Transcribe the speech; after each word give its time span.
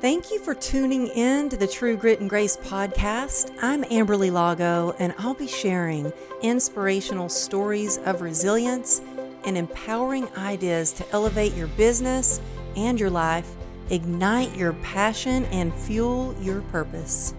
Thank 0.00 0.30
you 0.30 0.38
for 0.38 0.54
tuning 0.54 1.08
in 1.08 1.48
to 1.48 1.56
the 1.56 1.66
True 1.66 1.96
Grit 1.96 2.20
and 2.20 2.30
Grace 2.30 2.56
podcast. 2.56 3.52
I'm 3.60 3.82
Amberly 3.82 4.30
Lago, 4.30 4.94
and 5.00 5.12
I'll 5.18 5.34
be 5.34 5.48
sharing 5.48 6.12
inspirational 6.40 7.28
stories 7.28 7.98
of 8.04 8.20
resilience 8.20 9.00
and 9.44 9.58
empowering 9.58 10.28
ideas 10.36 10.92
to 10.92 11.10
elevate 11.10 11.52
your 11.54 11.66
business 11.66 12.40
and 12.76 13.00
your 13.00 13.10
life, 13.10 13.50
ignite 13.90 14.56
your 14.56 14.74
passion, 14.74 15.46
and 15.46 15.74
fuel 15.74 16.32
your 16.40 16.60
purpose. 16.62 17.34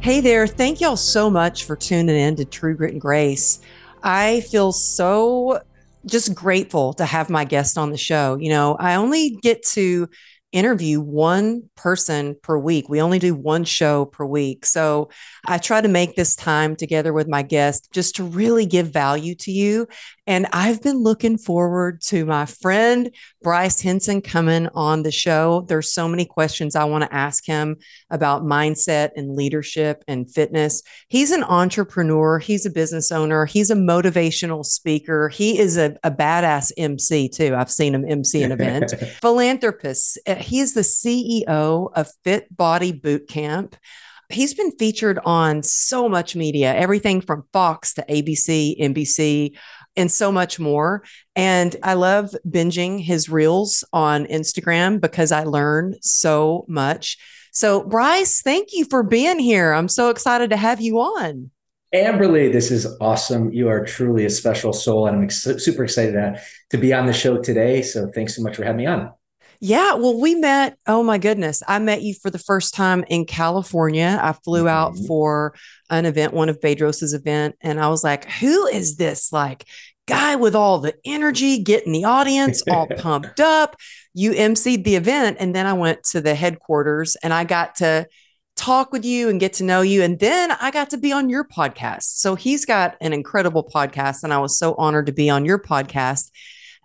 Hey 0.00 0.22
there. 0.22 0.46
Thank 0.46 0.80
y'all 0.80 0.96
so 0.96 1.28
much 1.28 1.64
for 1.64 1.76
tuning 1.76 2.16
in 2.16 2.36
to 2.36 2.46
True 2.46 2.74
Grit 2.74 2.92
and 2.92 3.00
Grace. 3.02 3.60
I 4.02 4.40
feel 4.40 4.72
so 4.72 5.60
just 6.06 6.34
grateful 6.34 6.92
to 6.94 7.04
have 7.04 7.30
my 7.30 7.44
guest 7.44 7.78
on 7.78 7.90
the 7.90 7.98
show. 7.98 8.36
You 8.40 8.50
know, 8.50 8.76
I 8.78 8.94
only 8.94 9.38
get 9.42 9.62
to 9.68 10.08
interview 10.52 11.00
one 11.00 11.62
person 11.76 12.36
per 12.42 12.58
week. 12.58 12.88
We 12.88 13.00
only 13.00 13.18
do 13.18 13.34
one 13.34 13.64
show 13.64 14.06
per 14.06 14.24
week. 14.24 14.66
So 14.66 15.10
I 15.46 15.58
try 15.58 15.80
to 15.80 15.88
make 15.88 16.16
this 16.16 16.34
time 16.34 16.74
together 16.74 17.12
with 17.12 17.28
my 17.28 17.42
guest 17.42 17.88
just 17.92 18.16
to 18.16 18.24
really 18.24 18.66
give 18.66 18.88
value 18.88 19.36
to 19.36 19.52
you. 19.52 19.86
And 20.30 20.46
I've 20.52 20.80
been 20.80 20.98
looking 20.98 21.38
forward 21.38 22.02
to 22.02 22.24
my 22.24 22.46
friend 22.46 23.12
Bryce 23.42 23.80
Henson 23.80 24.22
coming 24.22 24.68
on 24.76 25.02
the 25.02 25.10
show. 25.10 25.62
There's 25.66 25.92
so 25.92 26.06
many 26.06 26.24
questions 26.24 26.76
I 26.76 26.84
want 26.84 27.02
to 27.02 27.12
ask 27.12 27.44
him 27.44 27.78
about 28.10 28.44
mindset 28.44 29.10
and 29.16 29.34
leadership 29.34 30.04
and 30.06 30.32
fitness. 30.32 30.84
He's 31.08 31.32
an 31.32 31.42
entrepreneur, 31.42 32.38
he's 32.38 32.64
a 32.64 32.70
business 32.70 33.10
owner, 33.10 33.44
he's 33.44 33.70
a 33.70 33.74
motivational 33.74 34.64
speaker, 34.64 35.30
he 35.30 35.58
is 35.58 35.76
a, 35.76 35.96
a 36.04 36.12
badass 36.12 36.70
MC 36.76 37.28
too. 37.28 37.56
I've 37.56 37.68
seen 37.68 37.92
him 37.92 38.04
MC 38.08 38.44
an 38.44 38.52
event, 38.52 38.92
philanthropist. 39.20 40.16
Eh, 40.26 40.36
he 40.36 40.60
is 40.60 40.74
the 40.74 40.82
CEO 40.82 41.90
of 41.92 42.08
Fit 42.22 42.56
Body 42.56 42.92
Boot 42.92 43.26
Camp. 43.26 43.74
He's 44.28 44.54
been 44.54 44.70
featured 44.78 45.18
on 45.24 45.64
so 45.64 46.08
much 46.08 46.36
media, 46.36 46.72
everything 46.72 47.20
from 47.20 47.48
Fox 47.52 47.94
to 47.94 48.04
ABC, 48.08 48.80
NBC, 48.80 49.56
and 49.96 50.10
so 50.10 50.30
much 50.30 50.58
more. 50.58 51.02
And 51.36 51.76
I 51.82 51.94
love 51.94 52.34
binging 52.48 53.00
his 53.00 53.28
reels 53.28 53.84
on 53.92 54.26
Instagram 54.26 55.00
because 55.00 55.32
I 55.32 55.44
learn 55.44 55.96
so 56.00 56.64
much. 56.68 57.18
So, 57.52 57.82
Bryce, 57.82 58.42
thank 58.42 58.68
you 58.72 58.84
for 58.84 59.02
being 59.02 59.38
here. 59.38 59.72
I'm 59.72 59.88
so 59.88 60.10
excited 60.10 60.50
to 60.50 60.56
have 60.56 60.80
you 60.80 60.98
on. 61.00 61.50
Amberly, 61.92 62.52
this 62.52 62.70
is 62.70 62.86
awesome. 63.00 63.52
You 63.52 63.68
are 63.68 63.84
truly 63.84 64.24
a 64.24 64.30
special 64.30 64.72
soul, 64.72 65.08
and 65.08 65.16
I'm 65.16 65.24
ex- 65.24 65.42
super 65.42 65.82
excited 65.82 66.12
to, 66.12 66.40
to 66.70 66.78
be 66.78 66.94
on 66.94 67.06
the 67.06 67.12
show 67.12 67.38
today. 67.38 67.82
So, 67.82 68.08
thanks 68.14 68.36
so 68.36 68.42
much 68.42 68.56
for 68.56 68.62
having 68.62 68.78
me 68.78 68.86
on. 68.86 69.12
Yeah, 69.62 69.94
well, 69.94 70.18
we 70.18 70.34
met. 70.34 70.78
Oh 70.86 71.02
my 71.02 71.18
goodness, 71.18 71.62
I 71.68 71.78
met 71.80 72.00
you 72.00 72.14
for 72.14 72.30
the 72.30 72.38
first 72.38 72.72
time 72.72 73.04
in 73.08 73.26
California. 73.26 74.18
I 74.20 74.32
flew 74.32 74.60
mm-hmm. 74.60 74.68
out 74.68 74.96
for 75.06 75.54
an 75.90 76.06
event, 76.06 76.32
one 76.32 76.48
of 76.48 76.62
Bedros's 76.62 77.12
event, 77.12 77.56
and 77.60 77.78
I 77.78 77.88
was 77.88 78.02
like, 78.02 78.24
"Who 78.24 78.66
is 78.66 78.96
this 78.96 79.32
like 79.32 79.66
guy 80.08 80.36
with 80.36 80.56
all 80.56 80.78
the 80.78 80.94
energy, 81.04 81.62
getting 81.62 81.92
the 81.92 82.04
audience 82.04 82.62
all 82.70 82.86
pumped 82.98 83.38
up?" 83.38 83.76
You 84.14 84.32
emceed 84.32 84.84
the 84.84 84.96
event, 84.96 85.36
and 85.40 85.54
then 85.54 85.66
I 85.66 85.74
went 85.74 86.04
to 86.04 86.22
the 86.22 86.34
headquarters, 86.34 87.16
and 87.22 87.34
I 87.34 87.44
got 87.44 87.74
to 87.76 88.06
talk 88.56 88.92
with 88.92 89.04
you 89.04 89.28
and 89.28 89.38
get 89.38 89.52
to 89.54 89.64
know 89.64 89.82
you, 89.82 90.02
and 90.02 90.18
then 90.18 90.52
I 90.52 90.70
got 90.70 90.88
to 90.90 90.96
be 90.96 91.12
on 91.12 91.28
your 91.28 91.44
podcast. 91.44 92.04
So 92.04 92.34
he's 92.34 92.64
got 92.64 92.96
an 93.02 93.12
incredible 93.12 93.64
podcast, 93.64 94.24
and 94.24 94.32
I 94.32 94.38
was 94.38 94.58
so 94.58 94.74
honored 94.78 95.04
to 95.06 95.12
be 95.12 95.28
on 95.28 95.44
your 95.44 95.58
podcast. 95.58 96.30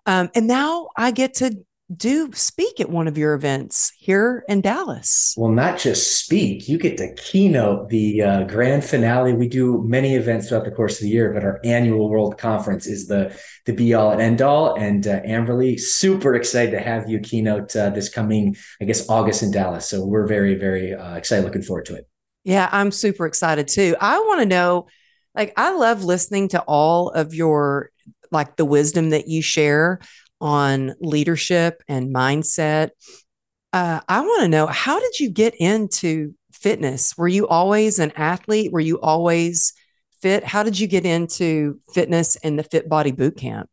Um, 0.06 0.30
and 0.36 0.46
now 0.46 0.90
I 0.98 1.12
get 1.12 1.36
to 1.36 1.66
do 1.94 2.32
speak 2.34 2.80
at 2.80 2.90
one 2.90 3.08
of 3.08 3.18
your 3.18 3.36
events 3.36 3.94
here 3.98 4.44
in 4.48 4.62
Dallas. 4.62 5.36
Well, 5.38 5.52
not 5.52 5.78
just 5.78 6.20
speak, 6.20 6.68
you 6.68 6.80
get 6.80 6.98
to 6.98 7.14
keynote 7.14 7.90
the 7.90 8.22
uh, 8.22 8.44
grand 8.46 8.84
finale. 8.84 9.34
We 9.34 9.48
do 9.48 9.84
many 9.84 10.16
events 10.16 10.50
throughout 10.50 10.66
the 10.66 10.72
course 10.72 10.96
of 10.96 11.04
the 11.04 11.10
year, 11.10 11.32
but 11.32 11.44
our 11.44 11.60
annual 11.64 12.10
World 12.10 12.38
Conference 12.40 12.88
is 12.88 13.08
the 13.08 13.40
the 13.66 13.74
be 13.74 13.94
all 13.94 14.12
and 14.12 14.22
end 14.22 14.42
all. 14.42 14.76
And 14.76 15.06
uh, 15.06 15.22
Amberly, 15.22 15.80
super 15.80 16.34
excited 16.34 16.72
to 16.72 16.80
have 16.80 17.08
you 17.08 17.20
keynote 17.20 17.76
uh, 17.76 17.92
this 17.92 18.10
coming, 18.10 18.56
I 18.82 18.86
guess, 18.86 19.08
August 19.08 19.44
in 19.44 19.52
Dallas. 19.52 19.88
So 19.88 20.04
we're 20.04 20.28
very, 20.28 20.56
very 20.56 20.94
uh, 20.94 21.16
excited, 21.16 21.46
looking 21.46 21.62
forward 21.62 21.86
to 21.86 21.96
it. 21.96 22.08
Yeah, 22.44 22.68
I'm 22.72 22.92
super 22.92 23.26
excited 23.26 23.68
too. 23.68 23.96
I 24.00 24.20
want 24.20 24.40
to 24.42 24.46
know, 24.46 24.88
like, 25.36 25.54
I 25.58 25.76
love 25.76 26.04
listening 26.04 26.50
to 26.50 26.62
all 26.62 27.10
of 27.10 27.34
your 27.34 27.92
like 28.32 28.56
the 28.56 28.66
wisdom 28.66 29.12
that 29.12 29.28
you 29.28 29.42
share 29.42 30.00
on 30.42 30.94
leadership 31.00 31.82
and 31.88 32.14
mindset. 32.14 32.90
Uh, 33.74 34.00
I 34.08 34.22
want 34.22 34.44
to 34.44 34.48
know 34.48 34.68
how 34.68 35.00
did 35.00 35.20
you 35.20 35.30
get 35.30 35.56
into 35.56 36.34
fitness? 36.52 37.18
Were 37.18 37.28
you 37.28 37.48
always 37.48 38.00
an 38.00 38.12
athlete? 38.16 38.72
Were 38.72 38.80
you 38.80 39.00
always 39.02 39.74
fit? 40.22 40.44
How 40.44 40.64
did 40.64 40.80
you 40.80 40.88
get 40.88 41.06
into 41.06 41.80
fitness 41.94 42.36
and 42.38 42.58
the 42.58 42.64
Fit 42.64 42.88
Body 42.90 43.12
Boot 43.12 43.38
Camp? 43.38 43.70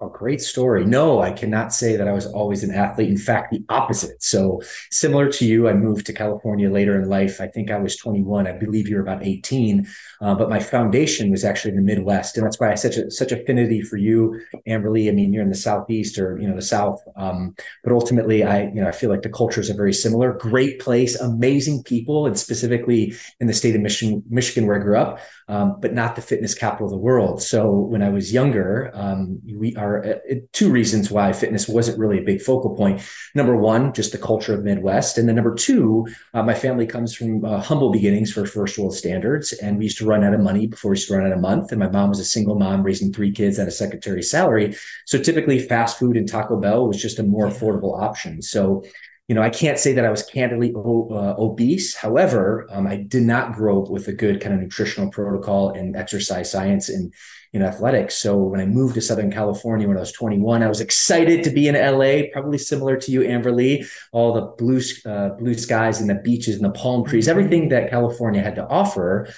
A 0.00 0.08
great 0.08 0.40
story. 0.40 0.84
No, 0.84 1.20
I 1.20 1.32
cannot 1.32 1.72
say 1.72 1.96
that 1.96 2.06
I 2.06 2.12
was 2.12 2.24
always 2.24 2.62
an 2.62 2.72
athlete. 2.72 3.08
In 3.08 3.18
fact, 3.18 3.50
the 3.50 3.64
opposite. 3.68 4.22
So, 4.22 4.62
similar 4.92 5.28
to 5.32 5.44
you, 5.44 5.68
I 5.68 5.72
moved 5.72 6.06
to 6.06 6.12
California 6.12 6.70
later 6.70 7.00
in 7.02 7.08
life. 7.08 7.40
I 7.40 7.48
think 7.48 7.72
I 7.72 7.78
was 7.78 7.96
21. 7.96 8.46
I 8.46 8.52
believe 8.52 8.86
you're 8.86 9.02
about 9.02 9.26
18. 9.26 9.88
Uh, 10.20 10.36
but 10.36 10.48
my 10.48 10.60
foundation 10.60 11.32
was 11.32 11.44
actually 11.44 11.72
in 11.72 11.78
the 11.78 11.82
Midwest, 11.82 12.36
and 12.36 12.46
that's 12.46 12.60
why 12.60 12.70
I 12.70 12.76
such 12.76 12.96
a 12.96 13.10
such 13.10 13.32
affinity 13.32 13.82
for 13.82 13.96
you, 13.96 14.40
Amberly. 14.68 15.08
I 15.08 15.12
mean, 15.12 15.32
you're 15.32 15.42
in 15.42 15.48
the 15.48 15.56
Southeast 15.56 16.16
or 16.16 16.38
you 16.40 16.46
know 16.46 16.54
the 16.54 16.62
South. 16.62 17.02
Um, 17.16 17.56
but 17.82 17.92
ultimately, 17.92 18.44
I 18.44 18.68
you 18.68 18.80
know 18.80 18.86
I 18.86 18.92
feel 18.92 19.10
like 19.10 19.22
the 19.22 19.28
cultures 19.30 19.68
are 19.68 19.74
very 19.74 19.92
similar. 19.92 20.32
Great 20.32 20.78
place, 20.78 21.16
amazing 21.16 21.82
people, 21.82 22.26
and 22.26 22.38
specifically 22.38 23.14
in 23.40 23.48
the 23.48 23.52
state 23.52 23.74
of 23.74 23.80
Michigan, 23.80 24.22
Michigan 24.28 24.68
where 24.68 24.76
I 24.76 24.82
grew 24.82 24.96
up, 24.96 25.18
um, 25.48 25.76
but 25.80 25.94
not 25.94 26.14
the 26.14 26.22
fitness 26.22 26.54
capital 26.54 26.86
of 26.86 26.90
the 26.90 26.98
world. 26.98 27.42
So 27.42 27.70
when 27.70 28.02
I 28.02 28.10
was 28.10 28.32
younger, 28.32 28.90
um, 28.94 29.40
we 29.54 29.74
are 29.76 30.04
uh, 30.04 30.34
two 30.52 30.70
reasons 30.70 31.10
why 31.10 31.32
fitness 31.32 31.68
wasn't 31.68 31.98
really 31.98 32.18
a 32.18 32.22
big 32.22 32.42
focal 32.42 32.76
point. 32.76 33.00
Number 33.34 33.56
one, 33.56 33.92
just 33.92 34.12
the 34.12 34.18
culture 34.18 34.54
of 34.54 34.62
Midwest, 34.64 35.18
and 35.18 35.28
then 35.28 35.36
number 35.36 35.54
two, 35.54 36.06
uh, 36.34 36.42
my 36.42 36.54
family 36.54 36.86
comes 36.86 37.14
from 37.14 37.44
uh, 37.44 37.60
humble 37.60 37.90
beginnings 37.90 38.32
for 38.32 38.44
first 38.44 38.78
world 38.78 38.94
standards, 38.94 39.52
and 39.54 39.78
we 39.78 39.84
used 39.84 39.98
to 39.98 40.06
run 40.06 40.24
out 40.24 40.34
of 40.34 40.40
money 40.40 40.66
before 40.66 40.90
we 40.90 40.96
used 40.96 41.08
to 41.08 41.14
run 41.14 41.26
out 41.26 41.32
of 41.32 41.40
month. 41.40 41.72
And 41.72 41.80
my 41.80 41.88
mom 41.88 42.10
was 42.10 42.20
a 42.20 42.24
single 42.24 42.58
mom 42.58 42.82
raising 42.82 43.12
three 43.12 43.32
kids 43.32 43.58
at 43.58 43.68
a 43.68 43.72
secretary 43.72 44.22
salary, 44.22 44.76
so 45.06 45.18
typically 45.18 45.58
fast 45.58 45.98
food 45.98 46.16
and 46.16 46.28
Taco 46.28 46.60
Bell 46.60 46.86
was 46.86 47.00
just 47.00 47.18
a 47.18 47.22
more 47.22 47.46
affordable 47.48 48.00
option. 48.00 48.42
So 48.42 48.84
you 49.28 49.34
know, 49.34 49.42
I 49.42 49.50
can't 49.50 49.78
say 49.78 49.92
that 49.92 50.06
I 50.06 50.10
was 50.10 50.22
candidly 50.22 50.72
uh, 50.74 51.34
obese. 51.38 51.94
However, 51.94 52.66
um, 52.70 52.86
I 52.86 52.96
did 52.96 53.24
not 53.24 53.52
grow 53.52 53.82
up 53.82 53.90
with 53.90 54.08
a 54.08 54.12
good 54.12 54.40
kind 54.40 54.54
of 54.54 54.60
nutritional 54.60 55.10
protocol 55.10 55.70
and 55.70 55.94
exercise 55.94 56.50
science 56.50 56.88
and 56.88 57.12
in 57.52 57.62
athletics. 57.62 58.16
So 58.16 58.36
when 58.36 58.60
I 58.60 58.66
moved 58.66 58.94
to 58.94 59.00
Southern 59.00 59.30
California 59.32 59.88
when 59.88 59.96
I 59.96 60.00
was 60.00 60.12
21, 60.12 60.62
I 60.62 60.68
was 60.68 60.80
excited 60.80 61.44
to 61.44 61.50
be 61.50 61.66
in 61.66 61.74
LA, 61.74 62.28
probably 62.32 62.58
similar 62.58 62.96
to 62.96 63.10
you, 63.10 63.20
Amberly. 63.20 63.86
all 64.12 64.34
the 64.34 64.42
blue, 64.58 64.80
uh, 65.06 65.30
blue 65.30 65.54
skies 65.54 66.00
and 66.00 66.10
the 66.10 66.16
beaches 66.16 66.56
and 66.56 66.64
the 66.64 66.70
palm 66.70 67.06
trees, 67.06 67.26
everything 67.26 67.70
that 67.70 67.90
California 67.90 68.42
had 68.42 68.54
to 68.56 68.66
offer. 68.68 69.28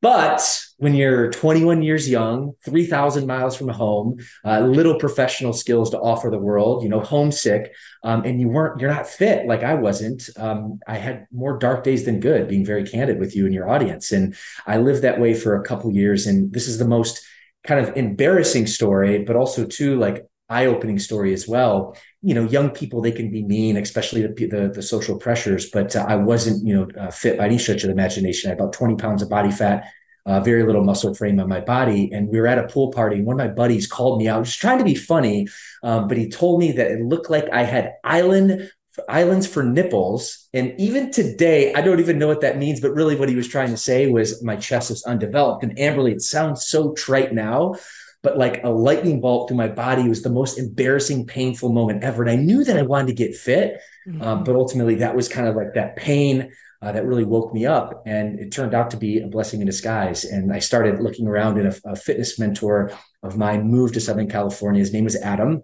But 0.00 0.64
when 0.76 0.94
you're 0.94 1.30
21 1.32 1.82
years 1.82 2.08
young, 2.08 2.52
3,000 2.64 3.26
miles 3.26 3.56
from 3.56 3.68
home, 3.68 4.18
uh, 4.44 4.60
little 4.60 4.96
professional 4.96 5.52
skills 5.52 5.90
to 5.90 5.98
offer 5.98 6.30
the 6.30 6.38
world, 6.38 6.84
you 6.84 6.88
know, 6.88 7.00
homesick, 7.00 7.72
um, 8.04 8.22
and 8.24 8.40
you 8.40 8.48
weren't, 8.48 8.80
you're 8.80 8.92
not 8.92 9.08
fit 9.08 9.46
like 9.46 9.64
I 9.64 9.74
wasn't. 9.74 10.30
Um, 10.36 10.78
I 10.86 10.98
had 10.98 11.26
more 11.32 11.58
dark 11.58 11.82
days 11.82 12.04
than 12.04 12.20
good, 12.20 12.46
being 12.46 12.64
very 12.64 12.84
candid 12.84 13.18
with 13.18 13.34
you 13.34 13.44
and 13.44 13.54
your 13.54 13.68
audience. 13.68 14.12
And 14.12 14.36
I 14.68 14.78
lived 14.78 15.02
that 15.02 15.18
way 15.20 15.34
for 15.34 15.56
a 15.56 15.64
couple 15.64 15.92
years. 15.92 16.28
And 16.28 16.52
this 16.52 16.68
is 16.68 16.78
the 16.78 16.86
most 16.86 17.20
kind 17.64 17.84
of 17.84 17.96
embarrassing 17.96 18.68
story, 18.68 19.24
but 19.24 19.34
also 19.34 19.66
too 19.66 19.98
like 19.98 20.27
eye-opening 20.48 20.98
story 20.98 21.32
as 21.32 21.46
well. 21.46 21.96
You 22.22 22.34
know, 22.34 22.44
young 22.44 22.70
people 22.70 23.00
they 23.00 23.12
can 23.12 23.30
be 23.30 23.42
mean, 23.42 23.76
especially 23.76 24.22
the 24.22 24.46
the, 24.46 24.72
the 24.74 24.82
social 24.82 25.18
pressures. 25.18 25.70
But 25.70 25.94
uh, 25.94 26.04
I 26.08 26.16
wasn't, 26.16 26.66
you 26.66 26.74
know, 26.74 26.88
uh, 27.00 27.10
fit 27.10 27.38
by 27.38 27.46
any 27.46 27.58
stretch 27.58 27.84
of 27.84 27.88
the 27.88 27.92
imagination. 27.92 28.48
I 28.48 28.52
had 28.52 28.60
about 28.60 28.72
twenty 28.72 28.96
pounds 28.96 29.22
of 29.22 29.28
body 29.28 29.50
fat. 29.50 29.84
Uh, 30.26 30.40
very 30.40 30.62
little 30.62 30.84
muscle 30.84 31.14
frame 31.14 31.40
on 31.40 31.48
my 31.48 31.60
body. 31.60 32.10
And 32.12 32.28
we 32.28 32.38
were 32.38 32.46
at 32.46 32.58
a 32.58 32.68
pool 32.68 32.90
party, 32.90 33.16
and 33.16 33.26
one 33.26 33.40
of 33.40 33.46
my 33.46 33.54
buddies 33.54 33.86
called 33.86 34.18
me 34.20 34.28
out, 34.28 34.44
just 34.44 34.60
trying 34.60 34.78
to 34.78 34.84
be 34.84 34.94
funny. 34.94 35.48
Um, 35.82 36.06
but 36.06 36.18
he 36.18 36.28
told 36.28 36.60
me 36.60 36.72
that 36.72 36.90
it 36.90 37.00
looked 37.00 37.30
like 37.30 37.48
I 37.50 37.62
had 37.62 37.94
island 38.04 38.70
islands 39.08 39.46
for 39.46 39.62
nipples. 39.62 40.48
And 40.52 40.74
even 40.78 41.10
today, 41.12 41.72
I 41.72 41.80
don't 41.80 42.00
even 42.00 42.18
know 42.18 42.26
what 42.26 42.40
that 42.40 42.58
means, 42.58 42.80
but 42.80 42.90
really 42.90 43.16
what 43.16 43.28
he 43.28 43.36
was 43.36 43.48
trying 43.48 43.70
to 43.70 43.76
say 43.76 44.10
was 44.10 44.42
my 44.42 44.56
chest 44.56 44.90
is 44.90 45.04
undeveloped. 45.04 45.62
And 45.62 45.76
Amberly, 45.78 46.12
it 46.12 46.20
sounds 46.20 46.66
so 46.66 46.92
trite 46.92 47.32
now, 47.32 47.76
but 48.22 48.38
like 48.38 48.62
a 48.64 48.70
lightning 48.70 49.20
bolt 49.20 49.48
through 49.48 49.56
my 49.56 49.68
body 49.68 50.08
was 50.08 50.22
the 50.22 50.30
most 50.30 50.58
embarrassing, 50.58 51.26
painful 51.26 51.72
moment 51.72 52.04
ever. 52.04 52.22
And 52.22 52.30
I 52.30 52.36
knew 52.36 52.64
that 52.64 52.76
I 52.76 52.82
wanted 52.82 53.08
to 53.08 53.14
get 53.14 53.36
fit, 53.36 53.80
mm-hmm. 54.06 54.22
um, 54.22 54.44
but 54.44 54.56
ultimately 54.56 54.96
that 54.96 55.14
was 55.14 55.28
kind 55.28 55.46
of 55.48 55.56
like 55.56 55.74
that 55.74 55.96
pain. 55.96 56.50
Uh, 56.80 56.92
that 56.92 57.04
really 57.04 57.24
woke 57.24 57.52
me 57.52 57.66
up. 57.66 58.04
And 58.06 58.38
it 58.38 58.52
turned 58.52 58.72
out 58.72 58.90
to 58.92 58.96
be 58.96 59.18
a 59.18 59.26
blessing 59.26 59.60
in 59.60 59.66
disguise. 59.66 60.24
And 60.24 60.52
I 60.52 60.60
started 60.60 61.00
looking 61.00 61.26
around, 61.26 61.58
and 61.58 61.66
a, 61.66 61.90
a 61.90 61.96
fitness 61.96 62.38
mentor 62.38 62.92
of 63.24 63.36
mine 63.36 63.68
moved 63.68 63.94
to 63.94 64.00
Southern 64.00 64.28
California. 64.28 64.78
His 64.78 64.92
name 64.92 65.02
was 65.02 65.16
Adam 65.16 65.62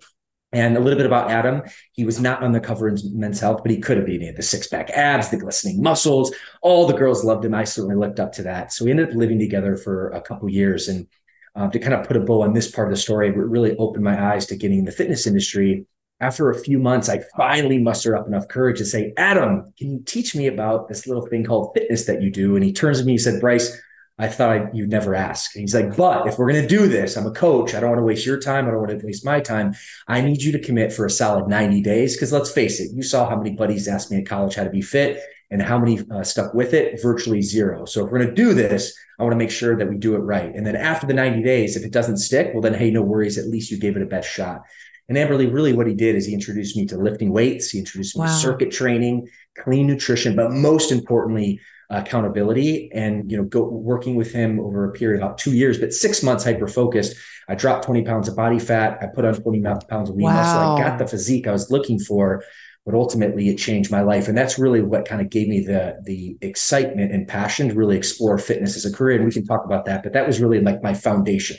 And 0.55 0.77
a 0.77 0.81
little 0.81 0.97
bit 0.97 1.07
about 1.07 1.33
Adam. 1.33 1.63
He 1.93 2.05
was 2.05 2.21
not 2.21 2.45
on 2.45 2.53
the 2.53 2.61
cover 2.61 2.89
in 2.89 2.97
Men's 3.13 3.41
Health, 3.41 3.63
but 3.65 3.73
he 3.73 3.81
could 3.81 3.97
have 3.97 4.07
been. 4.07 4.21
He 4.21 4.27
had 4.29 4.37
the 4.37 4.43
six 4.43 4.69
pack 4.69 4.89
abs, 4.91 5.29
the 5.29 5.37
glistening 5.37 5.83
muscles. 5.83 6.33
All 6.63 6.87
the 6.87 6.95
girls 6.95 7.25
loved 7.25 7.45
him. 7.45 7.55
I 7.55 7.65
certainly 7.65 7.97
looked 7.97 8.21
up 8.21 8.33
to 8.35 8.45
that. 8.45 8.73
So 8.73 8.85
we 8.85 8.93
ended 8.93 9.09
up 9.09 9.17
living 9.17 9.41
together 9.41 9.77
for 9.77 10.11
a 10.11 10.21
couple 10.21 10.49
years. 10.49 10.87
And 10.87 11.09
uh, 11.55 11.69
to 11.69 11.79
kind 11.79 11.95
of 11.95 12.07
put 12.07 12.17
a 12.17 12.21
bow 12.21 12.43
on 12.43 12.53
this 12.53 12.71
part 12.71 12.89
of 12.89 12.95
the 12.95 13.01
story, 13.01 13.29
it 13.29 13.37
really 13.37 13.77
opened 13.77 14.05
my 14.05 14.33
eyes 14.33 14.47
to 14.47 14.57
getting 14.57 14.81
in 14.81 14.85
the 14.85 14.93
fitness 14.93 15.27
industry. 15.27 15.87
After 16.21 16.51
a 16.51 16.59
few 16.59 16.79
months, 16.79 17.09
I 17.09 17.23
finally 17.37 17.79
mustered 17.79 18.17
up 18.17 18.27
enough 18.27 18.49
courage 18.49 18.79
to 18.79 18.85
say, 18.85 19.13
Adam, 19.17 19.73
can 19.79 19.91
you 19.91 20.03
teach 20.05 20.35
me 20.35 20.47
about 20.47 20.89
this 20.89 21.07
little 21.07 21.27
thing 21.27 21.45
called 21.45 21.73
fitness 21.75 22.07
that 22.07 22.23
you 22.23 22.31
do? 22.31 22.57
And 22.57 22.65
he 22.65 22.73
turns 22.73 23.01
to 23.01 23.05
me 23.05 23.13
and 23.13 23.21
said, 23.21 23.41
Bryce, 23.41 23.81
I 24.17 24.29
thought 24.29 24.75
you'd 24.75 24.91
never 24.91 25.15
ask. 25.15 25.55
And 25.57 25.63
he's 25.63 25.75
like, 25.75 25.97
but 25.97 26.29
if 26.29 26.39
we're 26.39 26.51
going 26.51 26.63
to 26.63 26.69
do 26.69 26.87
this, 26.87 27.17
I'm 27.17 27.27
a 27.27 27.33
coach. 27.33 27.75
I 27.75 27.81
don't 27.81 27.91
want 27.91 27.99
to 27.99 28.05
waste 28.05 28.25
your 28.25 28.39
time. 28.39 28.67
I 28.67 28.71
don't 28.71 28.79
want 28.79 28.99
to 28.99 29.05
waste 29.05 29.25
my 29.25 29.41
time. 29.41 29.75
I 30.07 30.21
need 30.21 30.41
you 30.41 30.53
to 30.53 30.61
commit 30.61 30.93
for 30.93 31.05
a 31.05 31.11
solid 31.11 31.49
90 31.49 31.83
days. 31.83 32.19
Cause 32.19 32.33
let's 32.33 32.53
face 32.53 32.79
it, 32.79 32.93
you 32.95 33.03
saw 33.03 33.29
how 33.29 33.37
many 33.37 33.57
buddies 33.57 33.89
asked 33.89 34.13
me 34.13 34.19
at 34.19 34.27
college 34.27 34.55
how 34.55 34.65
to 34.65 34.71
be 34.71 34.83
fit 34.83 35.21
and 35.51 35.63
how 35.63 35.79
many 35.79 36.01
uh, 36.11 36.23
stuck 36.23 36.55
with 36.55 36.75
it? 36.75 37.01
Virtually 37.03 37.43
zero. 37.43 37.85
So 37.85 38.05
if 38.05 38.11
we're 38.11 38.19
going 38.19 38.35
to 38.35 38.35
do 38.35 38.55
this, 38.55 38.97
I 39.19 39.23
want 39.23 39.33
to 39.33 39.39
make 39.39 39.51
sure 39.51 39.77
that 39.77 39.89
we 39.89 39.97
do 39.97 40.15
it 40.17 40.21
right. 40.21 40.55
And 40.55 40.67
then 40.67 40.77
after 40.77 41.07
the 41.07 41.15
90 41.15 41.43
days, 41.43 41.77
if 41.77 41.85
it 41.85 41.93
doesn't 41.93 42.17
stick, 42.17 42.51
well, 42.53 42.63
then, 42.63 42.75
hey, 42.75 42.91
no 42.91 43.03
worries. 43.03 43.39
At 43.39 43.47
least 43.47 43.71
you 43.71 43.79
gave 43.79 43.97
it 43.97 44.03
a 44.03 44.07
best 44.07 44.29
shot. 44.29 44.63
And 45.09 45.19
Amberly, 45.19 45.53
really 45.53 45.75
what 45.75 45.87
he 45.87 45.95
did 45.95 46.17
is 46.17 46.27
he 46.27 46.33
introduced 46.33 46.77
me 46.77 46.87
to 46.87 46.97
lifting 46.97 47.31
weights. 47.31 47.71
He 47.71 47.79
introduced 47.79 48.17
me 48.17 48.21
wow. 48.21 48.27
to 48.27 48.33
circuit 48.33 48.71
training, 48.71 49.29
clean 49.59 49.87
nutrition, 49.87 50.35
but 50.35 50.51
most 50.51 50.91
importantly, 50.91 51.61
accountability 51.91 52.91
and 52.93 53.31
you 53.31 53.37
know 53.37 53.45
go 53.45 53.63
working 53.65 54.15
with 54.15 54.33
him 54.33 54.59
over 54.59 54.89
a 54.89 54.93
period 54.93 55.21
of 55.21 55.27
about 55.27 55.39
two 55.39 55.53
years 55.53 55.79
but 55.79 55.93
six 55.93 56.23
months 56.23 56.43
hyper 56.43 56.67
focused 56.67 57.15
i 57.47 57.55
dropped 57.55 57.85
20 57.85 58.03
pounds 58.05 58.27
of 58.27 58.35
body 58.35 58.59
fat 58.59 58.99
i 59.03 59.07
put 59.07 59.25
on 59.25 59.35
20 59.35 59.63
pounds 59.89 60.09
of 60.09 60.17
lean 60.17 60.25
wow. 60.25 60.33
muscle 60.35 60.77
i 60.77 60.81
got 60.81 60.99
the 60.99 61.07
physique 61.07 61.47
i 61.47 61.53
was 61.53 61.71
looking 61.71 61.99
for 61.99 62.43
but 62.85 62.95
ultimately 62.95 63.49
it 63.49 63.57
changed 63.57 63.91
my 63.91 64.03
life. 64.03 64.29
And 64.29 64.37
that's 64.37 64.59
really 64.59 64.83
what 64.83 65.09
kind 65.09 65.21
of 65.21 65.31
gave 65.31 65.49
me 65.49 65.65
the 65.65 65.99
the 66.05 66.37
excitement 66.41 67.13
and 67.13 67.27
passion 67.27 67.69
to 67.69 67.75
really 67.75 67.97
explore 67.97 68.39
fitness 68.39 68.77
as 68.77 68.85
a 68.85 68.95
career. 68.95 69.17
And 69.17 69.25
we 69.25 69.33
can 69.33 69.47
talk 69.47 69.65
about 69.65 69.85
that 69.87 70.03
but 70.03 70.13
that 70.13 70.27
was 70.27 70.41
really 70.41 70.61
like 70.61 70.83
my 70.83 70.95
foundation. 70.95 71.57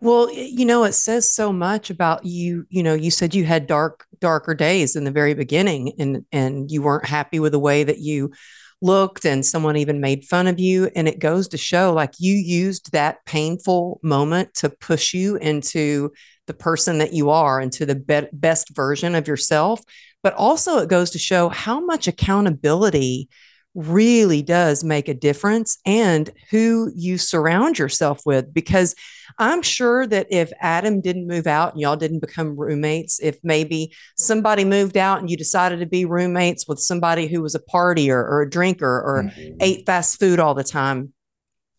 Well 0.00 0.32
you 0.32 0.64
know 0.64 0.84
it 0.84 0.92
says 0.92 1.32
so 1.32 1.52
much 1.52 1.90
about 1.90 2.24
you 2.24 2.66
you 2.70 2.82
know 2.82 2.94
you 2.94 3.10
said 3.10 3.34
you 3.34 3.44
had 3.44 3.66
dark 3.66 4.06
darker 4.20 4.54
days 4.54 4.94
in 4.94 5.04
the 5.04 5.10
very 5.10 5.34
beginning 5.34 5.92
and 5.98 6.24
and 6.30 6.70
you 6.70 6.82
weren't 6.82 7.06
happy 7.06 7.40
with 7.40 7.52
the 7.52 7.58
way 7.58 7.84
that 7.84 7.98
you 7.98 8.30
looked 8.80 9.24
and 9.24 9.44
someone 9.44 9.76
even 9.76 10.00
made 10.00 10.24
fun 10.24 10.46
of 10.46 10.60
you. 10.60 10.90
And 10.94 11.08
it 11.08 11.18
goes 11.18 11.48
to 11.48 11.58
show 11.58 11.92
like 11.92 12.14
you 12.18 12.34
used 12.34 12.92
that 12.92 13.24
painful 13.24 14.00
moment 14.02 14.54
to 14.54 14.68
push 14.68 15.14
you 15.14 15.36
into 15.36 16.12
the 16.48 16.54
person 16.54 16.98
that 16.98 17.12
you 17.12 17.30
are, 17.30 17.60
into 17.60 17.86
the 17.86 17.94
be- 17.94 18.28
best 18.32 18.74
version 18.74 19.14
of 19.14 19.28
yourself. 19.28 19.80
But 20.24 20.34
also, 20.34 20.78
it 20.78 20.88
goes 20.88 21.10
to 21.10 21.18
show 21.18 21.48
how 21.48 21.78
much 21.78 22.08
accountability 22.08 23.28
really 23.74 24.42
does 24.42 24.82
make 24.82 25.08
a 25.08 25.14
difference 25.14 25.78
and 25.86 26.30
who 26.50 26.90
you 26.96 27.16
surround 27.16 27.78
yourself 27.78 28.22
with. 28.26 28.52
Because 28.52 28.96
I'm 29.38 29.62
sure 29.62 30.06
that 30.06 30.26
if 30.30 30.50
Adam 30.60 31.00
didn't 31.00 31.28
move 31.28 31.46
out 31.46 31.72
and 31.72 31.80
y'all 31.80 31.94
didn't 31.94 32.18
become 32.18 32.56
roommates, 32.56 33.20
if 33.20 33.38
maybe 33.44 33.94
somebody 34.16 34.64
moved 34.64 34.96
out 34.96 35.20
and 35.20 35.30
you 35.30 35.36
decided 35.36 35.78
to 35.78 35.86
be 35.86 36.04
roommates 36.04 36.66
with 36.66 36.80
somebody 36.80 37.28
who 37.28 37.40
was 37.40 37.54
a 37.54 37.60
partier 37.60 38.16
or 38.16 38.42
a 38.42 38.50
drinker 38.50 39.00
or 39.00 39.24
mm-hmm. 39.24 39.56
ate 39.60 39.86
fast 39.86 40.18
food 40.18 40.40
all 40.40 40.54
the 40.54 40.64
time, 40.64 41.12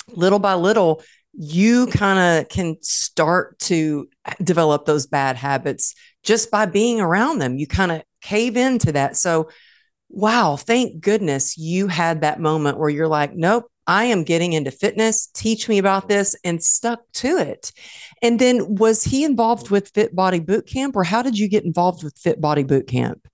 little 0.07 0.39
by 0.39 0.53
little, 0.53 1.03
you 1.33 1.87
kind 1.87 2.19
of 2.19 2.49
can 2.49 2.77
start 2.81 3.57
to 3.59 4.09
develop 4.43 4.85
those 4.85 5.07
bad 5.07 5.35
habits 5.35 5.95
just 6.23 6.51
by 6.51 6.65
being 6.65 6.99
around 6.99 7.39
them. 7.39 7.57
You 7.57 7.67
kind 7.67 7.91
of 7.91 8.01
cave 8.21 8.57
into 8.57 8.91
that. 8.91 9.15
So, 9.15 9.49
wow, 10.09 10.55
thank 10.57 11.01
goodness 11.01 11.57
you 11.57 11.87
had 11.87 12.21
that 12.21 12.39
moment 12.39 12.77
where 12.77 12.89
you're 12.89 13.07
like, 13.07 13.35
nope, 13.35 13.71
I 13.87 14.05
am 14.05 14.23
getting 14.23 14.53
into 14.53 14.71
fitness. 14.71 15.27
Teach 15.27 15.69
me 15.69 15.77
about 15.77 16.09
this 16.09 16.35
and 16.43 16.63
stuck 16.63 17.01
to 17.13 17.37
it. 17.37 17.71
And 18.21 18.39
then 18.39 18.75
was 18.75 19.03
he 19.03 19.23
involved 19.23 19.69
with 19.69 19.89
Fit 19.89 20.15
Body 20.15 20.39
Boot 20.39 20.67
Camp 20.67 20.95
or 20.95 21.03
how 21.03 21.21
did 21.21 21.37
you 21.37 21.47
get 21.47 21.63
involved 21.63 22.03
with 22.03 22.17
Fit 22.17 22.41
Body 22.41 22.63
Boot 22.63 22.87
Camp? 22.87 23.27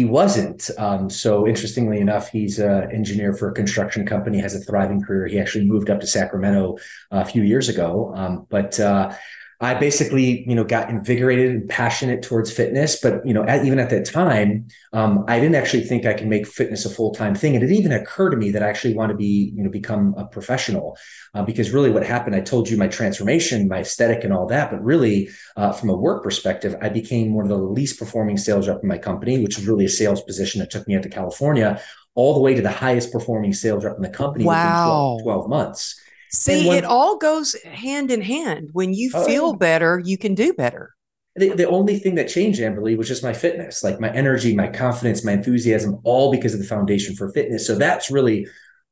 He 0.00 0.06
wasn't. 0.06 0.70
Um, 0.78 1.10
so 1.10 1.46
interestingly 1.46 2.00
enough, 2.00 2.30
he's 2.30 2.58
an 2.58 2.90
engineer 2.90 3.34
for 3.34 3.50
a 3.50 3.52
construction 3.52 4.06
company, 4.06 4.38
has 4.38 4.54
a 4.54 4.58
thriving 4.58 5.02
career. 5.02 5.26
He 5.26 5.38
actually 5.38 5.66
moved 5.66 5.90
up 5.90 6.00
to 6.00 6.06
Sacramento 6.06 6.78
a 7.10 7.26
few 7.26 7.42
years 7.42 7.68
ago. 7.68 8.10
Um, 8.16 8.46
but 8.48 8.80
uh, 8.80 9.14
I 9.62 9.74
basically, 9.74 10.42
you 10.48 10.54
know, 10.54 10.64
got 10.64 10.88
invigorated 10.88 11.50
and 11.50 11.68
passionate 11.68 12.22
towards 12.22 12.50
fitness. 12.50 12.98
But 12.98 13.26
you 13.26 13.34
know, 13.34 13.44
at, 13.44 13.66
even 13.66 13.78
at 13.78 13.90
that 13.90 14.06
time, 14.06 14.68
um, 14.94 15.22
I 15.28 15.38
didn't 15.38 15.54
actually 15.54 15.82
think 15.82 16.06
I 16.06 16.14
can 16.14 16.30
make 16.30 16.46
fitness 16.46 16.86
a 16.86 16.90
full 16.90 17.12
time 17.12 17.34
thing. 17.34 17.54
And 17.54 17.62
it 17.62 17.66
didn't 17.66 17.80
even 17.80 17.92
occur 17.92 18.30
to 18.30 18.38
me 18.38 18.50
that 18.52 18.62
I 18.62 18.68
actually 18.68 18.94
want 18.94 19.10
to 19.10 19.16
be, 19.16 19.52
you 19.54 19.62
know, 19.62 19.68
become 19.68 20.14
a 20.16 20.24
professional. 20.24 20.96
Uh, 21.34 21.42
because 21.42 21.72
really, 21.72 21.90
what 21.90 22.06
happened, 22.06 22.34
I 22.34 22.40
told 22.40 22.70
you 22.70 22.78
my 22.78 22.88
transformation, 22.88 23.68
my 23.68 23.80
aesthetic, 23.80 24.24
and 24.24 24.32
all 24.32 24.46
that. 24.46 24.70
But 24.70 24.82
really, 24.82 25.28
uh, 25.56 25.72
from 25.72 25.90
a 25.90 25.96
work 25.96 26.22
perspective, 26.22 26.74
I 26.80 26.88
became 26.88 27.34
one 27.34 27.44
of 27.44 27.50
the 27.50 27.58
least 27.58 27.98
performing 27.98 28.38
sales 28.38 28.66
rep 28.66 28.80
in 28.82 28.88
my 28.88 28.98
company, 28.98 29.42
which 29.42 29.58
was 29.58 29.66
really 29.66 29.84
a 29.84 29.90
sales 29.90 30.22
position 30.22 30.60
that 30.60 30.70
took 30.70 30.88
me 30.88 30.96
out 30.96 31.02
to 31.02 31.10
California, 31.10 31.82
all 32.14 32.32
the 32.32 32.40
way 32.40 32.54
to 32.54 32.62
the 32.62 32.70
highest 32.70 33.12
performing 33.12 33.52
sales 33.52 33.84
rep 33.84 33.96
in 33.96 34.02
the 34.02 34.08
company 34.08 34.46
wow. 34.46 35.16
within 35.16 35.24
12, 35.24 35.48
12 35.48 35.50
months. 35.50 36.00
See, 36.32 36.68
when, 36.68 36.78
it 36.78 36.84
all 36.84 37.16
goes 37.16 37.56
hand 37.64 38.10
in 38.10 38.20
hand. 38.20 38.70
When 38.72 38.94
you 38.94 39.10
oh, 39.14 39.24
feel 39.24 39.54
better, 39.54 40.00
you 40.04 40.16
can 40.16 40.34
do 40.34 40.52
better. 40.52 40.94
The, 41.36 41.50
the 41.50 41.68
only 41.68 41.98
thing 41.98 42.14
that 42.16 42.28
changed, 42.28 42.60
Amberly, 42.60 42.96
was 42.96 43.08
just 43.08 43.22
my 43.22 43.32
fitness, 43.32 43.82
like 43.82 44.00
my 44.00 44.12
energy, 44.12 44.54
my 44.54 44.68
confidence, 44.68 45.24
my 45.24 45.32
enthusiasm, 45.32 46.00
all 46.04 46.30
because 46.30 46.54
of 46.54 46.60
the 46.60 46.66
foundation 46.66 47.16
for 47.16 47.32
fitness. 47.32 47.66
So 47.66 47.74
that's 47.76 48.10
really 48.10 48.46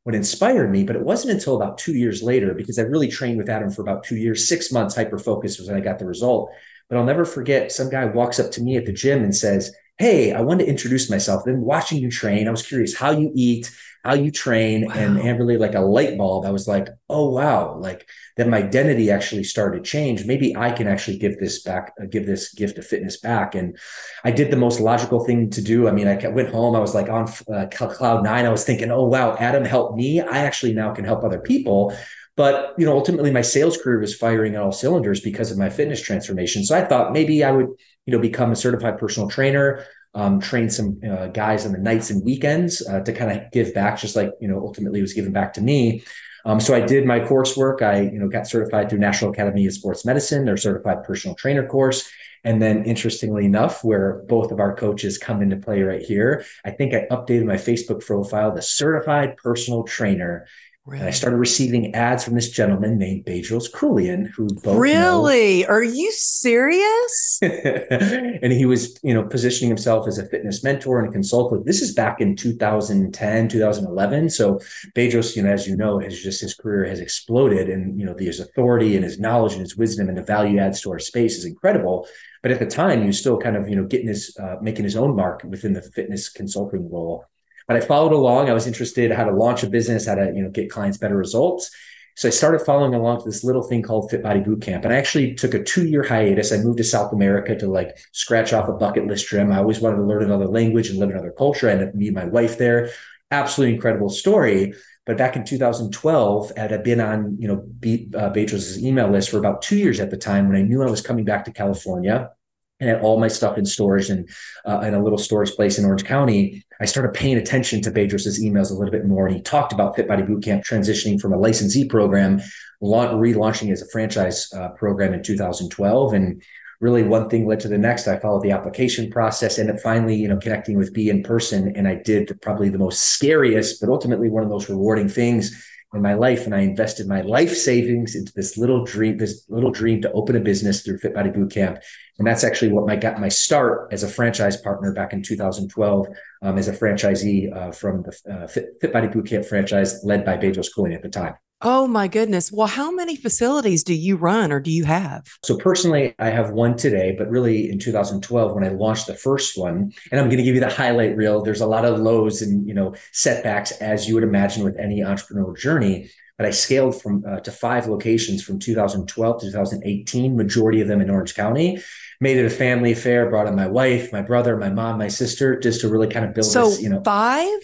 what 0.04 0.14
inspired 0.14 0.70
me. 0.70 0.84
But 0.84 0.96
it 0.96 1.02
wasn't 1.02 1.34
until 1.34 1.56
about 1.56 1.78
two 1.78 1.94
years 1.94 2.22
later, 2.22 2.54
because 2.54 2.78
I 2.78 2.82
really 2.82 3.08
trained 3.08 3.38
with 3.38 3.48
Adam 3.48 3.70
for 3.70 3.82
about 3.82 4.04
two 4.04 4.16
years, 4.16 4.48
six 4.48 4.72
months, 4.72 4.94
hyper 4.94 5.18
focus 5.18 5.58
was 5.58 5.68
when 5.68 5.76
I 5.76 5.80
got 5.80 5.98
the 5.98 6.06
result. 6.06 6.50
But 6.88 6.96
I'll 6.96 7.04
never 7.04 7.24
forget 7.24 7.70
some 7.70 7.90
guy 7.90 8.06
walks 8.06 8.40
up 8.40 8.50
to 8.52 8.62
me 8.62 8.76
at 8.76 8.86
the 8.86 8.92
gym 8.92 9.22
and 9.22 9.34
says, 9.34 9.74
Hey, 9.98 10.32
I 10.32 10.40
want 10.40 10.60
to 10.60 10.66
introduce 10.66 11.10
myself. 11.10 11.42
Then 11.44 11.60
watching 11.60 11.98
you 11.98 12.10
train, 12.10 12.48
I 12.48 12.52
was 12.52 12.66
curious 12.66 12.96
how 12.96 13.10
you 13.10 13.32
eat, 13.34 13.70
how 14.04 14.14
you 14.14 14.30
train 14.30 14.86
wow. 14.86 14.94
and 14.94 15.18
Amberly 15.18 15.58
like 15.58 15.74
a 15.74 15.80
light 15.80 16.16
bulb. 16.16 16.46
I 16.46 16.50
was 16.50 16.68
like, 16.68 16.88
oh 17.08 17.30
wow, 17.30 17.76
like 17.76 18.08
then 18.36 18.50
my 18.50 18.58
identity 18.58 19.10
actually 19.10 19.44
started 19.44 19.84
to 19.84 19.90
change. 19.90 20.24
Maybe 20.24 20.56
I 20.56 20.70
can 20.70 20.86
actually 20.86 21.18
give 21.18 21.38
this 21.38 21.62
back, 21.62 21.92
uh, 22.00 22.06
give 22.06 22.24
this 22.24 22.54
gift 22.54 22.78
of 22.78 22.86
fitness 22.86 23.18
back. 23.18 23.54
And 23.54 23.76
I 24.24 24.30
did 24.30 24.50
the 24.50 24.56
most 24.56 24.80
logical 24.80 25.24
thing 25.24 25.50
to 25.50 25.62
do. 25.62 25.88
I 25.88 25.90
mean, 25.90 26.06
I 26.06 26.28
went 26.28 26.50
home. 26.50 26.76
I 26.76 26.80
was 26.80 26.94
like 26.94 27.08
on 27.08 27.28
uh, 27.52 27.66
cloud 27.66 28.24
nine. 28.24 28.46
I 28.46 28.50
was 28.50 28.64
thinking, 28.64 28.90
oh 28.90 29.04
wow, 29.04 29.36
Adam 29.38 29.64
helped 29.64 29.96
me. 29.96 30.20
I 30.20 30.38
actually 30.38 30.74
now 30.74 30.92
can 30.94 31.04
help 31.04 31.24
other 31.24 31.40
people. 31.40 31.92
But 32.36 32.74
you 32.78 32.86
know, 32.86 32.92
ultimately, 32.92 33.32
my 33.32 33.42
sales 33.42 33.76
career 33.76 33.98
was 33.98 34.14
firing 34.14 34.56
on 34.56 34.62
all 34.62 34.72
cylinders 34.72 35.20
because 35.20 35.50
of 35.50 35.58
my 35.58 35.70
fitness 35.70 36.00
transformation. 36.00 36.64
So 36.64 36.76
I 36.76 36.84
thought 36.84 37.12
maybe 37.12 37.42
I 37.42 37.50
would, 37.50 37.66
you 38.06 38.12
know, 38.12 38.20
become 38.20 38.52
a 38.52 38.56
certified 38.56 38.96
personal 38.96 39.28
trainer 39.28 39.84
um, 40.14 40.40
train 40.40 40.70
some 40.70 41.00
uh, 41.08 41.28
guys 41.28 41.66
on 41.66 41.72
the 41.72 41.78
nights 41.78 42.10
and 42.10 42.24
weekends 42.24 42.86
uh, 42.86 43.00
to 43.00 43.12
kind 43.12 43.30
of 43.30 43.50
give 43.52 43.74
back, 43.74 43.98
just 43.98 44.16
like 44.16 44.30
you 44.40 44.48
know 44.48 44.60
ultimately 44.60 45.00
was 45.00 45.12
given 45.12 45.32
back 45.32 45.52
to 45.54 45.60
me. 45.60 46.02
Um, 46.44 46.60
so 46.60 46.74
I 46.74 46.80
did 46.80 47.04
my 47.04 47.20
coursework. 47.20 47.82
I 47.82 48.02
you 48.02 48.18
know 48.18 48.28
got 48.28 48.46
certified 48.46 48.88
through 48.88 49.00
National 49.00 49.30
Academy 49.30 49.66
of 49.66 49.72
Sports 49.72 50.04
Medicine, 50.04 50.44
their 50.44 50.56
certified 50.56 51.04
personal 51.04 51.34
trainer 51.34 51.66
course. 51.66 52.10
And 52.44 52.62
then, 52.62 52.84
interestingly 52.84 53.44
enough, 53.44 53.82
where 53.82 54.22
both 54.28 54.52
of 54.52 54.60
our 54.60 54.74
coaches 54.74 55.18
come 55.18 55.42
into 55.42 55.56
play 55.56 55.82
right 55.82 56.00
here, 56.00 56.44
I 56.64 56.70
think 56.70 56.94
I 56.94 57.06
updated 57.10 57.44
my 57.44 57.56
Facebook 57.56 58.06
profile, 58.06 58.54
the 58.54 58.62
certified 58.62 59.36
personal 59.36 59.82
trainer, 59.82 60.46
Really? 60.88 61.00
And 61.00 61.08
I 61.08 61.10
started 61.10 61.36
receiving 61.36 61.94
ads 61.94 62.24
from 62.24 62.34
this 62.34 62.50
gentleman 62.50 62.96
named 62.96 63.26
Bedros 63.26 63.70
Keuilian, 63.70 64.26
who 64.30 64.46
both 64.46 64.78
really 64.78 65.60
know. 65.60 65.68
are 65.68 65.82
you 65.82 66.10
serious? 66.12 67.38
and 67.42 68.50
he 68.50 68.64
was, 68.64 68.98
you 69.02 69.12
know, 69.12 69.22
positioning 69.22 69.68
himself 69.68 70.08
as 70.08 70.16
a 70.16 70.26
fitness 70.26 70.64
mentor 70.64 70.98
and 70.98 71.10
a 71.10 71.12
consultant. 71.12 71.66
This 71.66 71.82
is 71.82 71.92
back 71.92 72.22
in 72.22 72.36
2010, 72.36 73.48
2011. 73.48 74.30
So 74.30 74.60
Bedros, 74.94 75.36
you 75.36 75.42
know, 75.42 75.52
as 75.52 75.68
you 75.68 75.76
know, 75.76 75.98
has 75.98 76.18
just 76.18 76.40
his 76.40 76.54
career 76.54 76.86
has 76.86 77.00
exploded, 77.00 77.68
and 77.68 78.00
you 78.00 78.06
know, 78.06 78.14
his 78.18 78.40
authority 78.40 78.96
and 78.96 79.04
his 79.04 79.18
knowledge 79.18 79.52
and 79.52 79.60
his 79.60 79.76
wisdom 79.76 80.08
and 80.08 80.16
the 80.16 80.22
value 80.22 80.58
adds 80.58 80.80
to 80.80 80.90
our 80.90 80.98
space 80.98 81.36
is 81.36 81.44
incredible. 81.44 82.08
But 82.42 82.50
at 82.50 82.60
the 82.60 82.66
time, 82.66 83.02
he 83.02 83.08
was 83.08 83.18
still 83.18 83.36
kind 83.36 83.56
of, 83.56 83.68
you 83.68 83.76
know, 83.76 83.84
getting 83.84 84.08
his 84.08 84.34
uh, 84.40 84.56
making 84.62 84.84
his 84.84 84.96
own 84.96 85.14
mark 85.14 85.42
within 85.44 85.74
the 85.74 85.82
fitness 85.82 86.30
consulting 86.30 86.90
role. 86.90 87.26
But 87.68 87.76
I 87.76 87.80
followed 87.80 88.12
along. 88.12 88.50
I 88.50 88.54
was 88.54 88.66
interested 88.66 89.12
how 89.12 89.24
to 89.24 89.34
launch 89.34 89.62
a 89.62 89.68
business, 89.68 90.06
how 90.06 90.16
to 90.16 90.32
you 90.34 90.42
know 90.42 90.50
get 90.50 90.70
clients 90.70 90.98
better 90.98 91.16
results. 91.16 91.70
So 92.18 92.26
I 92.26 92.32
started 92.32 92.62
following 92.62 92.94
along 92.94 93.20
to 93.20 93.26
this 93.26 93.44
little 93.44 93.62
thing 93.62 93.80
called 93.80 94.10
Fit 94.10 94.24
Body 94.24 94.40
Boot 94.40 94.60
Camp. 94.60 94.84
And 94.84 94.92
I 94.92 94.96
actually 94.96 95.34
took 95.34 95.54
a 95.54 95.62
two 95.62 95.86
year 95.86 96.02
hiatus. 96.02 96.50
I 96.50 96.56
moved 96.56 96.78
to 96.78 96.84
South 96.84 97.12
America 97.12 97.54
to 97.56 97.68
like 97.68 97.96
scratch 98.10 98.52
off 98.52 98.68
a 98.68 98.72
bucket 98.72 99.06
list 99.06 99.28
trim. 99.28 99.52
I 99.52 99.58
always 99.58 99.78
wanted 99.78 99.98
to 99.98 100.02
learn 100.02 100.24
another 100.24 100.48
language 100.48 100.90
and 100.90 100.98
live 100.98 101.10
another 101.10 101.30
culture. 101.30 101.68
I 101.68 101.72
ended 101.74 101.90
up 101.90 101.94
meeting 101.94 102.14
my 102.14 102.24
wife 102.24 102.58
there. 102.58 102.90
Absolutely 103.30 103.76
incredible 103.76 104.08
story. 104.08 104.74
But 105.06 105.16
back 105.16 105.36
in 105.36 105.44
2012, 105.44 106.52
I 106.56 106.60
had 106.60 106.82
been 106.82 107.00
on, 107.00 107.36
you 107.38 107.46
know, 107.46 107.64
Be- 107.78 108.10
uh, 108.12 108.32
email 108.34 109.08
list 109.08 109.30
for 109.30 109.38
about 109.38 109.62
two 109.62 109.76
years 109.76 110.00
at 110.00 110.10
the 110.10 110.16
time 110.16 110.48
when 110.48 110.56
I 110.56 110.62
knew 110.62 110.82
I 110.82 110.90
was 110.90 111.00
coming 111.00 111.24
back 111.24 111.44
to 111.44 111.52
California. 111.52 112.32
And 112.80 112.88
had 112.88 113.00
all 113.00 113.18
my 113.18 113.28
stuff 113.28 113.58
in 113.58 113.66
storage 113.66 114.10
and 114.10 114.28
uh, 114.66 114.80
in 114.80 114.94
a 114.94 115.02
little 115.02 115.18
storage 115.18 115.50
place 115.52 115.78
in 115.78 115.84
Orange 115.84 116.04
County, 116.04 116.64
I 116.80 116.84
started 116.84 117.12
paying 117.12 117.36
attention 117.36 117.82
to 117.82 117.90
Bedros's 117.90 118.42
emails 118.42 118.70
a 118.70 118.74
little 118.74 118.92
bit 118.92 119.06
more. 119.06 119.26
And 119.26 119.36
he 119.36 119.42
talked 119.42 119.72
about 119.72 119.96
Fit 119.96 120.06
Body 120.06 120.22
Bootcamp 120.22 120.64
transitioning 120.64 121.20
from 121.20 121.32
a 121.32 121.38
licensee 121.38 121.88
program, 121.88 122.40
launch, 122.80 123.10
relaunching 123.12 123.72
as 123.72 123.82
a 123.82 123.88
franchise 123.88 124.52
uh, 124.54 124.68
program 124.70 125.12
in 125.12 125.22
2012. 125.22 126.12
And 126.12 126.42
really 126.80 127.02
one 127.02 127.28
thing 127.28 127.46
led 127.46 127.60
to 127.60 127.68
the 127.68 127.78
next. 127.78 128.06
I 128.06 128.20
followed 128.20 128.42
the 128.42 128.52
application 128.52 129.10
process 129.10 129.58
and 129.58 129.80
finally, 129.80 130.14
you 130.14 130.28
know, 130.28 130.36
connecting 130.36 130.76
with 130.76 130.92
B 130.92 131.10
in 131.10 131.24
person. 131.24 131.74
And 131.74 131.88
I 131.88 131.96
did 131.96 132.40
probably 132.40 132.68
the 132.68 132.78
most 132.78 133.00
scariest, 133.00 133.80
but 133.80 133.90
ultimately 133.90 134.28
one 134.28 134.44
of 134.44 134.48
the 134.48 134.54
most 134.54 134.68
rewarding 134.68 135.08
things 135.08 135.64
in 135.94 136.02
my 136.02 136.14
life 136.14 136.44
and 136.44 136.54
I 136.54 136.60
invested 136.60 137.08
my 137.08 137.22
life 137.22 137.56
savings 137.56 138.14
into 138.14 138.32
this 138.34 138.58
little 138.58 138.84
dream, 138.84 139.16
this 139.16 139.44
little 139.48 139.70
dream 139.70 140.02
to 140.02 140.12
open 140.12 140.36
a 140.36 140.40
business 140.40 140.82
through 140.82 140.98
Fit 140.98 141.14
Body 141.14 141.30
Bootcamp. 141.30 141.80
And 142.18 142.26
that's 142.26 142.44
actually 142.44 142.72
what 142.72 142.86
my 142.86 142.96
got 142.96 143.20
my 143.20 143.28
start 143.28 143.92
as 143.92 144.02
a 144.02 144.08
franchise 144.08 144.56
partner 144.56 144.92
back 144.92 145.12
in 145.12 145.22
2012 145.22 146.08
um, 146.42 146.58
as 146.58 146.68
a 146.68 146.72
franchisee 146.72 147.54
uh, 147.54 147.72
from 147.72 148.02
the 148.02 148.32
uh, 148.32 148.46
Fit, 148.46 148.92
Body 148.92 149.08
Bootcamp 149.08 149.46
franchise 149.46 150.04
led 150.04 150.24
by 150.24 150.36
Bedros 150.36 150.68
Keuilian 150.74 150.96
at 150.96 151.02
the 151.02 151.08
time. 151.08 151.34
Oh 151.60 151.88
my 151.88 152.06
goodness. 152.06 152.52
Well, 152.52 152.68
how 152.68 152.92
many 152.92 153.16
facilities 153.16 153.82
do 153.82 153.92
you 153.92 154.16
run 154.16 154.52
or 154.52 154.60
do 154.60 154.70
you 154.70 154.84
have? 154.84 155.26
So 155.44 155.56
personally, 155.56 156.14
I 156.20 156.30
have 156.30 156.50
one 156.50 156.76
today, 156.76 157.16
but 157.18 157.28
really 157.28 157.68
in 157.68 157.80
2012 157.80 158.54
when 158.54 158.64
I 158.64 158.68
launched 158.68 159.08
the 159.08 159.14
first 159.14 159.58
one, 159.58 159.92
and 160.12 160.20
I'm 160.20 160.28
going 160.28 160.38
to 160.38 160.44
give 160.44 160.54
you 160.54 160.60
the 160.60 160.70
highlight 160.70 161.16
reel. 161.16 161.42
There's 161.42 161.60
a 161.60 161.66
lot 161.66 161.84
of 161.84 161.98
lows 161.98 162.42
and 162.42 162.66
you 162.66 162.74
know 162.74 162.94
setbacks 163.12 163.72
as 163.72 164.06
you 164.06 164.14
would 164.14 164.22
imagine 164.22 164.62
with 164.62 164.78
any 164.78 165.00
entrepreneurial 165.00 165.56
journey. 165.56 166.10
But 166.36 166.46
I 166.46 166.50
scaled 166.52 167.02
from 167.02 167.24
uh, 167.28 167.40
to 167.40 167.50
five 167.50 167.88
locations 167.88 168.44
from 168.44 168.60
2012 168.60 169.40
to 169.40 169.46
2018, 169.46 170.36
majority 170.36 170.80
of 170.80 170.86
them 170.86 171.00
in 171.00 171.10
Orange 171.10 171.34
County. 171.34 171.82
Made 172.20 172.36
it 172.36 172.46
a 172.46 172.50
family 172.50 172.92
affair. 172.92 173.28
Brought 173.28 173.48
in 173.48 173.56
my 173.56 173.66
wife, 173.66 174.12
my 174.12 174.22
brother, 174.22 174.56
my 174.56 174.70
mom, 174.70 174.98
my 174.98 175.08
sister, 175.08 175.58
just 175.58 175.80
to 175.80 175.88
really 175.88 176.06
kind 176.06 176.24
of 176.24 176.34
build 176.34 176.46
so 176.46 176.68
this. 176.68 176.80
You 176.80 176.90
know, 176.90 177.02
five. 177.04 177.58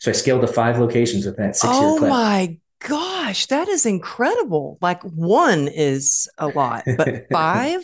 So 0.00 0.10
I 0.10 0.12
scaled 0.12 0.42
to 0.42 0.46
five 0.46 0.78
locations 0.78 1.24
with 1.24 1.38
that 1.38 1.56
six 1.56 1.72
year 1.72 1.88
oh 1.88 1.96
clip. 1.98 2.10
Oh 2.10 2.14
my 2.14 2.58
gosh, 2.80 3.46
that 3.46 3.68
is 3.68 3.86
incredible. 3.86 4.78
Like 4.80 5.02
one 5.02 5.68
is 5.68 6.28
a 6.38 6.48
lot, 6.48 6.84
but 6.96 7.26
five? 7.32 7.82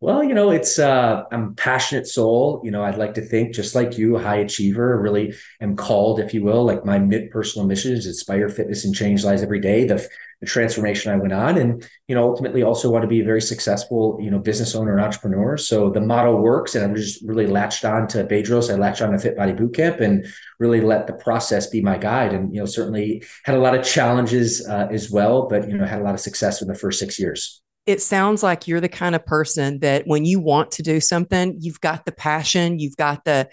well, 0.00 0.22
you 0.22 0.34
know, 0.34 0.50
it's 0.50 0.78
uh 0.78 1.24
I'm 1.32 1.48
a 1.48 1.52
passionate 1.52 2.06
soul. 2.06 2.60
You 2.64 2.70
know, 2.70 2.84
I'd 2.84 2.98
like 2.98 3.14
to 3.14 3.22
think 3.22 3.54
just 3.54 3.74
like 3.74 3.96
you, 3.96 4.16
a 4.16 4.22
high 4.22 4.36
achiever, 4.36 5.00
really 5.00 5.34
am 5.60 5.76
called, 5.76 6.20
if 6.20 6.34
you 6.34 6.44
will, 6.44 6.64
like 6.64 6.84
my 6.84 6.98
personal 7.30 7.66
mission 7.66 7.92
is 7.92 8.06
inspire 8.06 8.48
fitness 8.48 8.84
and 8.84 8.94
change 8.94 9.24
lives 9.24 9.42
every 9.42 9.60
day. 9.60 9.84
The 9.84 10.06
the 10.40 10.46
transformation 10.46 11.12
I 11.12 11.16
went 11.16 11.32
on, 11.32 11.56
and 11.56 11.88
you 12.08 12.14
know, 12.14 12.28
ultimately 12.28 12.62
also 12.62 12.90
want 12.90 13.02
to 13.02 13.08
be 13.08 13.20
a 13.20 13.24
very 13.24 13.40
successful, 13.40 14.18
you 14.20 14.30
know, 14.30 14.38
business 14.38 14.74
owner 14.74 14.92
and 14.92 15.04
entrepreneur. 15.04 15.56
So 15.56 15.90
the 15.90 16.00
model 16.00 16.38
works, 16.38 16.74
and 16.74 16.84
I'm 16.84 16.94
just 16.94 17.22
really 17.24 17.46
latched 17.46 17.84
on 17.84 18.06
to 18.08 18.24
Bedros. 18.24 18.72
I 18.72 18.76
latched 18.76 19.02
on 19.02 19.12
to 19.12 19.18
Fit 19.18 19.36
Body 19.36 19.52
Bootcamp, 19.52 20.00
and 20.00 20.26
really 20.58 20.80
let 20.80 21.06
the 21.06 21.14
process 21.14 21.68
be 21.68 21.80
my 21.80 21.98
guide. 21.98 22.32
And 22.32 22.54
you 22.54 22.60
know, 22.60 22.66
certainly 22.66 23.22
had 23.44 23.54
a 23.54 23.60
lot 23.60 23.74
of 23.74 23.84
challenges 23.84 24.66
uh, 24.66 24.88
as 24.90 25.10
well, 25.10 25.48
but 25.48 25.68
you 25.68 25.76
know, 25.76 25.84
had 25.84 26.00
a 26.00 26.04
lot 26.04 26.14
of 26.14 26.20
success 26.20 26.62
in 26.62 26.68
the 26.68 26.74
first 26.74 26.98
six 26.98 27.18
years 27.18 27.62
it 27.86 28.02
sounds 28.02 28.42
like 28.42 28.66
you're 28.66 28.80
the 28.80 28.88
kind 28.88 29.14
of 29.14 29.24
person 29.24 29.78
that 29.78 30.02
when 30.06 30.24
you 30.24 30.40
want 30.40 30.72
to 30.72 30.82
do 30.82 31.00
something, 31.00 31.56
you've 31.60 31.80
got 31.80 32.04
the 32.04 32.10
passion, 32.10 32.80
you've 32.80 32.96
got 32.96 33.24
the 33.24 33.48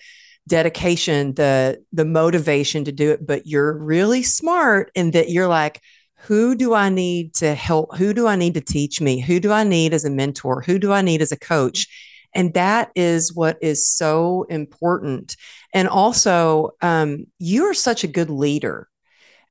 dedication, 0.47 1.33
the 1.35 1.81
the 1.93 2.05
motivation 2.05 2.83
to 2.85 2.91
do 2.91 3.11
it, 3.11 3.25
but 3.25 3.45
you're 3.45 3.77
really 3.77 4.23
smart 4.23 4.91
in 4.95 5.11
that 5.11 5.29
you're 5.29 5.47
like, 5.47 5.81
who 6.23 6.55
do 6.55 6.73
I 6.73 6.89
need 6.89 7.33
to 7.35 7.53
help? 7.53 7.97
Who 7.97 8.13
do 8.13 8.27
I 8.27 8.35
need 8.35 8.53
to 8.53 8.61
teach 8.61 9.01
me? 9.01 9.19
Who 9.19 9.39
do 9.39 9.51
I 9.51 9.63
need 9.63 9.93
as 9.93 10.05
a 10.05 10.09
mentor? 10.09 10.61
Who 10.61 10.79
do 10.79 10.91
I 10.91 11.01
need 11.01 11.21
as 11.21 11.31
a 11.31 11.37
coach? 11.37 11.87
And 12.33 12.53
that 12.53 12.91
is 12.95 13.33
what 13.33 13.57
is 13.61 13.87
so 13.87 14.45
important. 14.49 15.35
And 15.73 15.87
also, 15.87 16.71
um, 16.81 17.25
you 17.39 17.65
are 17.65 17.73
such 17.73 18.03
a 18.03 18.07
good 18.07 18.29
leader. 18.29 18.87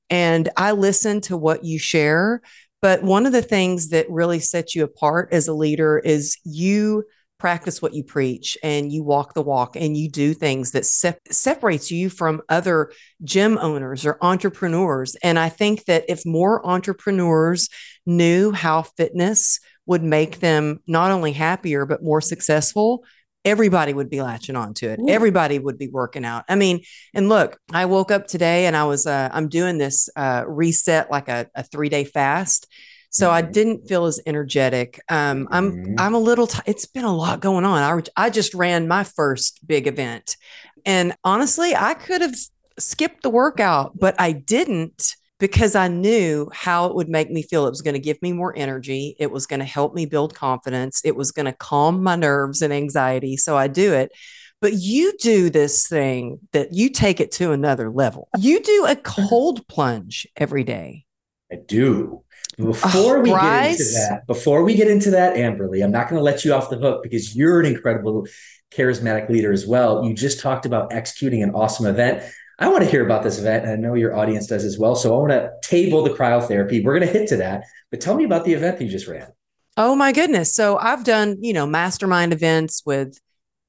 And 0.09 0.49
I 0.57 0.73
listen 0.73 1.21
to 1.23 1.37
what 1.37 1.65
you 1.65 1.79
share. 1.79 2.41
But 2.81 3.03
one 3.03 3.27
of 3.27 3.33
the 3.33 3.43
things 3.43 3.91
that 3.91 4.11
really 4.11 4.41
sets 4.41 4.75
you 4.75 4.83
apart 4.83 5.29
as 5.31 5.49
a 5.49 5.55
leader 5.55 5.99
is 5.99 6.39
you 6.43 7.05
practice 7.43 7.83
what 7.83 7.93
you 7.93 8.05
preach 8.05 8.57
and 8.63 8.93
you 8.93 9.03
walk 9.03 9.35
the 9.35 9.43
walk 9.43 9.75
and 9.75 9.97
you 9.97 10.09
do 10.09 10.33
things 10.33 10.71
that 10.71 10.87
sep- 10.87 11.19
separates 11.29 11.91
you 11.91 12.09
from 12.09 12.41
other 12.49 12.93
gym 13.25 13.59
owners 13.59 14.07
or 14.07 14.17
entrepreneurs. 14.23 15.17
And 15.25 15.41
i 15.41 15.49
think 15.49 15.85
that 15.87 16.05
if 16.09 16.25
more 16.25 16.65
entrepreneurs 16.65 17.69
knew 18.07 18.53
how 18.53 18.83
fitness 18.83 19.59
would 19.87 20.05
make 20.05 20.39
them 20.39 20.79
not 20.87 21.11
only 21.11 21.33
happier 21.33 21.85
but 21.85 22.05
more 22.05 22.21
successful 22.21 23.05
everybody 23.45 23.93
would 23.93 24.09
be 24.09 24.23
latching 24.23 24.55
on 24.55 24.73
to 24.73 24.87
it. 24.89 25.01
Ooh. 25.01 25.09
everybody 25.09 25.59
would 25.59 25.77
be 25.77 25.89
working 25.89 26.25
out. 26.25 26.45
I 26.49 26.55
mean 26.55 26.85
and 27.13 27.29
look 27.29 27.59
i 27.73 27.87
woke 27.87 28.13
up 28.13 28.29
today 28.29 28.67
and 28.67 28.77
i 28.77 28.85
was 28.85 29.05
uh, 29.05 29.29
i'm 29.33 29.49
doing 29.49 29.79
this 29.79 30.09
uh, 30.15 30.45
reset 30.47 31.11
like 31.11 31.29
a, 31.29 31.49
a 31.57 31.65
three 31.65 31.89
day 31.89 32.05
fast 32.05 32.69
so 33.13 33.31
I 33.31 33.43
mm-hmm. 33.43 33.53
didn't 33.53 33.89
feel 33.89 34.07
as 34.07 34.21
energetic. 34.27 34.99
Um, 35.09 35.47
I'm 35.51 35.73
mm-hmm. 35.73 35.95
I'm 35.99 36.15
a 36.15 36.19
little. 36.19 36.47
T- 36.47 36.63
it's 36.67 36.87
been 36.87 37.05
a 37.05 37.15
lot 37.15 37.41
going 37.41 37.65
on. 37.65 38.07
I 38.17 38.27
I 38.27 38.31
just 38.31 38.55
ran 38.55 38.89
my 38.89 39.05
first 39.05 39.67
big 39.67 39.87
event, 39.87 40.37
and 40.85 41.15
honestly, 41.23 41.77
I 41.77 41.95
could 41.95 42.23
have 42.23 42.35
skipped 42.79 43.23
the 43.23 43.31
workout, 43.31 43.99
but 43.99 44.15
I 44.19 44.33
didn't 44.33 45.15
because 45.39 45.75
I 45.75 45.89
knew 45.89 46.49
how 46.55 46.87
it 46.87 46.95
would 46.95 47.09
make 47.09 47.31
me 47.31 47.43
feel. 47.43 47.67
It 47.67 47.71
was 47.71 47.83
going 47.83 47.95
to 47.95 48.01
give 48.01 48.21
me 48.23 48.33
more 48.33 48.57
energy. 48.57 49.15
It 49.19 49.31
was 49.31 49.47
going 49.47 49.61
to 49.61 49.67
help 49.67 49.93
me 49.95 50.07
build 50.07 50.35
confidence. 50.35 51.03
It 51.05 51.17
was 51.17 51.33
going 51.33 51.47
to 51.47 51.53
calm 51.53 52.03
my 52.03 52.17
nerves 52.17 52.63
and 52.63 52.73
anxiety. 52.73 53.37
So 53.37 53.57
I 53.57 53.67
do 53.67 53.93
it. 53.93 54.13
But 54.61 54.75
you 54.75 55.17
do 55.19 55.51
this 55.51 55.89
thing 55.89 56.39
that 56.53 56.73
you 56.73 56.89
take 56.89 57.19
it 57.19 57.33
to 57.33 57.51
another 57.51 57.91
level. 57.91 58.29
You 58.39 58.61
do 58.61 58.87
a 58.89 58.95
cold 58.95 59.67
plunge 59.67 60.29
every 60.37 60.63
day. 60.63 61.05
I 61.51 61.57
do. 61.57 62.23
Before 62.59 63.21
we 63.21 63.31
get 63.31 63.71
into 63.71 63.85
that, 63.85 64.27
before 64.27 64.63
we 64.63 64.75
get 64.75 64.89
into 64.89 65.11
that, 65.13 65.37
Amberly, 65.37 65.83
I'm 65.83 65.91
not 65.91 66.09
going 66.09 66.19
to 66.19 66.23
let 66.23 66.45
you 66.45 66.53
off 66.53 66.69
the 66.71 66.77
hook 66.77 67.03
because 67.03 67.35
you're 67.35 67.61
an 67.61 67.67
incredible, 67.67 68.27
charismatic 68.71 69.29
leader 69.29 69.53
as 69.53 69.67
well. 69.67 70.05
You 70.05 70.15
just 70.15 70.41
talked 70.41 70.67
about 70.67 70.93
executing 70.93 71.43
an 71.43 71.51
awesome 71.55 71.87
event. 71.87 72.23
I 72.59 72.69
want 72.69 72.85
to 72.85 72.91
hear 72.91 73.05
about 73.05 73.23
this 73.23 73.39
event, 73.39 73.65
and 73.65 73.73
I 73.73 73.77
know 73.77 73.95
your 73.95 74.15
audience 74.17 74.47
does 74.47 74.65
as 74.65 74.79
well. 74.79 74.95
So 74.95 75.15
I 75.15 75.19
want 75.19 75.33
to 75.33 75.51
table 75.63 76.03
the 76.03 76.11
cryotherapy. 76.11 76.85
We're 76.85 76.99
going 76.99 77.11
to 77.11 77.19
hit 77.19 77.29
to 77.29 77.37
that, 77.39 77.65
but 77.91 78.01
tell 78.01 78.15
me 78.15 78.25
about 78.25 78.45
the 78.45 78.53
event 78.53 78.79
that 78.79 78.85
you 78.85 78.91
just 78.91 79.09
ran. 79.09 79.29
Oh 79.77 79.95
my 79.95 80.13
goodness! 80.13 80.55
So 80.55 80.77
I've 80.77 81.05
done, 81.05 81.39
you 81.41 81.55
know, 81.55 81.67
mastermind 81.67 82.33
events 82.35 82.83
with, 82.85 83.19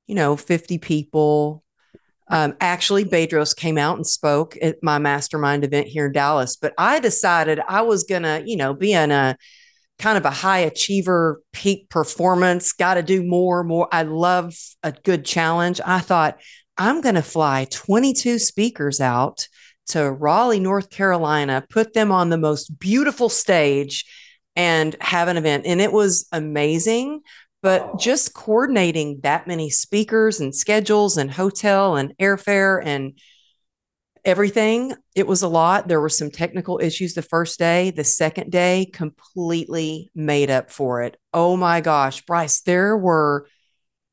you 0.06 0.16
know, 0.16 0.36
50 0.36 0.78
people, 0.80 1.62
um, 2.30 2.56
actually, 2.60 3.06
Bedros 3.06 3.56
came 3.56 3.77
out 3.77 3.98
and 3.98 4.08
spoke 4.08 4.58
at 4.62 4.77
my 4.82 4.98
mastermind 4.98 5.63
event 5.63 5.88
here 5.88 6.08
in 6.08 6.13
Dallas, 6.13 6.56
but 6.56 6.74
I 6.77 7.00
decided 7.00 7.60
I 7.68 7.82
was 7.82 8.06
going 8.06 8.24
to, 8.24 8.44
you 8.46 8.56
know, 8.56 8.74
be 8.74 8.94
in 8.94 9.12
a 9.12 9.38
kind 10.00 10.18
of 10.18 10.25
a 10.25 10.32
high 10.32 10.60
achiever 10.60 11.42
peak 11.51 11.89
performance, 11.89 12.74
got 12.74 12.96
to 12.96 13.03
do 13.03 13.24
more, 13.24 13.63
more. 13.63 13.88
I 13.92 14.03
love 14.03 14.56
a 14.82 14.92
good 14.92 15.25
challenge. 15.25 15.80
I 15.86 16.00
thought 16.00 16.39
I'm 16.77 17.01
going 17.01 17.15
to 17.15 17.22
fly 17.22 17.68
22 17.70 18.39
speakers 18.39 19.00
out 19.00 19.48
to 19.88 20.12
Raleigh, 20.12 20.60
North 20.60 20.89
Carolina, 20.89 21.65
put 21.70 21.94
them 21.94 22.12
on 22.12 22.30
the 22.30 22.38
most 22.38 22.80
beautiful 22.80 23.30
stage 23.30 24.06
and 24.56 24.96
have 25.01 25.27
an 25.27 25.38
event. 25.38 25.65
And 25.65 25.82
it 25.82 25.92
was 25.92 26.27
amazing. 26.32 27.22
But 27.63 27.82
oh. 27.82 27.98
just 27.98 28.36
coordinating 28.36 29.22
that 29.24 29.48
many 29.48 29.72
speakers 29.72 30.39
and 30.39 30.53
schedules 30.53 31.17
and 31.17 31.32
hotel 31.32 31.96
and 31.96 32.15
airfare 32.20 32.79
and 32.86 33.17
everything, 34.24 34.93
it 35.15 35.25
was 35.25 35.41
a 35.41 35.48
lot. 35.48 35.88
There 35.88 36.00
were 36.00 36.10
some 36.10 36.29
technical 36.29 36.79
issues 36.79 37.13
the 37.15 37.24
first 37.24 37.58
day. 37.58 37.89
The 37.89 38.03
second 38.03 38.51
day, 38.51 38.86
completely 38.93 40.12
made 40.13 40.51
up 40.51 40.70
for 40.70 41.01
it. 41.01 41.17
Oh 41.34 41.58
my 41.58 41.82
gosh, 41.82 42.22
Bryce, 42.25 42.62
there 42.62 42.96
were 42.96 43.48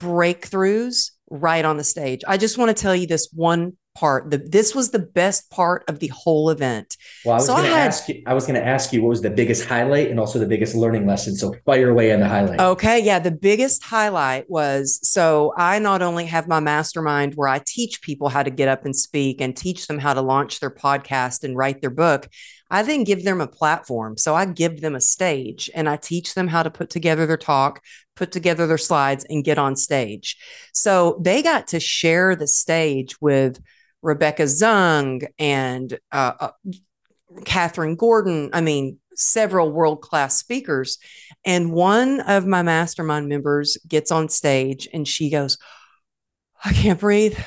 breakthroughs 0.00 1.10
right 1.28 1.64
on 1.64 1.76
the 1.76 1.84
stage. 1.84 2.22
I 2.26 2.38
just 2.38 2.56
want 2.56 2.74
to 2.74 2.82
tell 2.82 2.96
you 2.96 3.06
this 3.06 3.28
one 3.32 3.76
part. 3.94 4.30
The, 4.30 4.38
this 4.38 4.74
was 4.74 4.90
the 4.90 4.98
best 4.98 5.50
part 5.50 5.84
of 5.88 5.98
the 5.98 6.08
whole 6.08 6.50
event. 6.50 6.96
Well, 7.24 7.34
I 7.34 7.36
was 7.36 7.46
so 7.46 7.56
going 7.56 7.66
to 7.66 7.76
ask 7.76 8.08
you. 8.08 8.22
I 8.26 8.34
was 8.34 8.46
going 8.46 8.60
to 8.60 8.66
ask 8.66 8.92
you 8.92 9.02
what 9.02 9.08
was 9.08 9.22
the 9.22 9.30
biggest 9.30 9.66
highlight 9.66 10.10
and 10.10 10.18
also 10.18 10.38
the 10.38 10.46
biggest 10.46 10.74
learning 10.74 11.06
lesson. 11.06 11.34
So 11.34 11.54
fire 11.64 11.90
away 11.90 12.12
on 12.12 12.20
the 12.20 12.28
highlight. 12.28 12.60
Okay, 12.60 13.00
yeah, 13.00 13.18
the 13.18 13.30
biggest 13.30 13.82
highlight 13.82 14.48
was 14.48 15.00
so 15.02 15.52
I 15.56 15.78
not 15.78 16.02
only 16.02 16.26
have 16.26 16.48
my 16.48 16.60
mastermind 16.60 17.34
where 17.34 17.48
I 17.48 17.60
teach 17.66 18.02
people 18.02 18.28
how 18.28 18.42
to 18.42 18.50
get 18.50 18.68
up 18.68 18.84
and 18.84 18.94
speak 18.94 19.40
and 19.40 19.56
teach 19.56 19.86
them 19.86 19.98
how 19.98 20.14
to 20.14 20.20
launch 20.20 20.60
their 20.60 20.70
podcast 20.70 21.44
and 21.44 21.56
write 21.56 21.80
their 21.80 21.90
book. 21.90 22.28
I 22.70 22.82
then 22.82 23.02
give 23.02 23.24
them 23.24 23.40
a 23.40 23.48
platform. 23.48 24.16
So 24.16 24.34
I 24.34 24.44
give 24.44 24.80
them 24.80 24.94
a 24.94 25.00
stage 25.00 25.68
and 25.74 25.88
I 25.88 25.96
teach 25.96 26.34
them 26.34 26.46
how 26.46 26.62
to 26.62 26.70
put 26.70 26.88
together 26.88 27.26
their 27.26 27.36
talk, 27.36 27.82
put 28.14 28.30
together 28.30 28.66
their 28.66 28.78
slides, 28.78 29.26
and 29.28 29.44
get 29.44 29.58
on 29.58 29.74
stage. 29.74 30.36
So 30.72 31.20
they 31.20 31.42
got 31.42 31.66
to 31.68 31.80
share 31.80 32.36
the 32.36 32.46
stage 32.46 33.20
with 33.20 33.60
Rebecca 34.02 34.44
Zung 34.44 35.26
and 35.38 35.98
uh, 36.12 36.32
uh, 36.40 36.50
Catherine 37.44 37.96
Gordon. 37.96 38.50
I 38.52 38.60
mean, 38.60 38.98
several 39.14 39.70
world 39.70 40.00
class 40.00 40.38
speakers. 40.38 40.98
And 41.44 41.72
one 41.72 42.20
of 42.20 42.46
my 42.46 42.62
mastermind 42.62 43.28
members 43.28 43.76
gets 43.86 44.10
on 44.10 44.28
stage 44.28 44.88
and 44.92 45.06
she 45.06 45.30
goes, 45.30 45.58
I 46.64 46.72
can't 46.72 47.00
breathe. 47.00 47.38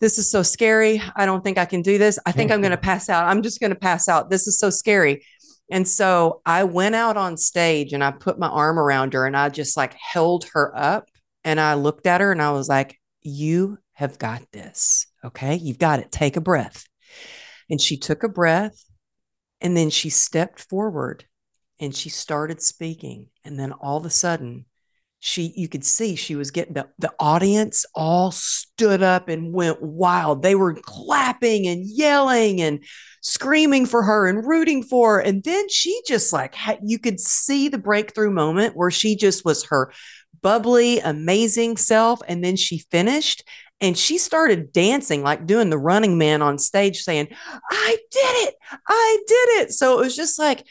This 0.00 0.18
is 0.18 0.30
so 0.30 0.42
scary. 0.42 1.00
I 1.16 1.24
don't 1.24 1.42
think 1.42 1.56
I 1.56 1.64
can 1.64 1.82
do 1.82 1.98
this. 1.98 2.18
I 2.26 2.32
think 2.32 2.50
I'm 2.50 2.60
going 2.60 2.70
to 2.72 2.76
pass 2.76 3.08
out. 3.08 3.26
I'm 3.26 3.42
just 3.42 3.60
going 3.60 3.72
to 3.72 3.78
pass 3.78 4.08
out. 4.08 4.30
This 4.30 4.46
is 4.46 4.58
so 4.58 4.70
scary. 4.70 5.24
And 5.70 5.88
so 5.88 6.42
I 6.44 6.64
went 6.64 6.94
out 6.94 7.16
on 7.16 7.36
stage 7.36 7.92
and 7.92 8.04
I 8.04 8.10
put 8.10 8.38
my 8.38 8.48
arm 8.48 8.78
around 8.78 9.14
her 9.14 9.26
and 9.26 9.36
I 9.36 9.48
just 9.48 9.76
like 9.76 9.94
held 9.94 10.44
her 10.52 10.76
up 10.76 11.08
and 11.42 11.58
I 11.58 11.74
looked 11.74 12.06
at 12.06 12.20
her 12.20 12.32
and 12.32 12.42
I 12.42 12.52
was 12.52 12.68
like, 12.68 12.98
You 13.22 13.78
have 13.92 14.18
got 14.18 14.42
this. 14.52 15.06
Okay. 15.24 15.56
You've 15.56 15.78
got 15.78 16.00
it. 16.00 16.12
Take 16.12 16.36
a 16.36 16.40
breath. 16.40 16.86
And 17.70 17.80
she 17.80 17.96
took 17.96 18.22
a 18.22 18.28
breath 18.28 18.84
and 19.60 19.76
then 19.76 19.90
she 19.90 20.10
stepped 20.10 20.60
forward 20.60 21.24
and 21.80 21.94
she 21.94 22.10
started 22.10 22.60
speaking. 22.60 23.28
And 23.44 23.58
then 23.58 23.72
all 23.72 23.96
of 23.96 24.04
a 24.04 24.10
sudden, 24.10 24.66
she 25.26 25.54
you 25.56 25.68
could 25.68 25.86
see 25.86 26.16
she 26.16 26.36
was 26.36 26.50
getting 26.50 26.74
the, 26.74 26.86
the 26.98 27.10
audience 27.18 27.86
all 27.94 28.30
stood 28.30 29.02
up 29.02 29.30
and 29.30 29.54
went 29.54 29.80
wild. 29.80 30.42
They 30.42 30.54
were 30.54 30.74
clapping 30.74 31.66
and 31.66 31.82
yelling 31.86 32.60
and 32.60 32.84
screaming 33.22 33.86
for 33.86 34.02
her 34.02 34.26
and 34.26 34.46
rooting 34.46 34.82
for 34.82 35.14
her. 35.14 35.20
And 35.20 35.42
then 35.42 35.70
she 35.70 35.98
just 36.06 36.30
like 36.34 36.54
you 36.82 36.98
could 36.98 37.18
see 37.18 37.68
the 37.70 37.78
breakthrough 37.78 38.32
moment 38.32 38.76
where 38.76 38.90
she 38.90 39.16
just 39.16 39.46
was 39.46 39.64
her 39.64 39.90
bubbly, 40.42 41.00
amazing 41.00 41.78
self. 41.78 42.20
And 42.28 42.44
then 42.44 42.54
she 42.54 42.78
finished 42.90 43.44
and 43.80 43.98
she 43.98 44.18
started 44.18 44.72
dancing, 44.72 45.22
like 45.22 45.46
doing 45.46 45.70
the 45.70 45.78
running 45.78 46.16
man 46.16 46.42
on 46.42 46.58
stage, 46.58 47.02
saying, 47.02 47.28
I 47.70 47.96
did 48.10 48.48
it. 48.48 48.54
I 48.88 49.18
did 49.26 49.62
it. 49.62 49.72
So 49.72 49.98
it 49.98 50.02
was 50.02 50.16
just 50.16 50.38
like 50.38 50.64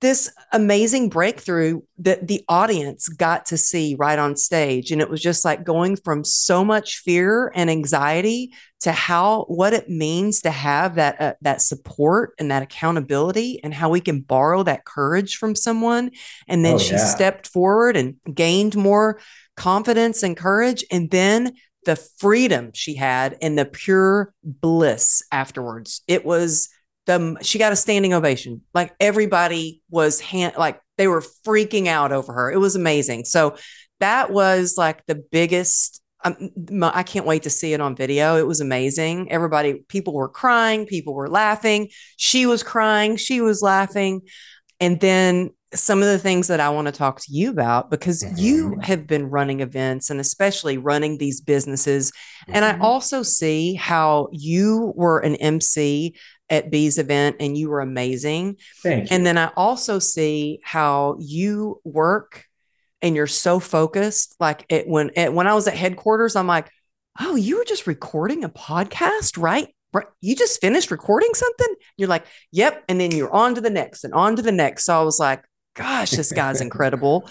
this 0.00 0.30
amazing 0.52 1.08
breakthrough 1.08 1.80
that 1.98 2.28
the 2.28 2.44
audience 2.48 3.08
got 3.08 3.46
to 3.46 3.56
see 3.56 3.96
right 3.98 4.18
on 4.18 4.36
stage. 4.36 4.90
And 4.90 5.00
it 5.00 5.08
was 5.08 5.22
just 5.22 5.44
like 5.44 5.64
going 5.64 5.96
from 5.96 6.24
so 6.24 6.64
much 6.64 6.98
fear 6.98 7.50
and 7.54 7.70
anxiety 7.70 8.52
to 8.80 8.92
how 8.92 9.44
what 9.44 9.72
it 9.72 9.88
means 9.88 10.42
to 10.42 10.50
have 10.50 10.96
that 10.96 11.18
uh, 11.18 11.34
that 11.40 11.62
support 11.62 12.34
and 12.38 12.50
that 12.50 12.62
accountability 12.62 13.60
and 13.64 13.72
how 13.72 13.88
we 13.88 14.00
can 14.00 14.20
borrow 14.20 14.62
that 14.62 14.84
courage 14.84 15.36
from 15.36 15.56
someone 15.56 16.10
and 16.48 16.66
then 16.66 16.74
oh, 16.74 16.78
she 16.78 16.92
yeah. 16.92 16.98
stepped 16.98 17.46
forward 17.46 17.96
and 17.96 18.16
gained 18.34 18.76
more 18.76 19.18
confidence 19.56 20.22
and 20.22 20.36
courage 20.36 20.84
and 20.90 21.10
then 21.10 21.54
the 21.84 21.96
freedom 21.96 22.70
she 22.74 22.94
had 22.94 23.36
and 23.40 23.58
the 23.58 23.64
pure 23.64 24.32
bliss 24.42 25.22
afterwards. 25.30 26.02
It 26.06 26.24
was 26.24 26.68
the 27.06 27.36
she 27.42 27.58
got 27.58 27.72
a 27.72 27.76
standing 27.76 28.14
ovation. 28.14 28.62
Like 28.72 28.94
everybody 29.00 29.82
was 29.90 30.20
hand 30.20 30.54
like 30.58 30.80
they 30.96 31.08
were 31.08 31.22
freaking 31.46 31.86
out 31.86 32.12
over 32.12 32.32
her. 32.32 32.50
It 32.50 32.58
was 32.58 32.76
amazing. 32.76 33.24
So 33.24 33.56
that 34.00 34.30
was 34.30 34.76
like 34.76 35.04
the 35.06 35.16
biggest 35.16 36.00
um, 36.24 36.50
I 36.82 37.02
can't 37.02 37.26
wait 37.26 37.42
to 37.42 37.50
see 37.50 37.74
it 37.74 37.82
on 37.82 37.94
video. 37.94 38.36
It 38.38 38.46
was 38.46 38.62
amazing. 38.62 39.30
Everybody, 39.30 39.84
people 39.88 40.14
were 40.14 40.28
crying, 40.28 40.86
people 40.86 41.12
were 41.12 41.28
laughing. 41.28 41.90
She 42.16 42.46
was 42.46 42.62
crying, 42.62 43.16
she 43.16 43.42
was 43.42 43.60
laughing. 43.60 44.22
And 44.80 44.98
then 45.00 45.50
some 45.74 46.00
of 46.00 46.08
the 46.08 46.18
things 46.18 46.48
that 46.48 46.60
I 46.60 46.68
want 46.70 46.86
to 46.86 46.92
talk 46.92 47.20
to 47.20 47.32
you 47.32 47.50
about 47.50 47.90
because 47.90 48.22
mm-hmm. 48.22 48.36
you 48.36 48.78
have 48.82 49.06
been 49.06 49.30
running 49.30 49.60
events 49.60 50.10
and 50.10 50.20
especially 50.20 50.78
running 50.78 51.18
these 51.18 51.40
businesses. 51.40 52.10
Mm-hmm. 52.10 52.52
And 52.54 52.64
I 52.64 52.72
mm-hmm. 52.72 52.82
also 52.82 53.22
see 53.22 53.74
how 53.74 54.28
you 54.32 54.92
were 54.96 55.18
an 55.20 55.36
MC 55.36 56.16
at 56.50 56.70
B's 56.70 56.98
event 56.98 57.36
and 57.40 57.56
you 57.56 57.70
were 57.70 57.80
amazing. 57.80 58.56
Thank 58.82 59.10
you. 59.10 59.16
And 59.16 59.26
then 59.26 59.38
I 59.38 59.50
also 59.56 59.98
see 59.98 60.60
how 60.62 61.16
you 61.18 61.80
work 61.84 62.44
and 63.02 63.16
you're 63.16 63.26
so 63.26 63.60
focused. 63.60 64.36
Like 64.38 64.66
it 64.68 64.86
when 64.86 65.10
it, 65.16 65.32
when 65.32 65.46
I 65.46 65.54
was 65.54 65.66
at 65.66 65.74
headquarters, 65.74 66.36
I'm 66.36 66.46
like, 66.46 66.70
oh, 67.20 67.36
you 67.36 67.58
were 67.58 67.64
just 67.64 67.86
recording 67.86 68.44
a 68.44 68.48
podcast, 68.48 69.40
right? 69.40 69.68
You 70.20 70.34
just 70.34 70.60
finished 70.60 70.90
recording 70.90 71.30
something. 71.34 71.74
You're 71.96 72.08
like, 72.08 72.26
yep. 72.50 72.82
And 72.88 73.00
then 73.00 73.12
you're 73.12 73.32
on 73.32 73.54
to 73.54 73.60
the 73.60 73.70
next 73.70 74.02
and 74.02 74.12
on 74.12 74.36
to 74.36 74.42
the 74.42 74.52
next. 74.52 74.86
So 74.86 74.98
I 74.98 75.04
was 75.04 75.20
like, 75.20 75.44
gosh, 75.74 76.12
this 76.12 76.32
guy's 76.32 76.60
incredible. 76.60 77.28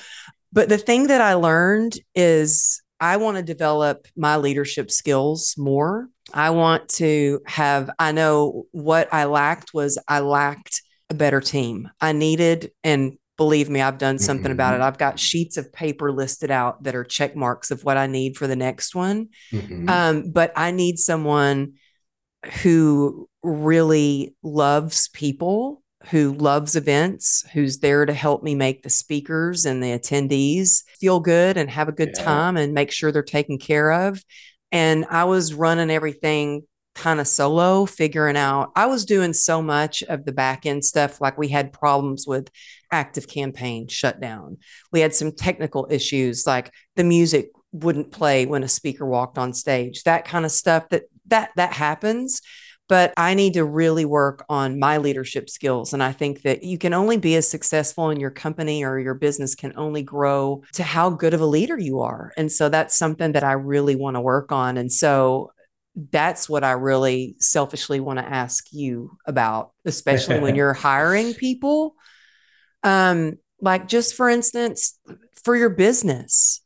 But 0.52 0.70
the 0.70 0.78
thing 0.78 1.08
that 1.08 1.22
I 1.22 1.34
learned 1.34 1.98
is 2.14 2.82
I 3.00 3.18
want 3.18 3.38
to 3.38 3.44
develop 3.44 4.08
my 4.16 4.38
leadership 4.38 4.92
skills 4.92 5.56
more. 5.58 6.08
I 6.34 6.52
want 6.52 6.88
to 6.90 7.42
have, 7.46 7.90
I 8.00 8.12
know 8.12 8.66
what 8.72 9.14
I 9.14 9.26
lacked 9.26 9.74
was 9.74 9.98
I 10.08 10.20
lacked 10.20 10.82
a 11.10 11.14
better 11.14 11.42
team. 11.42 11.90
I 12.00 12.14
needed, 12.14 12.72
and 12.84 13.18
believe 13.36 13.70
me, 13.70 13.82
I've 13.82 13.98
done 13.98 14.20
something 14.20 14.46
mm-hmm. 14.46 14.54
about 14.54 14.76
it. 14.76 14.82
I've 14.82 14.98
got 14.98 15.20
sheets 15.20 15.58
of 15.58 15.74
paper 15.74 16.12
listed 16.12 16.50
out 16.50 16.84
that 16.84 16.96
are 16.96 17.04
check 17.04 17.36
marks 17.36 17.72
of 17.72 17.84
what 17.84 17.98
I 17.98 18.08
need 18.08 18.38
for 18.38 18.48
the 18.48 18.56
next 18.56 18.96
one. 18.96 19.30
Mm-hmm. 19.52 19.90
Um, 19.90 20.32
but 20.32 20.54
I 20.56 20.72
need 20.72 20.98
someone 20.98 21.74
who 22.62 23.28
really 23.44 24.36
loves 24.44 25.10
people 25.10 25.83
who 26.10 26.34
loves 26.34 26.76
events, 26.76 27.46
who's 27.54 27.80
there 27.80 28.06
to 28.06 28.13
help 28.13 28.44
me 28.44 28.56
make 28.56 28.84
the 28.84 28.89
speakers 28.89 29.66
and 29.66 29.82
the 29.82 29.98
attendees 29.98 30.84
feel 31.00 31.20
good 31.20 31.58
and 31.58 31.70
have 31.70 31.88
a 31.88 31.94
good 31.94 32.13
yeah. 32.18 32.24
time 32.24 32.58
and 32.58 32.74
make 32.74 32.92
sure 32.92 33.12
they're 33.12 33.24
taken 33.24 33.58
care 33.58 33.92
of. 33.92 34.24
And 34.72 35.06
I 35.10 35.24
was 35.26 35.54
running 35.54 35.89
everything 35.89 36.63
kind 36.96 37.20
of 37.20 37.28
solo, 37.28 37.86
figuring 37.86 38.38
out, 38.38 38.72
I 38.76 38.86
was 38.86 39.06
doing 39.06 39.34
so 39.34 39.62
much 39.62 40.04
of 40.04 40.26
the 40.26 40.32
back 40.32 40.66
end 40.66 40.86
stuff. 40.86 41.22
Like 41.22 41.38
we 41.38 41.48
had 41.48 41.74
problems 41.74 42.28
with 42.28 42.50
ActiveCampaign 42.92 43.89
shut 43.89 44.20
down. 44.20 44.58
We 44.92 45.00
had 45.00 45.16
some 45.16 45.32
technical 45.32 45.88
issues, 45.89 46.46
like 46.46 46.72
the 46.96 47.04
music 47.04 47.50
wouldn't 47.72 48.12
play 48.12 48.46
when 48.46 48.63
a 48.63 48.68
speaker 48.68 49.06
walked 49.06 49.38
on 49.38 49.54
stage, 49.54 50.04
that 50.04 50.26
kind 50.26 50.46
of 50.46 50.52
stuff 50.52 50.89
that 50.89 51.04
that 51.28 51.52
that 51.56 51.74
happens 51.74 52.42
but 52.89 53.13
I 53.17 53.34
need 53.34 53.54
to 53.54 53.63
really 53.63 54.06
work 54.06 54.46
on 54.50 54.80
my 54.80 54.98
leadership 54.98 55.50
skills. 55.50 55.93
And 55.93 56.04
I 56.04 56.12
think 56.12 56.41
that 56.41 56.63
you 56.63 56.78
can 56.78 56.93
only 56.93 57.17
be 57.17 57.36
as 57.36 57.50
successful 57.50 58.10
in 58.10 58.19
your 58.19 58.30
company 58.30 58.84
or 58.84 59.00
your 59.00 59.13
business 59.13 59.56
can 59.56 59.74
only 59.78 60.04
grow 60.04 60.63
to 60.74 60.84
how 60.84 61.10
good 61.10 61.34
of 61.34 61.41
a 61.41 61.46
leader 61.46 61.78
you 61.78 62.02
are. 62.02 62.34
And 62.38 62.52
so 62.52 62.69
that's 62.69 62.98
something 62.98 63.32
that 63.34 63.43
I 63.43 63.54
really 63.54 63.96
want 63.96 64.15
to 64.15 64.22
work 64.22 64.52
on. 64.52 64.78
And 64.78 64.91
so 64.91 65.52
that's 66.12 66.50
what 66.50 66.63
I 66.63 66.72
really 66.72 67.36
selfishly 67.39 68.00
want 68.00 68.19
to 68.19 68.26
ask 68.26 68.65
you 68.72 69.17
about, 69.28 69.72
especially 69.86 70.39
when 70.39 70.56
you're 70.56 70.74
hiring 70.74 71.34
people. 71.36 71.96
Um, 72.84 73.38
like 73.62 73.88
just 73.88 74.15
for 74.15 74.30
instance, 74.30 75.00
for 75.43 75.56
your 75.56 75.69
business, 75.69 76.62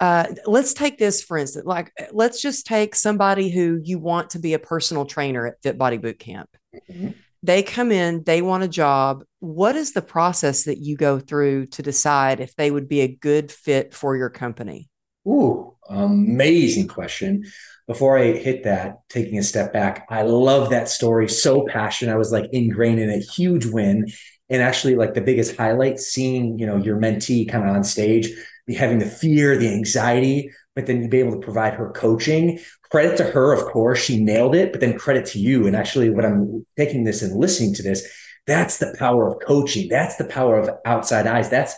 uh, 0.00 0.26
let's 0.44 0.74
take 0.74 0.98
this 0.98 1.22
for 1.22 1.38
instance 1.38 1.64
like 1.64 1.90
let's 2.12 2.42
just 2.42 2.66
take 2.66 2.94
somebody 2.94 3.50
who 3.50 3.80
you 3.82 3.98
want 3.98 4.30
to 4.30 4.38
be 4.38 4.54
a 4.54 4.58
personal 4.58 5.06
trainer 5.06 5.46
at 5.46 5.62
fit 5.62 5.78
body 5.78 5.96
boot 5.96 6.18
camp. 6.18 6.50
Mm-hmm. 6.90 7.10
they 7.42 7.62
come 7.62 7.90
in 7.90 8.22
they 8.24 8.42
want 8.42 8.64
a 8.64 8.68
job. 8.68 9.24
What 9.40 9.76
is 9.76 9.92
the 9.92 10.02
process 10.02 10.64
that 10.64 10.78
you 10.78 10.96
go 10.96 11.18
through 11.18 11.66
to 11.66 11.82
decide 11.82 12.40
if 12.40 12.54
they 12.56 12.70
would 12.70 12.88
be 12.88 13.00
a 13.00 13.08
good 13.08 13.50
fit 13.50 13.94
for 13.94 14.16
your 14.16 14.30
company? 14.30 14.88
Ooh 15.26 15.76
amazing 15.88 16.88
question. 16.88 17.44
Before 17.86 18.18
i 18.18 18.32
hit 18.32 18.64
that 18.64 19.08
taking 19.08 19.38
a 19.38 19.44
step 19.44 19.72
back 19.72 20.06
i 20.10 20.22
love 20.22 20.70
that 20.70 20.88
story 20.88 21.28
so 21.28 21.64
passionate. 21.66 22.12
I 22.12 22.16
was 22.16 22.32
like 22.32 22.50
ingrained 22.52 22.98
in 22.98 23.10
a 23.10 23.18
huge 23.18 23.66
win. 23.66 24.08
And 24.48 24.62
actually 24.62 24.94
like 24.94 25.14
the 25.14 25.20
biggest 25.20 25.56
highlight 25.56 25.98
seeing 25.98 26.58
you 26.58 26.66
know 26.66 26.76
your 26.76 26.96
mentee 26.98 27.48
kind 27.48 27.68
of 27.68 27.74
on 27.74 27.84
stage 27.84 28.30
having 28.74 28.98
the 28.98 29.06
fear, 29.06 29.56
the 29.56 29.72
anxiety, 29.72 30.50
but 30.74 30.86
then 30.86 31.00
you'd 31.00 31.10
be 31.10 31.20
able 31.20 31.32
to 31.32 31.44
provide 31.44 31.74
her 31.74 31.90
coaching. 31.90 32.58
Credit 32.90 33.16
to 33.18 33.24
her, 33.24 33.52
of 33.52 33.64
course, 33.64 33.98
she 33.98 34.22
nailed 34.22 34.54
it, 34.54 34.72
but 34.72 34.80
then 34.80 34.98
credit 34.98 35.26
to 35.26 35.38
you. 35.38 35.66
And 35.66 35.76
actually, 35.76 36.10
what 36.10 36.24
I'm 36.24 36.64
taking 36.76 37.04
this 37.04 37.22
and 37.22 37.38
listening 37.38 37.74
to 37.74 37.82
this, 37.82 38.08
that's 38.46 38.78
the 38.78 38.94
power 38.98 39.28
of 39.28 39.40
coaching. 39.40 39.88
That's 39.88 40.16
the 40.16 40.24
power 40.24 40.58
of 40.58 40.70
outside 40.84 41.26
eyes. 41.26 41.48
That's 41.48 41.74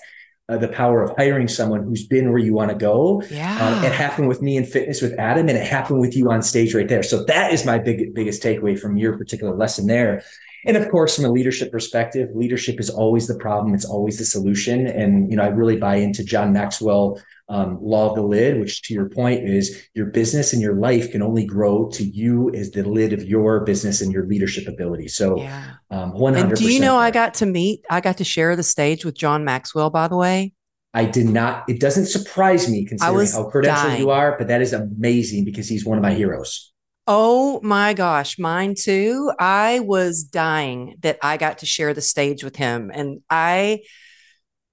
uh, 0.49 0.57
the 0.57 0.69
power 0.69 1.03
of 1.03 1.17
hiring 1.17 1.47
someone 1.49 1.83
who's 1.83 2.07
been 2.07 2.31
where 2.31 2.39
you 2.39 2.55
want 2.55 2.71
to 2.71 2.77
go. 2.77 3.23
Yeah. 3.31 3.59
Um, 3.61 3.85
it 3.85 3.93
happened 3.93 4.29
with 4.29 4.43
me 4.43 4.57
in 4.57 4.65
fitness 4.65 5.03
with 5.03 5.19
Adam, 5.19 5.49
and 5.49 5.59
it 5.59 5.67
happened 5.67 6.01
with 6.01 6.17
you 6.17 6.31
on 6.31 6.43
stage 6.43 6.75
right 6.75 6.89
there. 6.89 7.03
So 7.03 7.25
that 7.25 7.53
is 7.53 7.67
my 7.67 7.79
big 7.79 8.15
biggest 8.15 8.43
takeaway 8.43 8.79
from 8.79 8.97
your 8.97 9.17
particular 9.17 9.55
lesson 9.55 9.87
there. 9.87 10.23
And 10.67 10.77
of 10.77 10.89
course, 10.91 11.17
from 11.17 11.25
a 11.25 11.31
leadership 11.31 11.71
perspective, 11.71 12.31
leadership 12.35 12.81
is 12.81 12.91
always 12.91 13.27
the 13.27 13.37
problem. 13.37 13.75
It's 13.75 13.85
always 13.85 14.19
the 14.19 14.25
solution. 14.25 14.87
And, 14.87 15.31
you 15.31 15.37
know, 15.37 15.45
I 15.45 15.49
really 15.49 15.77
buy 15.77 15.97
into 15.97 16.25
John 16.25 16.53
Maxwell 16.53 17.21
um, 17.49 17.79
law 17.81 18.11
of 18.11 18.17
the 18.17 18.23
lid, 18.23 18.59
which 18.61 18.83
to 18.83 18.95
your 18.95 19.09
point 19.09 19.49
is 19.49 19.89
your 19.95 20.07
business 20.07 20.53
and 20.53 20.61
your 20.61 20.75
life 20.75 21.13
can 21.13 21.23
only 21.23 21.47
grow 21.47 21.89
to 21.91 22.05
you 22.05 22.51
as 22.55 22.71
the 22.73 22.83
lid 22.83 23.13
of 23.13 23.23
your 23.25 23.61
business 23.65 24.01
and 24.01 24.13
your 24.13 24.27
leadership 24.27 24.69
ability. 24.69 25.09
So, 25.09 25.39
yeah. 25.39 25.75
um, 25.91 26.13
100%. 26.13 26.41
And 26.41 26.55
do 26.57 26.73
you 26.73 26.81
know, 26.81 26.97
I 26.97 27.11
got 27.11 27.35
to 27.35 27.47
meet, 27.47 27.85
I 27.89 28.01
got 28.01 28.19
to 28.19 28.25
share 28.25 28.55
the 28.57 28.63
stage 28.63 29.05
with 29.05 29.17
John 29.17 29.45
Maxwell, 29.45 29.91
by 29.91 30.09
the 30.09 30.17
way. 30.17 30.53
I 30.95 31.05
did 31.05 31.27
not, 31.27 31.69
it 31.69 31.81
doesn't 31.81 32.07
surprise 32.07 32.69
me 32.69 32.85
considering 32.85 33.29
how 33.29 33.51
credentialed 33.51 33.63
dying. 33.63 34.01
you 34.01 34.11
are, 34.11 34.37
but 34.39 34.49
that 34.49 34.63
is 34.63 34.73
amazing 34.73 35.45
because 35.45 35.69
he's 35.69 35.85
one 35.85 35.99
of 35.99 36.03
my 36.03 36.15
heroes. 36.15 36.73
Oh 37.11 37.59
my 37.63 37.95
gosh, 37.95 38.39
mine 38.39 38.75
too. 38.75 39.33
I 39.39 39.81
was 39.81 40.23
dying 40.23 40.97
that 41.01 41.19
I 41.23 41.39
got 41.39 41.59
to 41.59 41.67
share 41.67 41.95
the 41.95 42.03
stage 42.03 42.45
with 42.45 42.55
him. 42.55 42.91
And 42.93 43.23
I, 43.31 43.81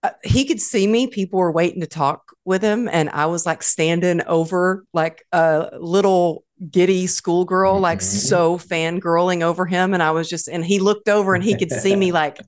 uh, 0.03 0.09
he 0.21 0.43
could 0.43 0.59
see 0.59 0.85
me. 0.85 1.07
People 1.07 1.39
were 1.39 1.53
waiting 1.53 1.79
to 1.79 1.87
talk 1.87 2.33
with 2.43 2.61
him. 2.61 2.89
And 2.91 3.09
I 3.09 3.27
was 3.27 3.45
like 3.45 3.63
standing 3.63 4.21
over 4.27 4.83
like 4.93 5.25
a 5.31 5.77
little 5.79 6.43
giddy 6.69 7.07
schoolgirl, 7.07 7.75
mm-hmm. 7.75 7.83
like 7.83 8.01
so 8.01 8.57
fangirling 8.57 9.41
over 9.41 9.65
him. 9.65 9.93
And 9.93 10.03
I 10.03 10.11
was 10.11 10.27
just, 10.27 10.49
and 10.49 10.65
he 10.65 10.79
looked 10.79 11.07
over 11.07 11.35
and 11.35 11.43
he 11.43 11.55
could 11.55 11.71
see 11.71 11.95
me 11.95 12.11
like 12.11 12.41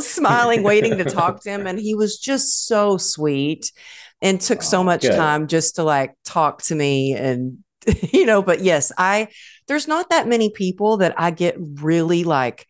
smiling, 0.00 0.62
waiting 0.62 0.98
to 0.98 1.04
talk 1.04 1.42
to 1.44 1.50
him. 1.50 1.66
And 1.66 1.78
he 1.78 1.94
was 1.94 2.18
just 2.18 2.66
so 2.66 2.98
sweet 2.98 3.72
and 4.20 4.38
took 4.38 4.58
oh, 4.58 4.62
so 4.62 4.84
much 4.84 5.00
good. 5.00 5.16
time 5.16 5.46
just 5.46 5.76
to 5.76 5.82
like 5.82 6.14
talk 6.26 6.60
to 6.64 6.74
me 6.74 7.14
and, 7.14 7.64
you 8.12 8.26
know, 8.26 8.42
but 8.42 8.60
yes, 8.60 8.92
I, 8.96 9.28
there's 9.66 9.88
not 9.88 10.10
that 10.10 10.28
many 10.28 10.50
people 10.50 10.98
that 10.98 11.14
I 11.18 11.30
get 11.30 11.56
really 11.58 12.24
like, 12.24 12.66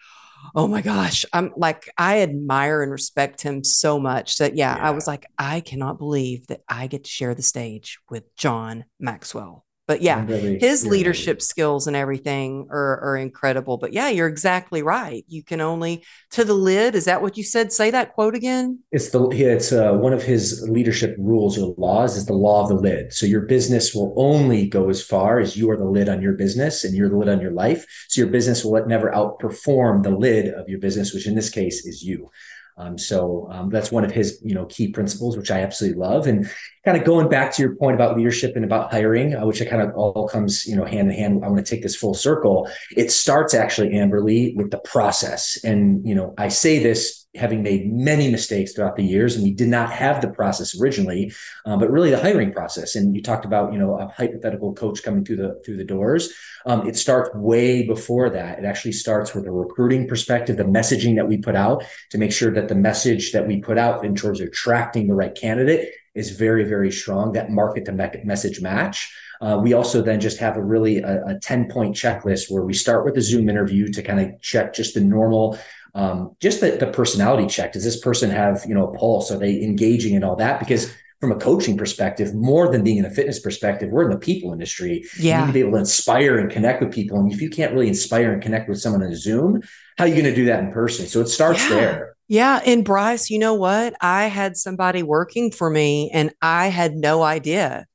oh 0.55 0.67
my 0.67 0.83
gosh, 0.83 1.25
I'm 1.33 1.53
like, 1.57 1.89
I 1.97 2.21
admire 2.23 2.83
and 2.83 2.93
respect 2.93 3.43
him 3.43 3.65
so 3.65 3.99
much 3.99 4.39
that, 4.39 4.57
yeah, 4.57 4.77
yeah, 4.77 4.89
I 4.89 4.91
was 4.91 5.07
like, 5.07 5.27
I 5.39 5.61
cannot 5.61 5.99
believe 5.99 6.47
that 6.49 6.63
I 6.69 6.87
get 6.87 7.05
to 7.05 7.11
share 7.11 7.35
the 7.35 7.43
stage 7.43 7.99
with 8.11 8.35
John 8.37 8.85
Maxwell. 8.99 9.62
But 9.89 10.01
yeah, 10.01 10.25
really, 10.25 10.61
his 10.61 10.87
leadership 10.87 11.39
really. 11.39 11.41
skills 11.41 11.87
and 11.89 11.97
everything 11.97 12.69
are, 12.71 13.01
are 13.01 13.17
incredible. 13.17 13.79
But 13.79 13.93
yeah, 13.93 14.09
you're 14.09 14.29
exactly 14.29 14.81
right. 14.81 15.25
You 15.27 15.43
can 15.43 15.61
only 15.61 16.05
to 16.31 16.45
the 16.45 16.55
lid. 16.55 16.95
Is 16.95 17.07
that 17.07 17.21
what 17.21 17.37
you 17.37 17.43
said? 17.43 17.73
Say 17.73 17.91
that 17.91 18.13
quote 18.15 18.37
again. 18.37 18.79
It's 18.93 19.11
the 19.11 19.29
it's 19.31 19.73
uh, 19.73 19.95
one 19.95 20.13
of 20.13 20.23
his 20.23 20.67
leadership 20.69 21.17
rules 21.19 21.59
or 21.59 21.75
laws 21.79 22.17
is 22.17 22.27
the 22.27 22.33
law 22.33 22.63
of 22.63 22.69
the 22.69 22.77
lid. 22.77 23.13
So 23.13 23.27
your 23.27 23.43
business 23.43 23.93
will 23.93 24.15
only 24.17 24.69
go 24.69 24.89
as 24.89 25.03
far 25.03 25.41
as 25.41 25.57
you 25.57 25.69
are 25.71 25.77
the 25.77 25.85
lid 25.85 26.09
on 26.09 26.23
your 26.23 26.35
business 26.35 26.85
and 26.85 26.95
you're 26.95 27.09
the 27.09 27.17
lid 27.17 27.29
on 27.29 27.41
your 27.41 27.53
life. 27.53 27.85
So 28.09 28.21
your 28.21 28.31
business 28.31 28.65
will 28.65 28.87
never 28.87 29.11
outperform 29.11 30.05
the 30.05 30.11
lid 30.11 30.55
of 30.55 30.69
your 30.69 30.79
business, 30.79 31.13
which 31.13 31.27
in 31.27 31.35
this 31.35 31.51
case 31.51 31.85
is 31.85 32.03
you. 32.03 32.31
Um, 32.77 32.97
so 32.99 33.49
um, 33.51 33.71
that's 33.71 33.93
one 33.93 34.05
of 34.05 34.11
his, 34.11 34.41
you 34.43 34.55
know, 34.55 34.67
key 34.67 34.89
principles, 34.89 35.37
which 35.37 35.51
I 35.51 35.61
absolutely 35.61 36.01
love. 36.01 36.27
And 36.27 36.51
kind 36.85 36.97
of 36.97 37.05
going 37.05 37.29
back 37.29 37.53
to 37.53 37.63
your 37.63 37.77
point 37.77 37.95
about 37.95 38.17
leadership 38.17 38.57
and 38.57 38.65
about 38.65 38.91
hiring, 38.91 39.35
uh, 39.35 39.47
which 39.47 39.61
it 39.61 39.69
kind 39.69 39.83
of 39.83 39.95
all 39.95 40.29
comes, 40.29 40.67
you 40.67 40.77
know, 40.77 40.85
hand 40.85 41.11
in 41.11 41.17
hand. 41.17 41.45
I 41.45 41.49
want 41.49 41.65
to 41.65 41.71
take 41.71 41.83
this 41.83 41.97
full 41.97 42.15
circle. 42.15 42.69
It 42.97 43.11
starts 43.11 43.55
actually, 43.55 43.91
Amberly, 43.91 44.57
with 44.57 44.71
the 44.71 44.79
process. 44.79 45.59
And 45.65 46.07
you 46.07 46.15
know, 46.15 46.35
I 46.39 46.49
say 46.49 46.83
this 46.83 47.22
having 47.35 47.63
made 47.63 47.91
many 47.91 48.31
mistakes 48.31 48.73
throughout 48.73 48.97
the 48.97 49.05
years, 49.05 49.35
and 49.35 49.45
we 49.45 49.53
did 49.53 49.69
not 49.69 49.91
have 49.91 50.21
the 50.21 50.29
process 50.29 50.79
originally, 50.79 51.33
uh, 51.65 51.77
but 51.77 51.91
really 51.91 52.11
the 52.11 52.21
hiring 52.21 52.53
process. 52.53 52.95
And 52.95 53.17
you 53.17 53.23
talked 53.23 53.45
about, 53.45 53.73
you 53.73 53.79
know, 53.79 53.99
a 53.99 54.09
hypothetical 54.09 54.75
coach 54.75 55.03
coming 55.03 55.25
through 55.25 55.37
the 55.37 55.61
through 55.65 55.79
the 55.79 55.85
doors. 55.85 56.33
Um, 56.67 56.87
it 56.87 56.97
starts 56.97 57.31
way 57.35 57.87
before 57.87 58.29
that. 58.31 58.59
It 58.59 58.65
actually 58.65 58.93
starts 58.93 59.35
with 59.35 59.47
a 59.47 59.53
recruiting 59.53 60.07
perspective, 60.07 60.57
the 60.57 60.65
messaging 60.65 61.17
that 61.17 61.27
we 61.27 61.39
put 61.39 61.57
out 61.57 61.85
to 62.11 62.19
make 62.19 62.33
sure 62.33 62.53
that 62.53 62.69
the 62.69 62.75
message 62.75 63.33
that 63.33 63.47
we 63.47 63.61
put 63.61 63.79
out 63.79 64.05
in 64.05 64.15
terms 64.15 64.41
of 64.41 64.49
attracting 64.49 65.09
the 65.09 65.15
right 65.15 65.35
candidate 65.35 65.93
is 66.15 66.31
very, 66.31 66.65
very 66.65 66.93
strong. 66.93 67.33
That 67.33 67.51
market 67.51 67.87
to 67.87 67.93
message 67.93 68.61
match. 68.61 69.13
Uh, 69.41 69.59
we 69.61 69.73
also 69.73 70.03
then 70.03 70.21
just 70.21 70.39
have 70.39 70.57
a 70.57 70.63
really 70.63 70.99
a, 70.99 71.25
a 71.27 71.39
10 71.41 71.69
point 71.69 71.97
checklist 71.97 72.49
where 72.49 72.63
we 72.63 72.73
start 72.73 73.05
with 73.05 73.17
a 73.17 73.21
Zoom 73.21 73.49
interview 73.49 73.89
to 73.89 74.03
kind 74.03 74.21
of 74.21 74.41
check 74.41 74.73
just 74.73 74.95
the 74.95 75.01
normal 75.01 75.59
um, 75.95 76.37
just 76.41 76.61
the, 76.61 76.73
the 76.73 76.87
personality 76.87 77.47
check. 77.47 77.73
Does 77.73 77.85
this 77.85 78.01
person 78.01 78.31
have, 78.31 78.65
you 78.67 78.75
know, 78.75 78.89
a 78.89 78.99
pulse? 78.99 79.31
Are 79.31 79.39
they 79.39 79.63
engaging 79.63 80.15
in 80.15 80.25
all 80.25 80.37
that? 80.37 80.59
Because 80.59 80.93
from 81.21 81.33
a 81.33 81.37
coaching 81.37 81.77
perspective, 81.77 82.35
more 82.35 82.73
than 82.73 82.83
being 82.83 82.97
in 82.97 83.05
a 83.05 83.11
fitness 83.11 83.39
perspective, 83.39 83.91
we're 83.91 84.03
in 84.05 84.11
the 84.11 84.19
people 84.19 84.53
industry. 84.53 85.05
Yeah. 85.19 85.41
You 85.41 85.47
need 85.47 85.47
to 85.49 85.53
be 85.53 85.61
able 85.61 85.73
to 85.73 85.79
inspire 85.79 86.39
and 86.39 86.51
connect 86.51 86.83
with 86.83 86.93
people. 86.93 87.19
And 87.19 87.31
if 87.31 87.41
you 87.41 87.49
can't 87.49 87.73
really 87.73 87.89
inspire 87.89 88.33
and 88.33 88.43
connect 88.43 88.69
with 88.69 88.81
someone 88.81 89.05
on 89.05 89.15
Zoom, 89.15 89.61
how 89.99 90.05
are 90.05 90.09
you 90.09 90.15
going 90.15 90.25
to 90.25 90.35
do 90.35 90.47
that 90.47 90.61
in 90.61 90.73
person? 90.73 91.07
So 91.07 91.21
it 91.21 91.29
starts 91.29 91.63
yeah. 91.63 91.69
there. 91.69 92.17
Yeah. 92.27 92.61
And 92.65 92.85
Bryce, 92.85 93.31
you 93.31 93.39
know 93.39 93.55
what? 93.55 93.95
I 94.01 94.25
had 94.25 94.57
somebody 94.57 95.03
working 95.03 95.53
for 95.53 95.69
me 95.69 96.11
and 96.13 96.33
I 96.41 96.69
had 96.69 96.95
no 96.95 97.23
idea 97.23 97.87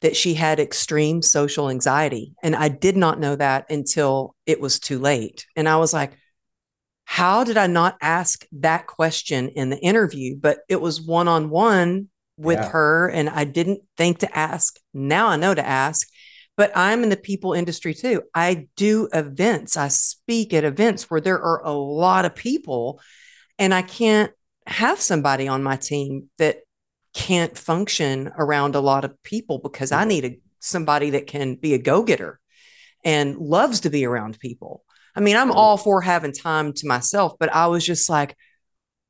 that 0.00 0.16
she 0.16 0.34
had 0.34 0.58
extreme 0.58 1.22
social 1.22 1.70
anxiety. 1.70 2.34
And 2.42 2.56
I 2.56 2.68
did 2.68 2.96
not 2.96 3.20
know 3.20 3.36
that 3.36 3.70
until 3.70 4.34
it 4.44 4.60
was 4.60 4.80
too 4.80 4.98
late. 4.98 5.46
And 5.54 5.68
I 5.68 5.76
was 5.76 5.92
like, 5.92 6.16
how 7.08 7.44
did 7.44 7.56
I 7.56 7.68
not 7.68 7.96
ask 8.02 8.44
that 8.52 8.86
question 8.86 9.48
in 9.50 9.70
the 9.70 9.78
interview? 9.78 10.36
But 10.36 10.58
it 10.68 10.80
was 10.80 11.00
one 11.00 11.28
on 11.28 11.50
one 11.50 12.08
with 12.36 12.58
yeah. 12.58 12.68
her, 12.68 13.08
and 13.08 13.30
I 13.30 13.44
didn't 13.44 13.80
think 13.96 14.18
to 14.18 14.36
ask. 14.36 14.76
Now 14.92 15.28
I 15.28 15.36
know 15.36 15.54
to 15.54 15.66
ask. 15.66 16.06
But 16.56 16.72
I'm 16.74 17.02
in 17.02 17.10
the 17.10 17.16
people 17.16 17.52
industry 17.52 17.94
too. 17.94 18.22
I 18.34 18.68
do 18.76 19.08
events, 19.12 19.76
I 19.76 19.88
speak 19.88 20.52
at 20.52 20.64
events 20.64 21.10
where 21.10 21.20
there 21.20 21.40
are 21.40 21.62
a 21.64 21.72
lot 21.72 22.24
of 22.24 22.34
people, 22.34 23.00
and 23.58 23.72
I 23.72 23.82
can't 23.82 24.32
have 24.66 25.00
somebody 25.00 25.48
on 25.48 25.62
my 25.62 25.76
team 25.76 26.28
that 26.38 26.60
can't 27.14 27.56
function 27.56 28.32
around 28.36 28.74
a 28.74 28.80
lot 28.80 29.04
of 29.04 29.22
people 29.22 29.58
because 29.58 29.92
I 29.92 30.00
mm-hmm. 30.00 30.08
need 30.08 30.24
a, 30.24 30.38
somebody 30.60 31.10
that 31.10 31.26
can 31.26 31.54
be 31.54 31.74
a 31.74 31.78
go 31.78 32.02
getter 32.02 32.40
and 33.04 33.36
loves 33.36 33.80
to 33.80 33.90
be 33.90 34.04
around 34.04 34.38
people. 34.40 34.82
I 35.16 35.20
mean, 35.20 35.36
I'm 35.36 35.50
all 35.50 35.78
for 35.78 36.02
having 36.02 36.32
time 36.32 36.72
to 36.74 36.86
myself, 36.86 37.32
but 37.40 37.52
I 37.52 37.68
was 37.68 37.84
just 37.84 38.10
like, 38.10 38.36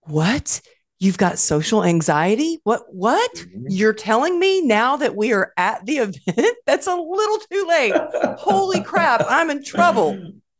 what? 0.02 0.60
You've 0.98 1.18
got 1.18 1.38
social 1.38 1.84
anxiety? 1.84 2.58
What 2.62 2.84
what? 2.88 3.30
Mm-hmm. 3.34 3.66
You're 3.68 3.92
telling 3.92 4.38
me 4.38 4.62
now 4.62 4.96
that 4.96 5.14
we 5.14 5.32
are 5.34 5.52
at 5.56 5.84
the 5.84 5.98
event? 6.26 6.56
That's 6.64 6.86
a 6.86 6.94
little 6.94 7.38
too 7.50 7.66
late. 7.68 7.94
Holy 8.38 8.82
crap, 8.82 9.24
I'm 9.28 9.50
in 9.50 9.62
trouble. 9.62 10.18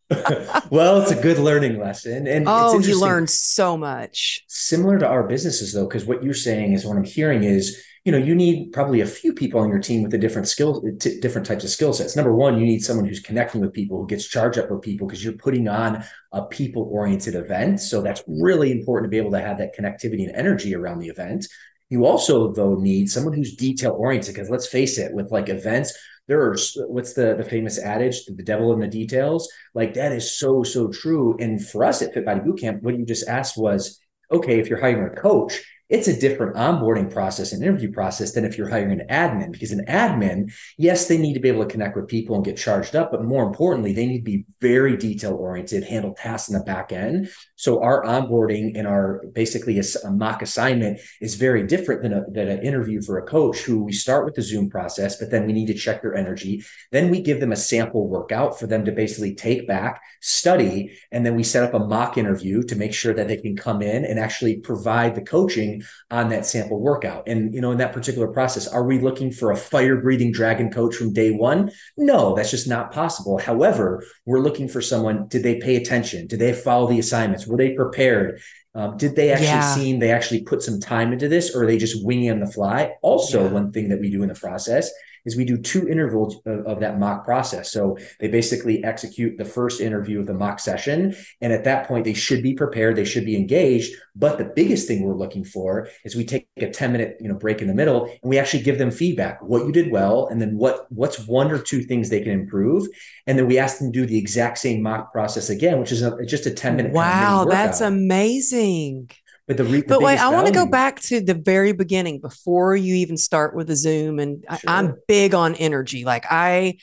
well, 0.71 1.01
it's 1.01 1.11
a 1.11 1.21
good 1.21 1.39
learning 1.39 1.81
lesson. 1.81 2.27
And 2.27 2.45
oh, 2.47 2.79
you 2.79 3.01
learn 3.01 3.27
so 3.27 3.77
much. 3.77 4.45
Similar 4.47 4.99
to 4.99 5.07
our 5.07 5.27
businesses, 5.27 5.73
though, 5.73 5.87
because 5.87 6.05
what 6.05 6.23
you're 6.23 6.35
saying 6.35 6.75
is 6.75 6.85
what 6.85 6.97
I'm 6.97 7.05
hearing 7.05 7.43
is 7.43 7.83
you 8.07 8.13
know 8.13 8.19
you 8.19 8.37
need 8.37 8.73
probably 8.73 9.01
a 9.01 9.07
few 9.07 9.35
people 9.35 9.61
on 9.61 9.69
your 9.69 9.81
team 9.81 10.03
with 10.03 10.13
the 10.13 10.19
different 10.19 10.47
skills 10.47 10.81
t- 11.01 11.19
different 11.19 11.45
types 11.45 11.65
of 11.65 11.71
skill 11.71 11.93
sets. 11.93 12.15
Number 12.15 12.33
one 12.33 12.57
you 12.57 12.65
need 12.65 12.85
someone 12.85 13.05
who's 13.05 13.19
connecting 13.19 13.61
with 13.61 13.73
people 13.73 13.99
who 13.99 14.07
gets 14.07 14.29
charged 14.29 14.59
up 14.59 14.71
with 14.71 14.81
people 14.81 15.09
because 15.09 15.25
you're 15.25 15.33
putting 15.33 15.67
on 15.67 16.05
a 16.33 16.47
people 16.47 16.89
oriented 16.91 17.35
event. 17.35 17.81
So 17.81 18.01
that's 18.01 18.23
really 18.29 18.71
important 18.71 19.07
to 19.07 19.11
be 19.11 19.19
able 19.19 19.33
to 19.33 19.41
have 19.41 19.59
that 19.59 19.77
connectivity 19.77 20.25
and 20.25 20.37
energy 20.37 20.73
around 20.73 21.01
the 21.01 21.09
event. 21.09 21.47
You 21.91 22.07
also 22.07 22.53
though 22.53 22.77
need 22.77 23.11
someone 23.11 23.35
who's 23.35 23.57
detail 23.57 23.97
oriented 23.99 24.35
because 24.35 24.51
let's 24.51 24.69
face 24.69 24.99
it 24.99 25.13
with 25.13 25.33
like 25.33 25.49
events 25.49 25.93
there 26.29 26.41
are 26.41 26.57
what's 26.87 27.15
the 27.15 27.35
the 27.35 27.45
famous 27.45 27.77
adage 27.79 28.25
the 28.27 28.43
devil 28.45 28.73
in 28.73 28.79
the 28.79 28.87
details 28.87 29.49
like 29.75 29.95
that 29.95 30.13
is 30.13 30.39
so 30.39 30.63
so 30.63 30.89
true. 30.93 31.37
And 31.41 31.61
for 31.61 31.85
us 31.85 32.03
at 32.03 32.15
fit 32.15 32.25
body 32.25 32.39
bootcamp 32.39 32.83
what 32.83 32.97
you 32.97 33.05
just 33.05 33.29
asked 33.29 33.59
was 33.59 34.01
okay 34.31 34.61
if 34.61 34.69
you're 34.69 34.81
hiring 34.81 35.13
a 35.13 35.21
coach 35.21 35.61
it's 35.89 36.09
a 36.09 36.19
different 36.19 36.57
onboarding 36.57 37.13
process 37.13 37.53
and 37.53 37.63
interview 37.63 37.93
process 37.93 38.33
than 38.33 38.45
if 38.45 38.59
you're 38.59 38.69
hiring 38.69 39.01
an 39.01 39.07
admin 39.09 39.53
because 39.53 39.71
an 39.71 39.85
admin 39.87 40.53
yes 40.79 41.07
they 41.07 41.19
need 41.19 41.35
to 41.35 41.41
be 41.41 41.49
able 41.49 41.65
to 41.65 41.71
connect 41.71 41.97
with 41.97 42.09
people 42.09 42.35
and 42.35 42.45
get 42.45 42.57
charged 42.57 42.97
up 42.97 43.11
but 43.11 43.25
more 43.25 43.45
importantly 43.45 43.93
they 43.93 44.07
need 44.07 44.19
to 44.19 44.25
be 44.25 44.45
very 44.61 44.97
detail 44.97 45.35
oriented 45.35 45.85
handle 45.85 46.15
tasks 46.15 46.49
in 46.49 46.59
the 46.59 46.65
back 46.65 46.93
end 46.93 47.29
so 47.57 47.83
our 47.83 48.05
onboarding 48.05 48.77
and 48.77 48.87
our 48.87 49.23
basically 49.33 49.79
a, 49.79 49.83
a, 50.05 50.11
mock 50.11 50.43
assignment 50.43 51.01
is 51.21 51.35
very 51.35 51.67
different 51.67 52.03
than, 52.03 52.13
a, 52.13 52.25
than 52.31 52.49
an 52.49 52.63
interview 52.63 53.03
for 53.03 53.19
a 53.19 53.27
coach 53.27 53.59
who 53.61 53.83
we 53.83 53.93
start 53.93 54.25
with 54.25 54.35
the 54.35 54.43
zoom 54.43 54.71
process 54.71 55.17
but 55.17 55.31
then 55.31 55.47
we 55.47 55.53
need 55.53 55.67
to 55.67 55.75
check 55.75 56.03
their 56.03 56.15
energy 56.15 56.65
then 56.93 57.11
we 57.11 57.21
give 57.21 57.41
them 57.41 57.53
a 57.53 57.57
sample 57.57 58.09
workout 58.09 58.59
for 58.59 58.67
them 58.67 58.85
to 58.85 58.93
basically 58.93 59.35
take 59.35 59.67
back 59.67 60.01
study 60.21 60.99
and 61.13 61.25
then 61.25 61.35
we 61.35 61.43
set 61.43 61.65
up 61.65 61.75
a 61.75 61.87
mock 61.87 62.19
interview 62.19 62.63
to 62.63 62.77
make 62.77 62.93
sure 62.93 63.15
that 63.15 63.29
they 63.29 63.37
can 63.37 63.57
come 63.57 63.83
in 63.83 64.05
and 64.05 64.19
actually 64.19 64.57
provide 64.57 65.15
the 65.15 65.23
coaching 65.23 65.83
on 66.11 66.29
that 66.29 66.47
sample 66.47 66.81
workout. 66.81 67.27
And, 67.27 67.55
you 67.55 67.61
know, 67.61 67.73
in 67.73 67.79
that 67.79 67.93
particular 67.93 68.29
process, 68.29 68.67
are 68.67 68.85
we 68.85 68.99
looking 68.99 69.31
for 69.31 69.51
a 69.51 69.57
fire 69.57 70.01
breathing 70.01 70.33
dragon 70.33 70.71
coach 70.71 70.97
from 70.97 71.13
day 71.13 71.31
one? 71.31 71.71
No, 71.97 72.35
that's 72.35 72.51
just 72.51 72.69
not 72.69 72.93
possible. 72.93 73.39
However, 73.39 74.05
we're 74.25 74.41
looking 74.41 74.69
for 74.69 74.81
someone, 74.81 75.29
did 75.29 75.43
they 75.43 75.59
pay 75.59 75.77
attention? 75.77 76.27
Did 76.27 76.41
they 76.41 76.53
follow 76.53 76.89
the 76.89 76.99
assignments? 76.99 77.46
Were 77.47 77.57
they 77.57 77.75
prepared? 77.75 78.41
Um, 78.75 78.97
did 78.99 79.17
they 79.17 79.31
actually 79.31 79.47
yeah. 79.47 79.75
seem 79.75 79.99
they 79.99 80.11
actually 80.11 80.43
put 80.43 80.63
some 80.63 80.81
time 80.81 81.13
into 81.13 81.29
this 81.29 81.55
or 81.55 81.63
are 81.63 81.67
they 81.67 81.79
just 81.79 82.05
winging 82.05 82.31
on 82.31 82.41
the 82.41 82.47
fly? 82.47 82.93
Also, 83.01 83.45
yeah. 83.45 83.51
one 83.51 83.73
thing 83.73 83.89
that 83.89 84.01
we 84.01 84.11
do 84.11 84.23
in 84.23 84.29
the 84.29 84.35
process 84.35 84.91
is 85.27 85.37
we 85.37 85.45
do 85.45 85.59
two 85.59 85.87
intervals 85.89 86.37
of, 86.47 86.65
of, 86.67 86.81
that 86.81 86.99
mock 86.99 87.25
process. 87.25 87.71
So 87.73 87.99
they 88.21 88.29
basically 88.29 88.83
execute 88.85 89.37
the 89.37 89.45
first 89.45 89.81
interview 89.81 90.21
of 90.21 90.27
the 90.27 90.35
mock 90.35 90.61
session. 90.61 91.15
And 91.41 91.53
at 91.53 91.65
that 91.65 91.89
point, 91.89 92.05
they 92.05 92.15
should 92.15 92.43
be 92.43 92.55
prepared, 92.55 92.97
they 92.97 93.05
should 93.05 93.25
be 93.25 93.37
engaged. 93.37 93.95
But 94.15 94.39
the 94.39 94.45
biggest 94.45 94.87
thing 94.87 95.03
we're 95.03 95.15
looking 95.15 95.45
for 95.45 95.89
is 96.05 96.17
we 96.17 96.25
take 96.25 96.49
a 96.57 96.71
10 96.71 96.93
minute 96.93 97.17
you 97.21 97.29
know, 97.29 97.35
break 97.35 97.61
in 97.61 97.69
the 97.69 97.75
middle 97.75 98.05
and 98.05 98.19
we 98.23 98.39
actually 98.39 98.63
give 98.63 98.79
them 98.79 98.91
feedback, 98.91 99.43
what 99.43 99.67
you 99.67 99.73
did 99.73 99.91
well, 99.91 100.29
and 100.29 100.41
then 100.41 100.57
what 100.57 100.87
what's 100.91 101.27
one 101.27 101.51
or 101.51 101.59
two 101.59 101.83
things 101.83 102.09
they 102.09 102.21
can 102.21 102.33
improve. 102.33 102.87
And 103.27 103.39
then 103.39 103.47
we 103.47 103.59
ask 103.59 103.79
them 103.79 103.93
to 103.93 104.01
do 104.01 104.07
the 104.07 104.19
exact 104.19 104.59
same 104.59 104.83
mock 104.83 105.13
process 105.13 105.51
again, 105.51 105.81
which 105.81 105.93
is 105.93 106.03
a, 106.03 106.25
just 106.25 106.47
a 106.47 106.51
10 106.51 106.77
minute. 106.77 106.93
Wow, 106.93 107.47
that's 107.49 107.81
amazing. 107.81 109.11
But 109.47 109.59
the, 109.59 109.65
re- 109.65 109.83
but 109.83 110.03
wait, 110.03 110.19
I 110.19 110.31
want 110.31 110.49
to 110.49 110.53
go 110.53 110.67
back 110.67 111.01
to 111.03 111.21
the 111.21 111.35
very 111.35 111.73
beginning 111.73 112.21
before 112.21 112.75
you 112.75 112.97
even 112.97 113.17
start 113.17 113.55
with 113.55 113.69
the 113.69 113.77
Zoom. 113.77 114.19
And 114.19 114.45
sure. 114.49 114.59
I, 114.67 114.79
I'm 114.81 114.97
big 115.07 115.35
on 115.35 115.55
energy. 115.55 116.05
Like 116.05 116.27
I 116.29 116.79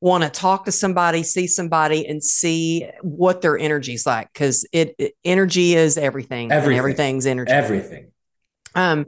want 0.00 0.24
to 0.24 0.28
talk 0.28 0.66
to 0.66 0.72
somebody, 0.72 1.22
see 1.22 1.46
somebody, 1.46 2.06
and 2.06 2.22
see 2.22 2.86
what 3.00 3.40
their 3.40 3.56
energy's 3.56 4.04
like 4.04 4.30
because 4.32 4.66
it, 4.72 4.94
it, 4.98 5.14
energy 5.24 5.74
is 5.74 5.96
everything. 5.96 6.52
Everything. 6.52 6.78
Everything's 6.78 7.24
energy. 7.24 7.52
Everything. 7.52 8.10
Um, 8.74 9.06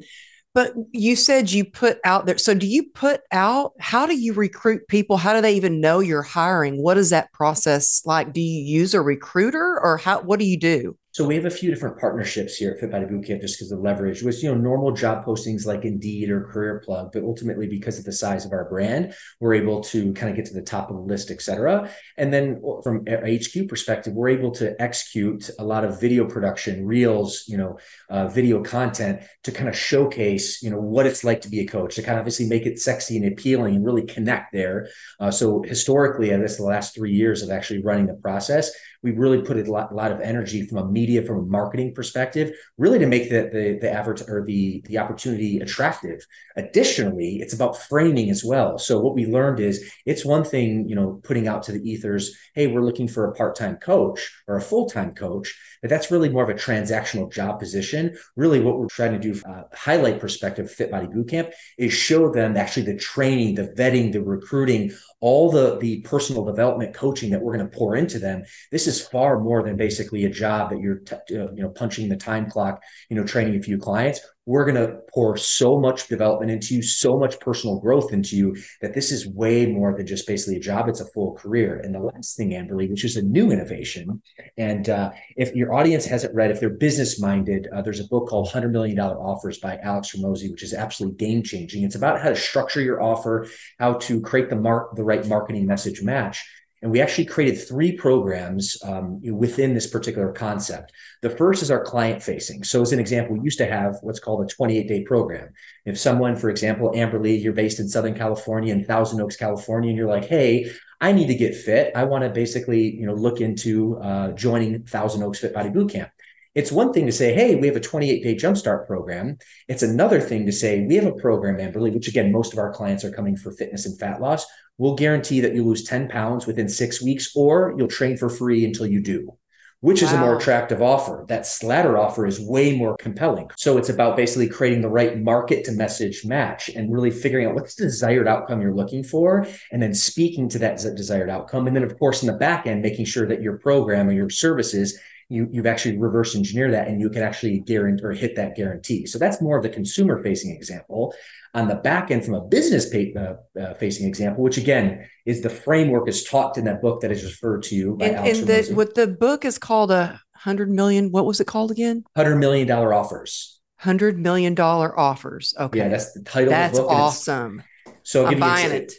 but 0.55 0.73
you 0.93 1.17
said 1.17 1.51
you 1.51 1.65
put 1.65 1.99
out 2.05 2.27
there. 2.27 2.39
So 2.39 2.55
do 2.55 2.67
you 2.67 2.85
put 2.85 3.21
out? 3.33 3.73
How 3.81 4.07
do 4.07 4.17
you 4.17 4.33
recruit 4.33 4.87
people? 4.89 5.17
How 5.17 5.35
do 5.35 5.41
they 5.41 5.57
even 5.57 5.81
know 5.81 5.99
you're 5.99 6.23
hiring? 6.23 6.81
What 6.81 6.97
is 6.97 7.11
that 7.11 7.33
process 7.33 8.03
like? 8.07 8.33
Do 8.33 8.41
you 8.41 8.63
use 8.63 8.95
a 8.95 9.03
recruiter 9.03 9.79
or 9.83 9.99
how? 9.99 10.23
What 10.23 10.39
do 10.39 10.47
you 10.47 10.59
do? 10.59 10.97
So 11.15 11.25
we 11.25 11.37
have 11.37 11.45
a 11.45 11.51
few 11.51 11.71
different 11.71 12.01
partnerships 12.01 12.57
here 12.57 12.73
at 12.73 12.81
Fit 12.81 12.91
Body 12.91 13.05
Bootcamp 13.05 13.41
just 13.41 13.57
because 13.57 13.71
of 13.71 13.79
leverage 13.79 14.25
was, 14.25 14.43
you 14.43 14.51
know, 14.51 14.61
normal 14.61 14.91
job 14.91 15.25
postings 15.25 15.65
like 15.65 15.85
Indeed 15.85 16.29
or 16.29 16.51
CareerPlug, 16.53 17.13
but 17.13 17.23
ultimately 17.23 17.69
because 17.69 18.01
of 18.01 18.05
the 18.05 18.11
size 18.11 18.45
of 18.45 18.51
our 18.51 18.69
brand, 18.69 19.15
we're 19.39 19.55
able 19.55 19.81
to 19.85 20.13
kind 20.15 20.29
of 20.29 20.35
get 20.35 20.47
to 20.47 20.55
the 20.55 20.61
top 20.61 20.91
of 20.91 20.97
the 20.97 21.03
list, 21.03 21.31
et 21.31 21.41
cetera. 21.41 21.89
And 22.17 22.33
then 22.33 22.61
from 22.83 23.05
HQ 23.07 23.69
perspective, 23.69 24.13
we're 24.13 24.31
able 24.31 24.51
to 24.57 24.75
execute 24.83 25.49
a 25.61 25.65
lot 25.65 25.85
of 25.85 26.01
video 26.01 26.27
production, 26.27 26.85
reels, 26.85 27.45
you 27.47 27.59
know, 27.59 27.79
uh, 28.11 28.27
video 28.27 28.65
content 28.65 29.23
to 29.45 29.53
kind 29.53 29.69
of 29.69 29.79
showcase, 29.79 30.65
you 30.65 30.71
know, 30.71 30.81
what 30.81 31.07
it's 31.07 31.23
like 31.23 31.43
to 31.43 31.49
be 31.49 31.61
a 31.61 31.67
coach, 31.67 31.95
to 31.95 32.03
kind 32.03 32.19
of 32.19 32.23
obviously 32.23 32.49
make 32.49 32.67
it 32.67 32.81
sexy 32.81 33.19
and 33.19 33.27
appealing 33.33 33.77
and 33.77 33.87
really 33.87 34.03
connect 34.03 34.53
there. 34.53 34.89
Uh, 35.21 35.31
so 35.31 35.63
historically, 35.63 36.35
I 36.35 36.41
guess 36.41 36.57
the 36.57 36.65
last 36.65 36.93
three 36.93 37.13
years 37.13 37.41
of 37.41 37.51
actually 37.51 37.85
running 37.85 38.07
the 38.07 38.15
process, 38.15 38.73
we 39.05 39.13
really 39.13 39.43
put 39.43 39.59
a 39.59 39.71
lot, 39.71 39.95
lot 39.95 40.11
of 40.11 40.21
energy 40.21 40.67
from 40.67 40.79
a 40.79 40.91
media, 40.91 41.23
from 41.23 41.39
a 41.39 41.43
marketing 41.43 41.95
perspective, 41.95 42.51
really 42.79 42.99
to 42.99 43.07
make 43.07 43.29
the 43.29 43.43
the 43.53 43.79
the 43.81 44.25
or 44.33 44.45
the 44.45 44.83
the 44.87 44.99
opportunity 44.99 45.59
attractive. 45.59 46.27
Additionally, 46.57 47.41
it's 47.43 47.53
about 47.53 47.77
framing 47.77 48.31
as 48.31 48.43
well. 48.43 48.79
So 48.79 48.99
what 49.01 49.15
we 49.15 49.27
learned 49.27 49.61
is 49.61 49.93
it's 50.07 50.25
one 50.25 50.43
thing, 50.43 50.89
you 50.89 50.95
know, 50.95 51.21
putting 51.23 51.47
out 51.47 51.63
to 51.65 51.73
the 51.73 51.83
ethers, 51.89 52.35
hey, 52.55 52.67
we're 52.67 52.81
looking 52.89 53.09
for 53.09 53.27
a 53.27 53.35
part-time 53.35 53.77
coach 53.77 54.33
or 54.49 54.57
a 54.57 54.63
full-time 54.63 55.15
coach, 55.15 55.55
but 55.83 55.91
that's 55.91 56.11
really 56.11 56.31
more 56.31 56.45
of 56.45 56.49
a 56.49 56.55
transactional 56.55 57.31
job 57.31 57.59
position. 57.59 58.17
Really, 58.37 58.61
what 58.61 58.79
we're 58.79 58.87
trying 58.87 59.13
to 59.13 59.19
do, 59.19 59.41
uh, 59.47 59.65
highlight 59.75 60.21
perspective, 60.21 60.71
Fit 60.71 60.91
Body 60.91 61.09
Bootcamp, 61.09 61.53
is 61.77 61.93
show 61.93 62.31
them 62.31 62.57
actually 62.57 62.87
the 62.87 62.97
training, 62.97 63.57
the 63.57 63.69
vetting, 63.77 64.13
the 64.13 64.23
recruiting, 64.23 64.93
all 65.25 65.51
the 65.51 65.79
the 65.79 66.03
personal 66.03 66.45
development 66.45 66.93
coaching 66.93 67.31
that 67.31 67.41
we're 67.41 67.57
going 67.57 67.67
to 67.67 67.75
pour 67.75 67.97
into 67.97 68.19
them 68.19 68.45
this 68.71 68.87
is 68.87 69.01
far 69.01 69.41
more 69.41 69.63
than 69.63 69.75
basically 69.75 70.27
a 70.27 70.29
job 70.29 70.69
that 70.69 70.81
you're 70.81 70.97
t- 70.99 71.15
uh, 71.15 71.51
you 71.55 71.63
know 71.63 71.71
punching 71.71 72.11
the 72.11 72.17
time 72.17 72.51
clock 72.51 72.83
you 73.09 73.17
know 73.17 73.25
training 73.25 73.57
a 73.57 73.63
few 73.63 73.79
clients 73.79 74.21
we're 74.47 74.65
going 74.65 74.77
to 74.77 74.99
pour 75.13 75.37
so 75.37 75.79
much 75.81 76.09
development 76.09 76.51
into 76.51 76.75
you, 76.75 76.83
so 76.83 77.19
much 77.19 77.41
personal 77.41 77.81
growth 77.81 78.13
into 78.13 78.37
you 78.37 78.57
that 78.83 78.93
this 78.93 79.11
is 79.11 79.27
way 79.27 79.67
more 79.67 79.97
than 79.97 80.07
just 80.07 80.27
basically 80.27 80.57
a 80.57 80.61
job. 80.61 80.89
It's 80.89 81.01
a 81.01 81.07
full 81.07 81.33
career. 81.33 81.81
And 81.83 81.95
the 81.95 82.01
last 82.01 82.37
thing, 82.37 82.51
Amberly, 82.51 82.91
which 82.91 83.05
is 83.05 83.17
a 83.17 83.23
new 83.23 83.51
innovation. 83.51 84.21
And 84.59 84.89
uh, 84.89 85.13
if 85.37 85.55
your 85.55 85.73
audience 85.75 86.05
hasn't 86.05 86.35
read, 86.35 86.51
if 86.51 86.61
they're 86.61 86.71
business 86.71 87.19
minded, 87.19 87.69
uh, 87.75 87.81
there's 87.81 88.01
a 88.01 88.09
book 88.09 88.29
called 88.29 88.49
$100 88.49 88.71
Million 88.71 88.99
Offers 88.99 89.59
by 89.59 89.79
Alex 89.79 90.15
Hormozi, 90.15 90.51
which 90.51 90.63
is 90.63 90.75
absolutely 90.75 91.17
game 91.17 91.43
changing. 91.43 91.85
It's 91.85 91.95
about 91.95 92.21
how 92.21 92.29
to 92.29 92.37
structure 92.37 92.83
your 92.83 93.03
offer, 93.03 93.49
how 93.79 93.95
to 93.95 94.21
create 94.21 94.51
the 94.51 94.57
mark, 94.57 94.95
the 94.97 95.05
right 95.05 95.27
marketing 95.27 95.67
message 95.67 96.03
match. 96.03 96.45
And 96.85 96.93
we 96.93 97.01
actually 97.01 97.25
created 97.25 97.57
three 97.57 97.93
programs 97.93 98.77
um, 98.85 99.19
within 99.23 99.73
this 99.73 99.87
particular 99.87 100.31
concept. 100.33 100.93
The 101.23 101.31
first 101.31 101.63
is 101.63 101.71
our 101.71 101.83
client 101.83 102.23
facing. 102.23 102.63
So, 102.63 102.83
as 102.83 102.93
an 102.93 103.01
example, 103.01 103.39
we 103.39 103.43
used 103.43 103.57
to 103.57 103.67
have 103.67 103.97
what's 104.03 104.21
called 104.21 104.45
a 104.45 104.55
28 104.55 104.87
day 104.87 105.03
program. 105.03 105.49
If 105.87 105.99
someone, 105.99 106.37
for 106.37 106.51
example, 106.51 106.93
Amberly, 106.95 107.43
you're 107.43 107.55
based 107.55 107.81
in 107.81 107.89
Southern 107.89 108.15
California 108.15 108.75
in 108.75 108.85
Thousand 108.85 109.19
Oaks, 109.23 109.35
California, 109.35 109.89
and 109.89 109.97
you're 109.97 110.11
like, 110.11 110.27
hey, 110.27 110.71
I 111.01 111.13
need 111.13 111.29
to 111.29 111.35
get 111.35 111.57
fit. 111.57 111.91
I 111.97 112.05
want 112.05 112.23
to 112.25 112.29
basically, 112.29 112.95
you 112.95 113.07
know, 113.07 113.15
look 113.15 113.41
into 113.41 113.97
uh, 114.01 114.33
joining 114.33 114.85
Thousand 114.85 115.23
Oaks 115.23 115.39
Fit 115.39 115.55
Body 115.55 115.71
Bootcamp. 115.71 116.11
It's 116.55 116.71
one 116.71 116.93
thing 116.93 117.07
to 117.07 117.13
say, 117.13 117.35
hey, 117.35 117.57
we 117.57 117.67
have 117.67 117.77
a 117.77 117.81
28 117.81 118.23
day 118.23 118.35
jumpstart 118.37 118.87
program. 118.87 119.39
It's 119.69 119.83
another 119.83 120.21
thing 120.21 120.47
to 120.47 120.53
say, 120.53 120.87
we 120.87 120.95
have 120.95 121.07
a 121.07 121.13
program, 121.13 121.57
Amberly, 121.57 121.93
which 121.93 122.09
again, 122.09 122.31
most 122.31 122.53
of 122.53 122.59
our 122.59 122.73
clients 122.73 123.05
are 123.05 123.11
coming 123.11 123.37
for 123.37 123.51
fitness 123.51 123.87
and 123.87 123.99
fat 123.99 124.21
loss, 124.21 124.47
we'll 124.79 124.95
guarantee 124.95 125.41
that 125.41 125.55
you 125.55 125.65
lose 125.65 125.85
10 125.85 126.09
pounds 126.09 126.47
within 126.47 126.69
six 126.69 127.03
weeks, 127.03 127.33
or 127.35 127.75
you'll 127.77 127.89
train 127.89 128.17
for 128.17 128.29
free 128.29 128.65
until 128.65 128.87
you 128.87 129.01
do, 129.01 129.37
which 129.81 130.01
wow. 130.03 130.09
is 130.09 130.15
a 130.15 130.19
more 130.19 130.37
attractive 130.37 130.81
offer. 130.81 131.25
That 131.29 131.45
slatter 131.45 131.99
offer 131.99 132.25
is 132.25 132.41
way 132.41 132.77
more 132.77 132.97
compelling. 132.99 133.51
So 133.57 133.77
it's 133.77 133.89
about 133.89 134.17
basically 134.17 134.49
creating 134.49 134.81
the 134.81 134.89
right 134.89 135.21
market 135.21 135.65
to 135.65 135.73
message 135.73 136.25
match 136.25 136.69
and 136.69 136.93
really 136.93 137.11
figuring 137.11 137.47
out 137.49 137.55
what's 137.55 137.75
the 137.75 137.85
desired 137.85 138.29
outcome 138.29 138.63
you're 138.63 138.75
looking 138.75 139.03
for, 139.03 139.47
and 139.73 139.83
then 139.83 139.93
speaking 139.93 140.49
to 140.51 140.61
that 140.61 140.77
desired 140.97 141.31
outcome. 141.31 141.67
And 141.67 141.75
then, 141.75 141.85
of 141.85 141.99
course, 141.99 142.23
in 142.23 142.29
the 142.29 142.39
back 142.39 142.69
end, 142.69 142.81
making 142.83 143.07
sure 143.07 143.27
that 143.27 143.43
your 143.43 143.59
program 143.59 144.09
or 144.09 144.13
your 144.13 144.31
services 144.31 145.01
you 145.35 145.49
you've 145.51 145.67
actually 145.67 145.99
reverse 145.99 146.35
engineer 146.35 146.71
that 146.71 146.89
and 146.89 147.01
you 147.01 147.11
can 147.11 147.23
actually 147.23 147.59
guarantee 147.61 148.05
or 148.05 148.13
hit 148.13 148.37
that 148.37 148.57
guarantee. 148.57 149.07
So 149.07 149.19
that's 149.19 149.43
more 149.43 149.57
of 149.57 149.63
the 149.63 149.69
consumer 149.69 150.23
facing 150.23 150.55
example. 150.55 151.15
On 151.55 151.69
the 151.69 151.77
back 151.77 152.11
end, 152.11 152.25
from 152.25 152.35
a 152.35 152.41
business 152.41 152.89
pay, 152.89 153.15
uh, 153.15 153.61
uh, 153.61 153.75
facing 153.75 154.09
example, 154.09 154.43
which 154.43 154.57
again 154.57 155.07
is 155.27 155.41
the 155.41 155.51
framework 155.51 156.09
is 156.09 156.25
taught 156.25 156.57
in 156.59 156.65
that 156.65 156.83
book 156.83 157.01
that 157.03 157.13
is 157.13 157.25
referred 157.25 157.63
to 157.65 157.77
you 157.77 157.97
by 157.97 158.07
and, 158.07 158.17
Alex 158.17 158.39
and 158.39 158.49
the, 158.49 158.75
what 158.75 158.95
the 158.95 159.07
book 159.07 159.45
is 159.45 159.59
called 159.59 159.91
a 159.91 160.21
hundred 160.35 160.71
million. 160.71 161.11
What 161.11 161.27
was 161.27 161.41
it 161.41 161.47
called 161.47 161.71
again? 161.71 162.05
Hundred 162.17 162.37
million 162.37 162.67
dollar 162.67 162.93
offers. 162.93 163.61
Hundred 163.79 164.19
million 164.19 164.55
dollar 164.55 164.99
offers. 164.99 165.55
Okay, 165.59 165.79
yeah, 165.79 165.89
that's 165.89 166.13
the 166.13 166.23
title. 166.23 166.53
Of 166.53 166.73
the 166.73 166.79
book. 166.79 166.89
That's 166.89 167.01
awesome. 167.01 167.63
So 168.03 168.27
I'm 168.27 168.39
buying 168.39 168.73
it. 168.73 168.93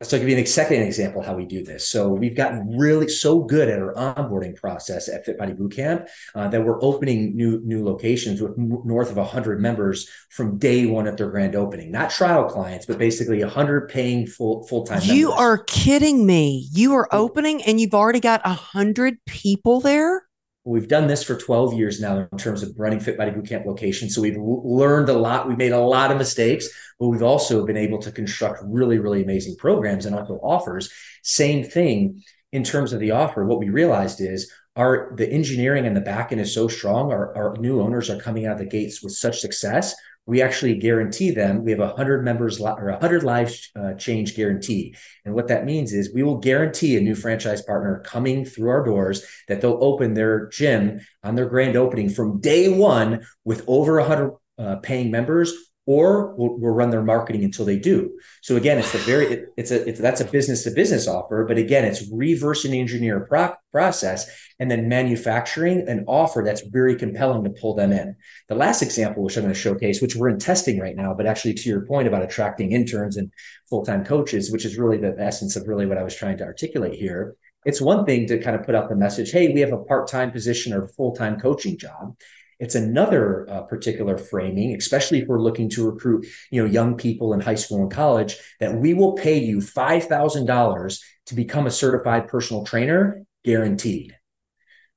So 0.00 0.16
I'll 0.16 0.20
give 0.20 0.28
you 0.28 0.38
an 0.38 0.46
second 0.46 0.82
example 0.82 1.22
how 1.22 1.34
we 1.34 1.44
do 1.44 1.64
this. 1.64 1.88
So 1.88 2.08
we've 2.08 2.36
gotten 2.36 2.78
really 2.78 3.08
so 3.08 3.40
good 3.40 3.68
at 3.68 3.80
our 3.80 3.92
onboarding 3.94 4.54
process 4.54 5.08
at 5.08 5.24
Fit 5.24 5.36
Body 5.36 5.54
Bootcamp 5.54 6.06
uh, 6.36 6.46
that 6.46 6.64
we're 6.64 6.80
opening 6.84 7.36
new 7.36 7.60
new 7.64 7.84
locations 7.84 8.40
with 8.40 8.56
north 8.56 9.10
of 9.10 9.16
100 9.16 9.60
members 9.60 10.08
from 10.30 10.56
day 10.56 10.86
one 10.86 11.08
at 11.08 11.16
their 11.16 11.28
grand 11.30 11.56
opening. 11.56 11.90
Not 11.90 12.10
trial 12.10 12.44
clients, 12.44 12.86
but 12.86 12.96
basically 12.96 13.42
100 13.42 13.88
paying 13.88 14.28
full 14.28 14.64
full 14.68 14.84
time. 14.84 15.00
You 15.02 15.30
members. 15.30 15.40
are 15.40 15.58
kidding 15.64 16.24
me! 16.24 16.68
You 16.70 16.94
are 16.94 17.08
opening 17.10 17.64
and 17.64 17.80
you've 17.80 17.94
already 17.94 18.20
got 18.20 18.44
100 18.44 19.24
people 19.26 19.80
there. 19.80 20.27
We've 20.68 20.86
done 20.86 21.06
this 21.06 21.22
for 21.22 21.34
12 21.34 21.74
years 21.74 21.98
now 21.98 22.28
in 22.30 22.38
terms 22.38 22.62
of 22.62 22.74
running 22.76 23.00
Fit 23.00 23.16
Body 23.16 23.30
Bootcamp 23.30 23.64
locations. 23.64 24.14
So 24.14 24.20
we've 24.20 24.36
learned 24.36 25.08
a 25.08 25.14
lot. 25.14 25.48
We've 25.48 25.56
made 25.56 25.72
a 25.72 25.80
lot 25.80 26.10
of 26.10 26.18
mistakes, 26.18 26.68
but 27.00 27.08
we've 27.08 27.22
also 27.22 27.64
been 27.64 27.78
able 27.78 27.98
to 28.00 28.12
construct 28.12 28.62
really, 28.64 28.98
really 28.98 29.22
amazing 29.22 29.56
programs 29.56 30.04
and 30.04 30.14
also 30.14 30.34
offers. 30.42 30.92
Same 31.22 31.64
thing 31.64 32.22
in 32.52 32.64
terms 32.64 32.92
of 32.92 33.00
the 33.00 33.12
offer. 33.12 33.46
What 33.46 33.58
we 33.58 33.70
realized 33.70 34.20
is 34.20 34.52
our 34.76 35.14
the 35.16 35.28
engineering 35.28 35.86
and 35.86 35.96
the 35.96 36.02
back 36.02 36.32
end 36.32 36.40
is 36.40 36.54
so 36.54 36.68
strong. 36.68 37.10
Our, 37.12 37.34
our 37.34 37.56
new 37.56 37.80
owners 37.80 38.10
are 38.10 38.20
coming 38.20 38.46
out 38.46 38.52
of 38.52 38.58
the 38.58 38.66
gates 38.66 39.02
with 39.02 39.14
such 39.14 39.40
success 39.40 39.94
we 40.28 40.42
actually 40.42 40.74
guarantee 40.74 41.30
them 41.30 41.64
we 41.64 41.70
have 41.70 41.80
a 41.80 41.86
100 41.86 42.22
members 42.22 42.60
or 42.60 42.90
a 42.90 42.92
100 42.92 43.22
lives 43.22 43.70
uh, 43.74 43.94
change 43.94 44.36
guarantee. 44.36 44.94
And 45.24 45.34
what 45.34 45.48
that 45.48 45.64
means 45.64 45.94
is 45.94 46.12
we 46.12 46.22
will 46.22 46.36
guarantee 46.36 46.98
a 46.98 47.00
new 47.00 47.14
franchise 47.14 47.62
partner 47.62 48.02
coming 48.04 48.44
through 48.44 48.68
our 48.68 48.84
doors 48.84 49.24
that 49.48 49.62
they'll 49.62 49.82
open 49.82 50.12
their 50.12 50.48
gym 50.48 51.00
on 51.24 51.34
their 51.34 51.48
grand 51.48 51.76
opening 51.76 52.10
from 52.10 52.40
day 52.40 52.68
one 52.68 53.26
with 53.46 53.64
over 53.66 53.98
a 53.98 54.02
100 54.02 54.36
uh, 54.58 54.76
paying 54.76 55.10
members 55.10 55.54
or 55.88 56.34
we'll, 56.36 56.58
we'll, 56.58 56.74
run 56.74 56.90
their 56.90 57.02
marketing 57.02 57.42
until 57.42 57.64
they 57.64 57.78
do. 57.78 58.12
So 58.42 58.56
again, 58.56 58.76
it's 58.76 58.94
a 58.94 58.98
very 58.98 59.26
it, 59.26 59.44
it's 59.56 59.70
a 59.70 59.88
it's, 59.88 59.98
that's 59.98 60.20
a 60.20 60.26
business 60.26 60.62
to 60.64 60.70
business 60.70 61.08
offer, 61.08 61.46
but 61.48 61.56
again, 61.56 61.86
it's 61.86 62.06
reverse 62.12 62.66
and 62.66 62.74
engineer 62.74 63.20
pro- 63.20 63.54
process 63.72 64.30
and 64.60 64.70
then 64.70 64.86
manufacturing 64.86 65.88
an 65.88 66.04
offer 66.06 66.42
that's 66.44 66.60
very 66.60 66.94
compelling 66.94 67.42
to 67.44 67.50
pull 67.58 67.74
them 67.74 67.92
in. 67.92 68.16
The 68.50 68.54
last 68.54 68.82
example, 68.82 69.22
which 69.22 69.38
I'm 69.38 69.44
going 69.44 69.54
to 69.54 69.58
showcase, 69.58 70.02
which 70.02 70.14
we're 70.14 70.28
in 70.28 70.38
testing 70.38 70.78
right 70.78 70.94
now, 70.94 71.14
but 71.14 71.24
actually 71.24 71.54
to 71.54 71.68
your 71.70 71.86
point 71.86 72.06
about 72.06 72.22
attracting 72.22 72.72
interns 72.72 73.16
and 73.16 73.32
full 73.70 73.82
time 73.82 74.04
coaches, 74.04 74.52
which 74.52 74.66
is 74.66 74.76
really 74.76 74.98
the 74.98 75.16
essence 75.18 75.56
of 75.56 75.66
really 75.66 75.86
what 75.86 75.96
I 75.96 76.02
was 76.02 76.14
trying 76.14 76.36
to 76.36 76.44
articulate 76.44 76.96
here. 76.96 77.34
It's 77.64 77.80
one 77.80 78.04
thing 78.04 78.26
to 78.26 78.38
kind 78.38 78.56
of 78.56 78.66
put 78.66 78.74
out 78.74 78.90
the 78.90 78.94
message, 78.94 79.30
hey, 79.30 79.54
we 79.54 79.60
have 79.60 79.72
a 79.72 79.84
part 79.84 80.06
time 80.06 80.32
position 80.32 80.74
or 80.74 80.88
full 80.88 81.14
time 81.14 81.40
coaching 81.40 81.78
job. 81.78 82.14
It's 82.58 82.74
another 82.74 83.48
uh, 83.48 83.62
particular 83.62 84.18
framing, 84.18 84.74
especially 84.74 85.20
if 85.20 85.28
we're 85.28 85.40
looking 85.40 85.68
to 85.70 85.88
recruit, 85.88 86.26
you 86.50 86.60
know, 86.62 86.68
young 86.68 86.96
people 86.96 87.32
in 87.32 87.40
high 87.40 87.54
school 87.54 87.82
and 87.82 87.90
college, 87.90 88.36
that 88.58 88.74
we 88.74 88.94
will 88.94 89.12
pay 89.12 89.38
you 89.38 89.60
five 89.60 90.04
thousand 90.04 90.46
dollars 90.46 91.02
to 91.26 91.34
become 91.34 91.66
a 91.66 91.70
certified 91.70 92.26
personal 92.26 92.64
trainer, 92.64 93.24
guaranteed. 93.44 94.17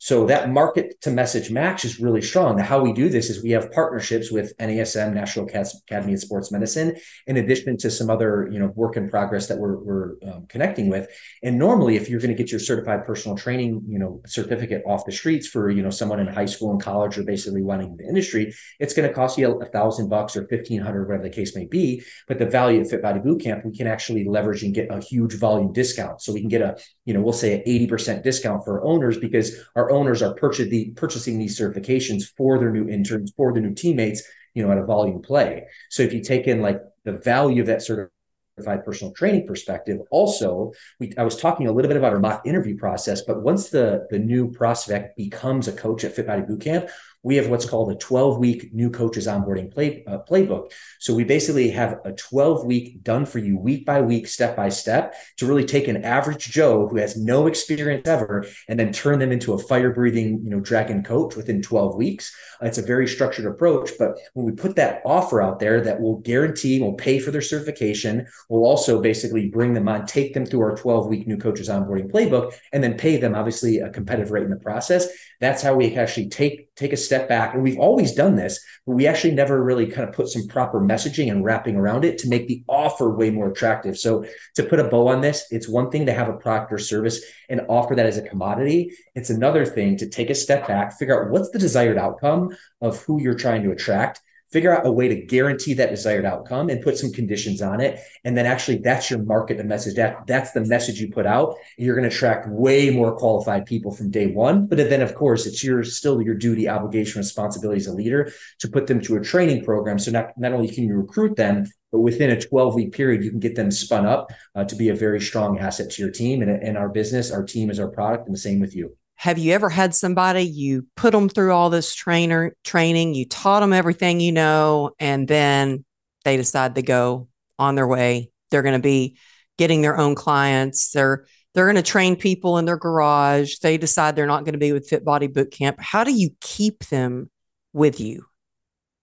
So 0.03 0.25
that 0.25 0.49
market 0.49 0.99
to 1.01 1.11
message 1.11 1.51
match 1.51 1.85
is 1.85 1.99
really 1.99 2.23
strong. 2.23 2.57
Now, 2.57 2.63
how 2.63 2.81
we 2.81 2.91
do 2.91 3.07
this 3.07 3.29
is 3.29 3.43
we 3.43 3.51
have 3.51 3.71
partnerships 3.71 4.31
with 4.31 4.57
NASM, 4.57 5.13
National 5.13 5.45
Academy 5.45 6.13
of 6.13 6.19
Sports 6.19 6.51
Medicine, 6.51 6.95
in 7.27 7.37
addition 7.37 7.77
to 7.77 7.91
some 7.91 8.09
other, 8.09 8.49
you 8.51 8.57
know, 8.57 8.73
work 8.75 8.97
in 8.97 9.11
progress 9.11 9.45
that 9.45 9.59
we're, 9.59 9.77
we're 9.77 10.13
um, 10.27 10.47
connecting 10.49 10.89
with. 10.89 11.07
And 11.43 11.59
normally, 11.59 11.97
if 11.97 12.09
you're 12.09 12.19
going 12.19 12.35
to 12.35 12.43
get 12.43 12.49
your 12.49 12.59
certified 12.59 13.05
personal 13.05 13.37
training, 13.37 13.83
you 13.87 13.99
know, 13.99 14.21
certificate 14.25 14.81
off 14.87 15.05
the 15.05 15.11
streets 15.11 15.45
for, 15.47 15.69
you 15.69 15.83
know, 15.83 15.91
someone 15.91 16.19
in 16.19 16.25
high 16.25 16.47
school 16.47 16.71
and 16.71 16.81
college 16.81 17.19
or 17.19 17.23
basically 17.23 17.61
wanting 17.61 17.95
the 17.95 18.07
industry, 18.07 18.55
it's 18.79 18.95
going 18.95 19.07
to 19.07 19.13
cost 19.13 19.37
you 19.37 19.61
a 19.61 19.65
thousand 19.67 20.09
bucks 20.09 20.35
or 20.35 20.47
fifteen 20.47 20.81
hundred, 20.81 21.09
whatever 21.09 21.25
the 21.25 21.29
case 21.29 21.55
may 21.55 21.65
be. 21.65 22.01
But 22.27 22.39
the 22.39 22.47
value 22.47 22.81
of 22.81 22.89
Fit 22.89 23.03
Body 23.03 23.19
Bootcamp, 23.19 23.63
we 23.65 23.77
can 23.77 23.85
actually 23.85 24.25
leverage 24.25 24.63
and 24.63 24.73
get 24.73 24.89
a 24.89 24.99
huge 24.99 25.37
volume 25.37 25.73
discount. 25.73 26.23
So 26.23 26.33
we 26.33 26.39
can 26.39 26.49
get 26.49 26.63
a, 26.63 26.75
you 27.05 27.13
know, 27.13 27.21
we'll 27.21 27.33
say 27.33 27.53
an 27.53 27.61
eighty 27.67 27.85
percent 27.85 28.23
discount 28.23 28.65
for 28.65 28.83
owners 28.83 29.19
because 29.19 29.55
our 29.75 29.90
owners 29.91 30.21
are 30.21 30.33
the, 30.33 30.93
purchasing 30.95 31.37
these 31.37 31.59
certifications 31.59 32.23
for 32.37 32.57
their 32.59 32.71
new 32.71 32.87
interns, 32.87 33.31
for 33.35 33.53
their 33.53 33.61
new 33.61 33.73
teammates, 33.73 34.23
you 34.53 34.63
know, 34.63 34.71
at 34.71 34.77
a 34.77 34.85
volume 34.85 35.21
play. 35.21 35.65
So 35.89 36.03
if 36.03 36.13
you 36.13 36.21
take 36.21 36.47
in 36.47 36.61
like 36.61 36.79
the 37.05 37.13
value 37.13 37.61
of 37.61 37.67
that 37.67 37.81
certified 37.81 38.83
personal 38.85 39.13
training 39.13 39.47
perspective, 39.47 39.99
also, 40.11 40.71
we, 40.99 41.13
I 41.17 41.23
was 41.23 41.37
talking 41.37 41.67
a 41.67 41.71
little 41.71 41.89
bit 41.89 41.97
about 41.97 42.13
our 42.13 42.19
mock 42.19 42.45
interview 42.45 42.77
process, 42.77 43.21
but 43.21 43.41
once 43.41 43.69
the, 43.69 44.07
the 44.09 44.19
new 44.19 44.51
prospect 44.51 45.17
becomes 45.17 45.67
a 45.67 45.73
coach 45.73 46.03
at 46.03 46.15
Fit 46.15 46.27
Body 46.27 46.41
Bootcamp, 46.41 46.89
we 47.23 47.35
have 47.35 47.49
what's 47.49 47.65
called 47.65 47.91
a 47.91 47.95
12 47.95 48.39
week 48.39 48.73
new 48.73 48.89
coaches 48.89 49.27
onboarding 49.27 49.71
play, 49.71 50.03
uh, 50.07 50.19
playbook. 50.29 50.71
So 50.99 51.13
we 51.13 51.23
basically 51.23 51.69
have 51.71 51.99
a 52.03 52.13
12 52.13 52.65
week 52.65 53.03
done 53.03 53.25
for 53.25 53.39
you 53.39 53.57
week 53.57 53.85
by 53.85 54.01
week, 54.01 54.27
step 54.27 54.55
by 54.55 54.69
step 54.69 55.15
to 55.37 55.45
really 55.45 55.65
take 55.65 55.87
an 55.87 56.03
average 56.03 56.49
Joe 56.49 56.87
who 56.87 56.97
has 56.97 57.17
no 57.17 57.47
experience 57.47 58.07
ever 58.07 58.45
and 58.67 58.79
then 58.79 58.91
turn 58.91 59.19
them 59.19 59.31
into 59.31 59.53
a 59.53 59.59
fire 59.59 59.93
breathing, 59.93 60.41
you 60.43 60.49
know, 60.49 60.59
dragon 60.59 61.03
coach 61.03 61.35
within 61.35 61.61
12 61.61 61.95
weeks. 61.95 62.35
It's 62.61 62.77
a 62.77 62.83
very 62.83 63.07
structured 63.07 63.45
approach. 63.45 63.91
But 63.99 64.17
when 64.33 64.45
we 64.45 64.51
put 64.51 64.75
that 64.77 65.01
offer 65.05 65.41
out 65.41 65.59
there 65.59 65.81
that 65.81 66.01
will 66.01 66.19
guarantee, 66.19 66.81
will 66.81 66.93
pay 66.93 67.19
for 67.19 67.31
their 67.31 67.41
certification, 67.41 68.27
we'll 68.49 68.65
also 68.65 69.01
basically 69.01 69.49
bring 69.49 69.73
them 69.73 69.87
on, 69.87 70.05
take 70.05 70.33
them 70.33 70.45
through 70.45 70.61
our 70.61 70.75
12 70.75 71.07
week 71.07 71.27
new 71.27 71.37
coaches 71.37 71.69
onboarding 71.69 72.11
playbook, 72.11 72.53
and 72.71 72.83
then 72.83 72.97
pay 72.97 73.17
them 73.17 73.35
obviously 73.35 73.79
a 73.79 73.89
competitive 73.89 74.31
rate 74.31 74.43
in 74.43 74.49
the 74.49 74.55
process. 74.55 75.07
That's 75.41 75.63
how 75.63 75.73
we 75.73 75.95
actually 75.95 76.29
take 76.29 76.73
take 76.75 76.93
a 76.93 76.97
step 76.97 77.27
back. 77.27 77.53
And 77.53 77.63
we've 77.63 77.79
always 77.79 78.13
done 78.13 78.35
this, 78.35 78.63
but 78.85 78.93
we 78.93 79.07
actually 79.07 79.33
never 79.33 79.61
really 79.61 79.87
kind 79.87 80.07
of 80.07 80.15
put 80.15 80.29
some 80.29 80.47
proper 80.47 80.79
messaging 80.79 81.31
and 81.31 81.43
wrapping 81.43 81.75
around 81.75 82.05
it 82.05 82.19
to 82.19 82.29
make 82.29 82.47
the 82.47 82.63
offer 82.69 83.09
way 83.09 83.31
more 83.31 83.49
attractive. 83.49 83.97
So 83.97 84.23
to 84.55 84.63
put 84.63 84.79
a 84.79 84.85
bow 84.85 85.07
on 85.07 85.21
this, 85.21 85.47
it's 85.49 85.67
one 85.67 85.89
thing 85.89 86.05
to 86.05 86.13
have 86.13 86.29
a 86.29 86.33
product 86.33 86.71
or 86.71 86.77
service 86.77 87.21
and 87.49 87.61
offer 87.67 87.95
that 87.95 88.05
as 88.05 88.17
a 88.17 88.21
commodity. 88.21 88.91
It's 89.15 89.31
another 89.31 89.65
thing 89.65 89.97
to 89.97 90.07
take 90.07 90.29
a 90.29 90.35
step 90.35 90.67
back, 90.67 90.97
figure 90.97 91.21
out 91.25 91.31
what's 91.31 91.49
the 91.49 91.59
desired 91.59 91.97
outcome 91.97 92.55
of 92.79 93.01
who 93.03 93.19
you're 93.19 93.33
trying 93.33 93.63
to 93.63 93.71
attract 93.71 94.21
figure 94.51 94.75
out 94.75 94.85
a 94.85 94.91
way 94.91 95.07
to 95.07 95.15
guarantee 95.15 95.73
that 95.75 95.89
desired 95.89 96.25
outcome 96.25 96.69
and 96.69 96.83
put 96.83 96.97
some 96.97 97.11
conditions 97.11 97.61
on 97.61 97.79
it. 97.79 97.99
And 98.23 98.37
then 98.37 98.45
actually 98.45 98.79
that's 98.79 99.09
your 99.09 99.23
market 99.23 99.57
the 99.57 99.63
message 99.63 99.95
that 99.95 100.27
that's 100.27 100.51
the 100.51 100.65
message 100.65 100.99
you 100.99 101.11
put 101.11 101.25
out. 101.25 101.55
You're 101.77 101.95
going 101.95 102.09
to 102.09 102.15
attract 102.15 102.49
way 102.49 102.89
more 102.89 103.15
qualified 103.15 103.65
people 103.65 103.91
from 103.91 104.11
day 104.11 104.27
one. 104.27 104.67
But 104.67 104.77
then 104.77 105.01
of 105.01 105.15
course 105.15 105.45
it's 105.45 105.63
your 105.63 105.83
still 105.83 106.21
your 106.21 106.35
duty 106.35 106.67
obligation 106.67 107.19
responsibility 107.19 107.79
as 107.79 107.87
a 107.87 107.93
leader 107.93 108.31
to 108.59 108.67
put 108.67 108.87
them 108.87 109.01
to 109.01 109.15
a 109.15 109.21
training 109.21 109.63
program. 109.63 109.99
So 109.99 110.11
not, 110.11 110.37
not 110.37 110.53
only 110.53 110.67
can 110.67 110.83
you 110.83 110.95
recruit 110.95 111.35
them 111.35 111.65
but 111.91 111.99
within 111.99 112.29
a 112.29 112.39
12 112.39 112.75
week 112.75 112.93
period 112.93 113.23
you 113.23 113.31
can 113.31 113.39
get 113.39 113.55
them 113.55 113.71
spun 113.71 114.05
up 114.05 114.31
uh, 114.55 114.63
to 114.65 114.75
be 114.75 114.89
a 114.89 114.95
very 114.95 115.21
strong 115.21 115.59
asset 115.59 115.89
to 115.91 116.01
your 116.01 116.11
team. 116.11 116.41
And, 116.41 116.51
and 116.51 116.77
our 116.77 116.89
business 116.89 117.31
our 117.31 117.43
team 117.43 117.69
is 117.69 117.79
our 117.79 117.89
product 117.89 118.27
and 118.27 118.35
the 118.35 118.39
same 118.39 118.59
with 118.59 118.75
you 118.75 118.95
have 119.21 119.37
you 119.37 119.53
ever 119.53 119.69
had 119.69 119.93
somebody 119.93 120.41
you 120.41 120.87
put 120.95 121.11
them 121.11 121.29
through 121.29 121.53
all 121.53 121.69
this 121.69 121.93
trainer 121.93 122.55
training, 122.63 123.13
you 123.13 123.23
taught 123.23 123.59
them 123.59 123.71
everything 123.71 124.19
you 124.19 124.31
know, 124.31 124.95
and 124.97 125.27
then 125.27 125.85
they 126.25 126.37
decide 126.37 126.73
to 126.73 126.81
go 126.81 127.27
on 127.59 127.75
their 127.75 127.85
way? 127.85 128.31
They're 128.49 128.63
going 128.63 128.73
to 128.73 128.81
be 128.81 129.17
getting 129.59 129.83
their 129.83 129.95
own 129.95 130.15
clients. 130.15 130.91
They're 130.91 131.27
they're 131.53 131.67
going 131.67 131.75
to 131.75 131.83
train 131.83 132.15
people 132.15 132.57
in 132.57 132.65
their 132.65 132.77
garage. 132.77 133.57
They 133.59 133.77
decide 133.77 134.15
they're 134.15 134.25
not 134.25 134.43
going 134.43 134.53
to 134.53 134.57
be 134.57 134.73
with 134.73 134.87
Fit 134.87 135.05
Body 135.05 135.27
Bootcamp. 135.27 135.75
How 135.77 136.03
do 136.03 136.11
you 136.11 136.31
keep 136.41 136.87
them 136.87 137.29
with 137.73 137.99
you? 137.99 138.25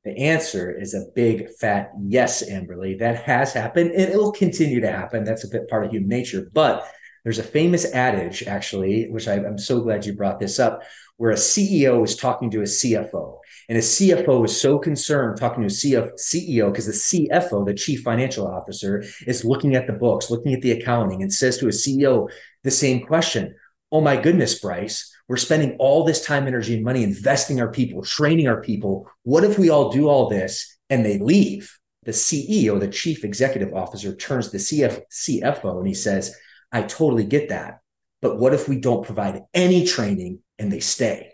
The 0.04 0.18
answer 0.18 0.68
is 0.76 0.94
a 0.94 1.04
big 1.14 1.48
fat 1.60 1.92
yes, 2.02 2.42
Amberly. 2.50 2.98
That 2.98 3.22
has 3.22 3.52
happened 3.52 3.92
and 3.92 4.12
it 4.12 4.16
will 4.16 4.32
continue 4.32 4.80
to 4.80 4.90
happen. 4.90 5.22
That's 5.22 5.44
a 5.44 5.48
bit 5.48 5.68
part 5.68 5.84
of 5.84 5.92
human 5.92 6.08
nature. 6.08 6.50
But 6.52 6.88
there's 7.28 7.38
a 7.38 7.42
famous 7.42 7.84
adage, 7.92 8.42
actually, 8.44 9.06
which 9.10 9.28
I, 9.28 9.34
am 9.34 9.58
so 9.58 9.82
glad 9.82 10.06
you 10.06 10.14
brought 10.14 10.40
this 10.40 10.58
up, 10.58 10.82
where 11.18 11.30
a 11.30 11.34
CEO 11.34 12.02
is 12.02 12.16
talking 12.16 12.50
to 12.52 12.60
a 12.60 12.62
CFO. 12.62 13.40
And 13.68 13.76
a 13.76 13.82
CFO 13.82 14.46
is 14.46 14.58
so 14.58 14.78
concerned 14.78 15.36
talking 15.36 15.60
to 15.60 15.66
a 15.66 16.08
CEO 16.08 16.72
because 16.72 16.86
the 16.86 17.28
CFO, 17.28 17.66
the 17.66 17.74
chief 17.74 18.00
financial 18.00 18.46
officer, 18.46 19.04
is 19.26 19.44
looking 19.44 19.74
at 19.74 19.86
the 19.86 19.92
books, 19.92 20.30
looking 20.30 20.54
at 20.54 20.62
the 20.62 20.70
accounting, 20.70 21.20
and 21.20 21.30
says 21.30 21.58
to 21.58 21.66
a 21.66 21.68
CEO 21.68 22.30
the 22.64 22.70
same 22.70 23.04
question 23.04 23.54
Oh 23.92 24.00
my 24.00 24.16
goodness, 24.16 24.58
Bryce, 24.58 25.14
we're 25.28 25.36
spending 25.36 25.76
all 25.78 26.04
this 26.04 26.24
time, 26.24 26.46
energy, 26.46 26.76
and 26.76 26.84
money 26.84 27.04
investing 27.04 27.60
our 27.60 27.70
people, 27.70 28.00
training 28.00 28.48
our 28.48 28.62
people. 28.62 29.06
What 29.24 29.44
if 29.44 29.58
we 29.58 29.68
all 29.68 29.92
do 29.92 30.08
all 30.08 30.30
this 30.30 30.78
and 30.88 31.04
they 31.04 31.18
leave? 31.18 31.78
The 32.04 32.12
CEO, 32.12 32.80
the 32.80 32.88
chief 32.88 33.22
executive 33.22 33.74
officer, 33.74 34.16
turns 34.16 34.46
to 34.46 34.52
the 34.52 34.58
CF, 34.58 35.02
CFO 35.12 35.76
and 35.76 35.86
he 35.86 35.92
says, 35.92 36.34
I 36.72 36.82
totally 36.82 37.24
get 37.24 37.48
that. 37.48 37.80
But 38.20 38.38
what 38.38 38.54
if 38.54 38.68
we 38.68 38.80
don't 38.80 39.04
provide 39.04 39.42
any 39.54 39.86
training 39.86 40.40
and 40.58 40.72
they 40.72 40.80
stay? 40.80 41.32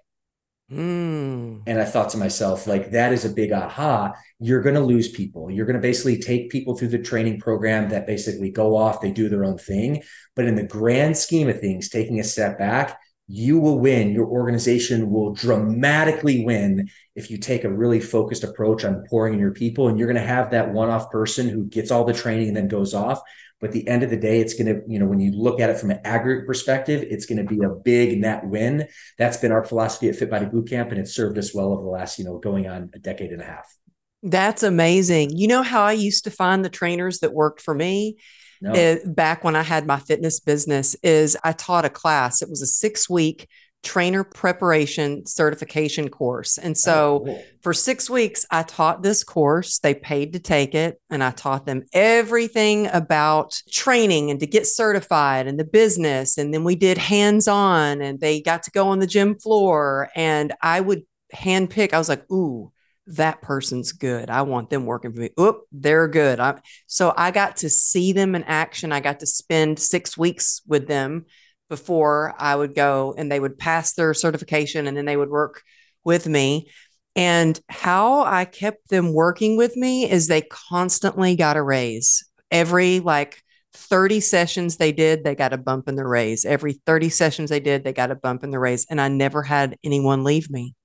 Mm. 0.70 1.62
And 1.66 1.80
I 1.80 1.84
thought 1.84 2.10
to 2.10 2.18
myself, 2.18 2.66
like, 2.66 2.92
that 2.92 3.12
is 3.12 3.24
a 3.24 3.30
big 3.30 3.52
aha. 3.52 4.12
You're 4.38 4.62
going 4.62 4.74
to 4.74 4.80
lose 4.80 5.08
people. 5.08 5.50
You're 5.50 5.66
going 5.66 5.76
to 5.76 5.82
basically 5.82 6.18
take 6.18 6.50
people 6.50 6.76
through 6.76 6.88
the 6.88 6.98
training 6.98 7.38
program 7.38 7.90
that 7.90 8.06
basically 8.06 8.50
go 8.50 8.76
off, 8.76 9.00
they 9.00 9.10
do 9.10 9.28
their 9.28 9.44
own 9.44 9.58
thing. 9.58 10.02
But 10.34 10.46
in 10.46 10.54
the 10.54 10.66
grand 10.66 11.16
scheme 11.16 11.48
of 11.48 11.60
things, 11.60 11.88
taking 11.88 12.18
a 12.18 12.24
step 12.24 12.58
back, 12.58 12.98
you 13.26 13.58
will 13.58 13.78
win. 13.78 14.12
Your 14.12 14.26
organization 14.26 15.10
will 15.10 15.32
dramatically 15.32 16.44
win 16.44 16.88
if 17.14 17.30
you 17.30 17.38
take 17.38 17.64
a 17.64 17.72
really 17.72 18.00
focused 18.00 18.44
approach 18.44 18.84
on 18.84 19.04
pouring 19.08 19.34
in 19.34 19.40
your 19.40 19.52
people. 19.52 19.88
And 19.88 19.98
you're 19.98 20.08
going 20.08 20.20
to 20.20 20.26
have 20.26 20.50
that 20.50 20.72
one 20.72 20.90
off 20.90 21.10
person 21.10 21.48
who 21.48 21.64
gets 21.64 21.90
all 21.90 22.04
the 22.04 22.12
training 22.12 22.48
and 22.48 22.56
then 22.56 22.68
goes 22.68 22.92
off. 22.94 23.20
But 23.64 23.70
at 23.70 23.72
the 23.72 23.88
end 23.88 24.02
of 24.02 24.10
the 24.10 24.18
day, 24.18 24.42
it's 24.42 24.52
going 24.52 24.66
to, 24.66 24.82
you 24.86 24.98
know, 24.98 25.06
when 25.06 25.20
you 25.20 25.32
look 25.32 25.58
at 25.58 25.70
it 25.70 25.78
from 25.78 25.90
an 25.90 25.98
aggregate 26.04 26.46
perspective, 26.46 27.02
it's 27.08 27.24
going 27.24 27.38
to 27.38 27.44
be 27.44 27.64
a 27.64 27.70
big 27.70 28.20
net 28.20 28.46
win. 28.46 28.86
That's 29.16 29.38
been 29.38 29.52
our 29.52 29.64
philosophy 29.64 30.10
at 30.10 30.16
Fit 30.16 30.28
Body 30.28 30.44
Bootcamp, 30.44 30.90
and 30.90 30.98
it's 30.98 31.14
served 31.14 31.38
us 31.38 31.54
well 31.54 31.72
over 31.72 31.82
the 31.82 31.88
last, 31.88 32.18
you 32.18 32.26
know, 32.26 32.36
going 32.36 32.68
on 32.68 32.90
a 32.92 32.98
decade 32.98 33.30
and 33.30 33.40
a 33.40 33.46
half. 33.46 33.74
That's 34.22 34.62
amazing. 34.62 35.30
You 35.34 35.48
know 35.48 35.62
how 35.62 35.82
I 35.82 35.92
used 35.92 36.24
to 36.24 36.30
find 36.30 36.62
the 36.62 36.68
trainers 36.68 37.20
that 37.20 37.32
worked 37.32 37.62
for 37.62 37.74
me? 37.74 38.18
No. 38.60 38.74
It, 38.74 39.16
back 39.16 39.44
when 39.44 39.56
I 39.56 39.62
had 39.62 39.86
my 39.86 39.98
fitness 39.98 40.40
business 40.40 40.94
is 41.02 41.34
I 41.42 41.52
taught 41.52 41.86
a 41.86 41.90
class. 41.90 42.42
It 42.42 42.50
was 42.50 42.60
a 42.60 42.66
six 42.66 43.08
week 43.08 43.48
trainer 43.84 44.24
preparation 44.24 45.26
certification 45.26 46.08
course. 46.08 46.58
And 46.58 46.72
oh, 46.72 46.74
so 46.74 47.14
oh, 47.14 47.24
cool. 47.24 47.44
for 47.62 47.72
six 47.74 48.10
weeks, 48.10 48.44
I 48.50 48.62
taught 48.62 49.02
this 49.02 49.22
course. 49.22 49.78
They 49.78 49.94
paid 49.94 50.32
to 50.32 50.38
take 50.38 50.74
it, 50.74 51.00
and 51.10 51.22
I 51.22 51.30
taught 51.30 51.66
them 51.66 51.84
everything 51.92 52.88
about 52.92 53.60
training 53.70 54.30
and 54.30 54.40
to 54.40 54.46
get 54.46 54.66
certified 54.66 55.46
and 55.46 55.58
the 55.58 55.64
business. 55.64 56.38
And 56.38 56.52
then 56.52 56.64
we 56.64 56.74
did 56.74 56.98
hands 56.98 57.46
on, 57.46 58.00
and 58.00 58.18
they 58.18 58.40
got 58.40 58.64
to 58.64 58.70
go 58.70 58.88
on 58.88 58.98
the 58.98 59.06
gym 59.06 59.38
floor. 59.38 60.10
And 60.16 60.52
I 60.62 60.80
would 60.80 61.02
handpick, 61.34 61.92
I 61.92 61.98
was 61.98 62.08
like, 62.08 62.30
ooh, 62.32 62.72
that 63.06 63.42
person's 63.42 63.92
good. 63.92 64.30
I 64.30 64.42
want 64.42 64.70
them 64.70 64.86
working 64.86 65.12
for 65.12 65.20
me. 65.20 65.30
Oop, 65.38 65.62
they're 65.70 66.08
good. 66.08 66.40
I, 66.40 66.60
so 66.86 67.12
I 67.16 67.30
got 67.30 67.58
to 67.58 67.68
see 67.68 68.12
them 68.12 68.34
in 68.34 68.44
action. 68.44 68.92
I 68.92 69.00
got 69.00 69.20
to 69.20 69.26
spend 69.26 69.78
six 69.78 70.16
weeks 70.16 70.62
with 70.66 70.88
them 70.88 71.26
before 71.74 72.32
I 72.38 72.54
would 72.54 72.72
go 72.72 73.16
and 73.18 73.32
they 73.32 73.40
would 73.40 73.58
pass 73.58 73.94
their 73.94 74.14
certification 74.14 74.86
and 74.86 74.96
then 74.96 75.06
they 75.06 75.16
would 75.16 75.28
work 75.28 75.64
with 76.04 76.28
me. 76.28 76.68
And 77.16 77.58
how 77.68 78.22
I 78.22 78.44
kept 78.44 78.90
them 78.90 79.12
working 79.12 79.56
with 79.56 79.76
me 79.76 80.08
is 80.08 80.28
they 80.28 80.42
constantly 80.42 81.34
got 81.34 81.56
a 81.56 81.62
raise. 81.62 82.24
Every 82.52 83.00
like 83.00 83.42
30 83.72 84.20
sessions 84.20 84.76
they 84.76 84.92
did, 84.92 85.24
they 85.24 85.34
got 85.34 85.52
a 85.52 85.58
bump 85.58 85.88
in 85.88 85.96
the 85.96 86.06
raise. 86.06 86.44
Every 86.44 86.74
30 86.86 87.08
sessions 87.08 87.50
they 87.50 87.58
did, 87.58 87.82
they 87.82 87.92
got 87.92 88.12
a 88.12 88.14
bump 88.14 88.44
in 88.44 88.52
the 88.52 88.60
raise. 88.60 88.86
And 88.88 89.00
I 89.00 89.08
never 89.08 89.42
had 89.42 89.76
anyone 89.82 90.22
leave 90.22 90.48
me. 90.48 90.76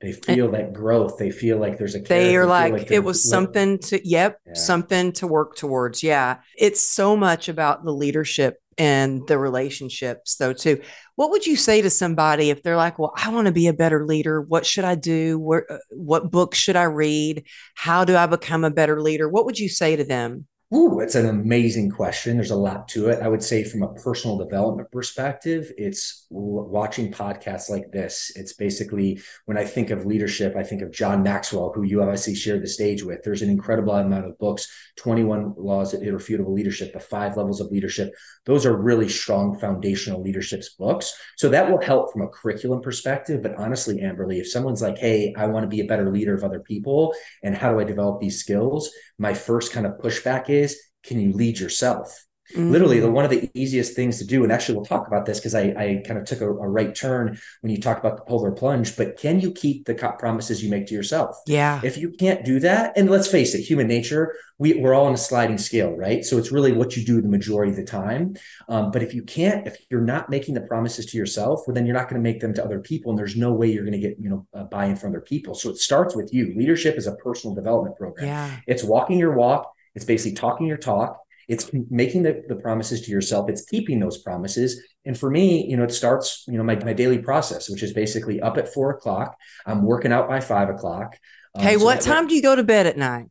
They 0.00 0.12
feel 0.12 0.46
and 0.46 0.54
that 0.54 0.72
growth. 0.72 1.18
They 1.18 1.30
feel 1.30 1.58
like 1.58 1.78
there's 1.78 1.94
a. 1.94 2.00
They 2.00 2.36
are 2.36 2.46
like, 2.46 2.72
like 2.72 2.90
it 2.90 3.02
was 3.02 3.28
something 3.28 3.78
to, 3.78 4.06
yep, 4.06 4.40
yeah. 4.46 4.52
something 4.54 5.12
to 5.12 5.26
work 5.26 5.56
towards. 5.56 6.02
Yeah. 6.02 6.38
It's 6.58 6.82
so 6.82 7.16
much 7.16 7.48
about 7.48 7.84
the 7.84 7.92
leadership 7.92 8.58
and 8.78 9.26
the 9.26 9.38
relationships 9.38 10.36
though 10.36 10.52
too 10.52 10.80
what 11.14 11.30
would 11.30 11.46
you 11.46 11.56
say 11.56 11.80
to 11.80 11.88
somebody 11.88 12.50
if 12.50 12.62
they're 12.62 12.76
like 12.76 12.98
well 12.98 13.12
i 13.16 13.30
want 13.30 13.46
to 13.46 13.52
be 13.52 13.68
a 13.68 13.72
better 13.72 14.04
leader 14.04 14.40
what 14.42 14.66
should 14.66 14.84
i 14.84 14.94
do 14.94 15.38
Where, 15.38 15.70
uh, 15.72 15.78
what 15.90 16.30
book 16.30 16.54
should 16.54 16.76
i 16.76 16.82
read 16.82 17.44
how 17.74 18.04
do 18.04 18.16
i 18.16 18.26
become 18.26 18.64
a 18.64 18.70
better 18.70 19.00
leader 19.00 19.28
what 19.28 19.46
would 19.46 19.58
you 19.58 19.70
say 19.70 19.96
to 19.96 20.04
them 20.04 20.46
Ooh, 20.76 21.00
it's 21.00 21.14
an 21.14 21.26
amazing 21.26 21.90
question. 21.90 22.36
There's 22.36 22.50
a 22.50 22.56
lot 22.56 22.86
to 22.88 23.08
it. 23.08 23.22
I 23.22 23.28
would 23.28 23.42
say, 23.42 23.64
from 23.64 23.82
a 23.82 23.94
personal 23.94 24.36
development 24.36 24.90
perspective, 24.92 25.72
it's 25.78 26.26
watching 26.28 27.10
podcasts 27.10 27.70
like 27.70 27.90
this. 27.92 28.30
It's 28.36 28.52
basically 28.52 29.22
when 29.46 29.56
I 29.56 29.64
think 29.64 29.88
of 29.88 30.04
leadership, 30.04 30.54
I 30.54 30.62
think 30.62 30.82
of 30.82 30.92
John 30.92 31.22
Maxwell, 31.22 31.72
who 31.74 31.84
you 31.84 32.02
obviously 32.02 32.34
shared 32.34 32.62
the 32.62 32.68
stage 32.68 33.02
with. 33.02 33.22
There's 33.22 33.40
an 33.40 33.48
incredible 33.48 33.94
amount 33.94 34.26
of 34.26 34.38
books 34.38 34.68
21 34.96 35.54
Laws 35.56 35.94
of 35.94 36.02
Irrefutable 36.02 36.52
Leadership, 36.52 36.92
The 36.92 37.00
Five 37.00 37.38
Levels 37.38 37.60
of 37.60 37.70
Leadership. 37.70 38.12
Those 38.44 38.66
are 38.66 38.76
really 38.76 39.08
strong 39.08 39.58
foundational 39.58 40.22
leaderships 40.22 40.74
books. 40.74 41.14
So 41.36 41.48
that 41.48 41.70
will 41.70 41.80
help 41.80 42.12
from 42.12 42.22
a 42.22 42.28
curriculum 42.28 42.82
perspective. 42.82 43.42
But 43.42 43.56
honestly, 43.56 44.02
Amberly, 44.02 44.40
if 44.40 44.50
someone's 44.50 44.82
like, 44.82 44.98
hey, 44.98 45.32
I 45.38 45.46
want 45.46 45.64
to 45.64 45.68
be 45.68 45.80
a 45.80 45.86
better 45.86 46.10
leader 46.10 46.34
of 46.34 46.44
other 46.44 46.60
people, 46.60 47.14
and 47.42 47.56
how 47.56 47.72
do 47.72 47.80
I 47.80 47.84
develop 47.84 48.20
these 48.20 48.40
skills? 48.40 48.90
My 49.18 49.32
first 49.32 49.72
kind 49.72 49.86
of 49.86 49.94
pushback 49.98 50.50
is 50.50 50.65
can 51.02 51.20
you 51.20 51.32
lead 51.32 51.58
yourself? 51.58 52.26
Mm-hmm. 52.54 52.70
Literally, 52.70 53.00
the 53.00 53.10
one 53.10 53.24
of 53.24 53.30
the 53.30 53.50
easiest 53.54 53.96
things 53.96 54.18
to 54.18 54.24
do, 54.24 54.44
and 54.44 54.52
actually, 54.52 54.76
we'll 54.76 54.84
talk 54.84 55.08
about 55.08 55.26
this 55.26 55.40
because 55.40 55.54
I, 55.54 55.62
I 55.62 56.02
kind 56.06 56.16
of 56.16 56.26
took 56.26 56.40
a, 56.40 56.48
a, 56.48 56.68
right 56.68 56.94
turn 56.94 57.36
when 57.60 57.72
you 57.72 57.80
talk 57.80 57.98
about 57.98 58.16
the 58.16 58.22
polar 58.22 58.52
plunge. 58.52 58.96
But 58.96 59.18
can 59.18 59.40
you 59.40 59.50
keep 59.50 59.84
the 59.84 59.94
promises 59.94 60.62
you 60.62 60.70
make 60.70 60.86
to 60.86 60.94
yourself? 60.94 61.36
Yeah. 61.48 61.80
If 61.82 61.96
you 61.96 62.10
can't 62.10 62.44
do 62.44 62.60
that, 62.60 62.92
and 62.96 63.10
let's 63.10 63.26
face 63.26 63.56
it, 63.56 63.62
human 63.62 63.88
nature, 63.88 64.36
we, 64.58 64.74
we're 64.74 64.94
all 64.94 65.06
on 65.06 65.14
a 65.14 65.18
sliding 65.18 65.58
scale, 65.58 65.90
right? 65.90 66.24
So 66.24 66.38
it's 66.38 66.52
really 66.52 66.70
what 66.70 66.96
you 66.96 67.04
do 67.04 67.20
the 67.20 67.28
majority 67.28 67.72
of 67.72 67.76
the 67.76 67.84
time. 67.84 68.36
Um, 68.68 68.92
but 68.92 69.02
if 69.02 69.12
you 69.12 69.24
can't, 69.24 69.66
if 69.66 69.76
you're 69.90 70.00
not 70.00 70.30
making 70.30 70.54
the 70.54 70.60
promises 70.60 71.06
to 71.06 71.18
yourself, 71.18 71.62
well, 71.66 71.74
then 71.74 71.84
you're 71.84 71.96
not 71.96 72.08
going 72.08 72.22
to 72.22 72.30
make 72.30 72.40
them 72.40 72.54
to 72.54 72.64
other 72.64 72.78
people, 72.78 73.10
and 73.10 73.18
there's 73.18 73.36
no 73.36 73.52
way 73.52 73.66
you're 73.72 73.84
going 73.84 74.00
to 74.00 74.08
get 74.08 74.20
you 74.20 74.30
know 74.30 74.46
uh, 74.54 74.62
buy-in 74.64 74.94
from 74.94 75.10
other 75.10 75.20
people. 75.20 75.56
So 75.56 75.68
it 75.68 75.78
starts 75.78 76.14
with 76.14 76.32
you. 76.32 76.54
Leadership 76.56 76.96
is 76.96 77.08
a 77.08 77.16
personal 77.16 77.56
development 77.56 77.96
program. 77.96 78.28
Yeah. 78.28 78.56
It's 78.68 78.84
walking 78.84 79.18
your 79.18 79.32
walk. 79.32 79.72
It's 79.96 80.04
basically 80.04 80.36
talking 80.36 80.66
your 80.66 80.76
talk 80.76 81.18
it's 81.48 81.70
making 81.90 82.24
the, 82.24 82.44
the 82.48 82.56
promises 82.56 83.02
to 83.02 83.10
yourself 83.10 83.48
it's 83.48 83.64
keeping 83.64 84.00
those 84.00 84.18
promises 84.18 84.82
and 85.04 85.18
for 85.18 85.30
me 85.30 85.66
you 85.66 85.76
know 85.76 85.84
it 85.84 85.92
starts 85.92 86.44
you 86.46 86.56
know 86.56 86.64
my, 86.64 86.76
my 86.76 86.92
daily 86.92 87.18
process 87.18 87.68
which 87.68 87.82
is 87.82 87.92
basically 87.92 88.40
up 88.40 88.56
at 88.56 88.72
four 88.72 88.90
o'clock 88.90 89.36
i'm 89.66 89.82
working 89.82 90.12
out 90.12 90.28
by 90.28 90.40
five 90.40 90.68
o'clock 90.68 91.16
um, 91.54 91.62
hey 91.62 91.76
so 91.76 91.84
what 91.84 92.00
time 92.00 92.26
do 92.26 92.34
you 92.34 92.42
go 92.42 92.56
to 92.56 92.64
bed 92.64 92.86
at 92.86 92.96
night 92.96 93.26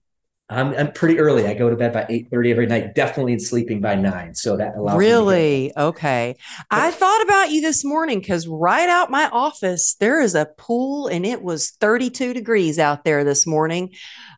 I'm, 0.47 0.75
I'm 0.75 0.91
pretty 0.91 1.17
early. 1.17 1.47
I 1.47 1.55
go 1.55 1.71
to 1.71 1.75
bed 1.75 1.91
by 1.91 2.05
8 2.07 2.27
every 2.31 2.67
night, 2.67 2.93
definitely 2.93 3.33
in 3.33 3.39
sleeping 3.39 3.81
by 3.81 3.95
nine. 3.95 4.35
So 4.35 4.57
that 4.57 4.75
allows 4.75 4.99
really 4.99 5.73
okay. 5.75 6.35
But, 6.69 6.79
I 6.79 6.91
thought 6.91 7.23
about 7.23 7.49
you 7.49 7.61
this 7.61 7.83
morning 7.83 8.19
because 8.19 8.47
right 8.47 8.87
out 8.87 9.09
my 9.09 9.27
office, 9.31 9.95
there 9.99 10.21
is 10.21 10.35
a 10.35 10.45
pool 10.45 11.07
and 11.07 11.25
it 11.25 11.41
was 11.41 11.71
32 11.71 12.35
degrees 12.35 12.77
out 12.77 13.03
there 13.03 13.23
this 13.23 13.47
morning. 13.47 13.95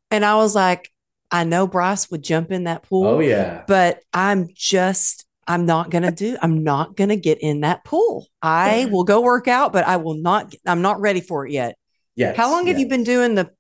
And 0.10 0.24
I 0.24 0.38
was 0.38 0.56
like, 0.56 0.90
I 1.32 1.44
know 1.44 1.68
Bryce 1.68 2.10
would 2.10 2.24
jump 2.24 2.52
in 2.52 2.66
that 2.66 2.84
pool. 2.84 3.06
Oh 3.06 3.20
yeah. 3.20 3.64
But 3.68 4.02
I'm 4.14 4.50
just 4.54 5.26
I'm 5.48 5.66
not 5.66 5.90
going 5.90 6.04
to 6.04 6.12
do 6.12 6.38
I'm 6.42 6.64
not 6.64 6.96
going 6.96 7.10
to 7.10 7.16
get 7.16 7.40
in 7.42 7.62
that 7.62 7.84
pool. 7.84 8.28
I 8.42 8.88
will 8.92 9.04
go 9.04 9.22
work 9.22 9.48
out, 9.48 9.74
but 9.74 9.86
I 9.86 9.98
will 9.98 10.16
not 10.16 10.54
I'm 10.66 10.82
not 10.82 11.00
ready 11.00 11.22
for 11.22 11.46
it 11.46 11.52
yet. 11.52 11.78
Yeah. 12.16 12.34
How 12.34 12.52
long 12.52 12.68
yes. 12.68 12.74
have 12.74 12.80
you 12.80 12.88
been 12.88 13.04
doing 13.04 13.36
the 13.36 13.52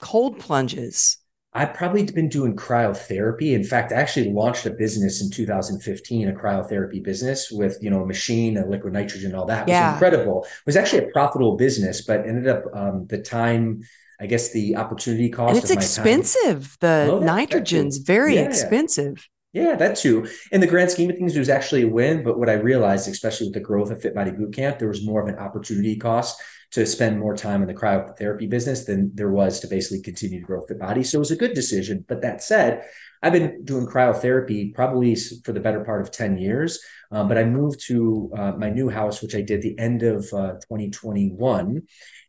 cold 0.00 0.38
plunges? 0.38 1.18
I've 1.54 1.74
probably 1.74 2.04
been 2.04 2.28
doing 2.28 2.54
cryotherapy. 2.54 3.52
In 3.52 3.64
fact, 3.64 3.90
I 3.90 3.96
actually 3.96 4.30
launched 4.30 4.66
a 4.66 4.70
business 4.70 5.22
in 5.22 5.30
2015, 5.30 6.28
a 6.28 6.32
cryotherapy 6.32 7.02
business 7.02 7.50
with, 7.50 7.78
you 7.80 7.90
know, 7.90 8.02
a 8.02 8.06
machine, 8.06 8.58
a 8.58 8.66
liquid 8.66 8.92
nitrogen, 8.92 9.34
all 9.34 9.46
that. 9.46 9.66
It 9.66 9.72
yeah. 9.72 9.92
was 9.92 9.94
incredible. 9.94 10.44
It 10.44 10.66
was 10.66 10.76
actually 10.76 11.06
a 11.06 11.10
profitable 11.10 11.56
business, 11.56 12.02
but 12.02 12.26
ended 12.28 12.48
up 12.48 12.64
um, 12.74 13.06
the 13.06 13.18
time 13.18 13.82
I 14.20 14.26
guess 14.26 14.52
the 14.52 14.76
opportunity 14.76 15.28
cost. 15.28 15.54
And 15.54 15.58
it's 15.58 15.70
expensive. 15.70 16.76
The 16.80 17.08
oh, 17.12 17.20
nitrogen's 17.20 17.98
very 17.98 18.34
yeah, 18.34 18.42
expensive. 18.42 19.28
Yeah, 19.52 19.76
that 19.76 19.96
too. 19.96 20.28
In 20.52 20.60
the 20.60 20.66
grand 20.66 20.90
scheme 20.90 21.10
of 21.10 21.16
things, 21.16 21.34
it 21.34 21.38
was 21.38 21.48
actually 21.48 21.82
a 21.82 21.88
win. 21.88 22.22
But 22.22 22.38
what 22.38 22.50
I 22.50 22.54
realized, 22.54 23.08
especially 23.08 23.46
with 23.46 23.54
the 23.54 23.60
growth 23.60 23.90
of 23.90 24.00
Fit 24.00 24.14
Body 24.14 24.30
Bootcamp, 24.30 24.78
there 24.78 24.88
was 24.88 25.06
more 25.06 25.22
of 25.22 25.28
an 25.28 25.38
opportunity 25.38 25.96
cost 25.96 26.40
to 26.72 26.84
spend 26.84 27.18
more 27.18 27.34
time 27.34 27.62
in 27.62 27.68
the 27.68 27.74
cryotherapy 27.74 28.48
business 28.48 28.84
than 28.84 29.10
there 29.14 29.30
was 29.30 29.60
to 29.60 29.68
basically 29.68 30.02
continue 30.02 30.40
to 30.40 30.46
grow 30.46 30.60
Fit 30.62 30.78
Body. 30.78 31.02
So 31.02 31.16
it 31.16 31.20
was 31.20 31.30
a 31.30 31.36
good 31.36 31.54
decision. 31.54 32.04
But 32.06 32.20
that 32.22 32.42
said, 32.42 32.84
I've 33.22 33.32
been 33.32 33.64
doing 33.64 33.86
cryotherapy 33.86 34.74
probably 34.74 35.14
for 35.44 35.52
the 35.52 35.60
better 35.60 35.82
part 35.82 36.02
of 36.02 36.10
10 36.12 36.36
years. 36.38 36.80
Um, 37.10 37.26
but 37.26 37.38
I 37.38 37.44
moved 37.44 37.80
to 37.86 38.30
uh, 38.36 38.52
my 38.52 38.68
new 38.68 38.90
house, 38.90 39.22
which 39.22 39.34
I 39.34 39.40
did 39.40 39.62
the 39.62 39.78
end 39.78 40.02
of 40.02 40.24
uh, 40.32 40.52
2021 40.68 41.82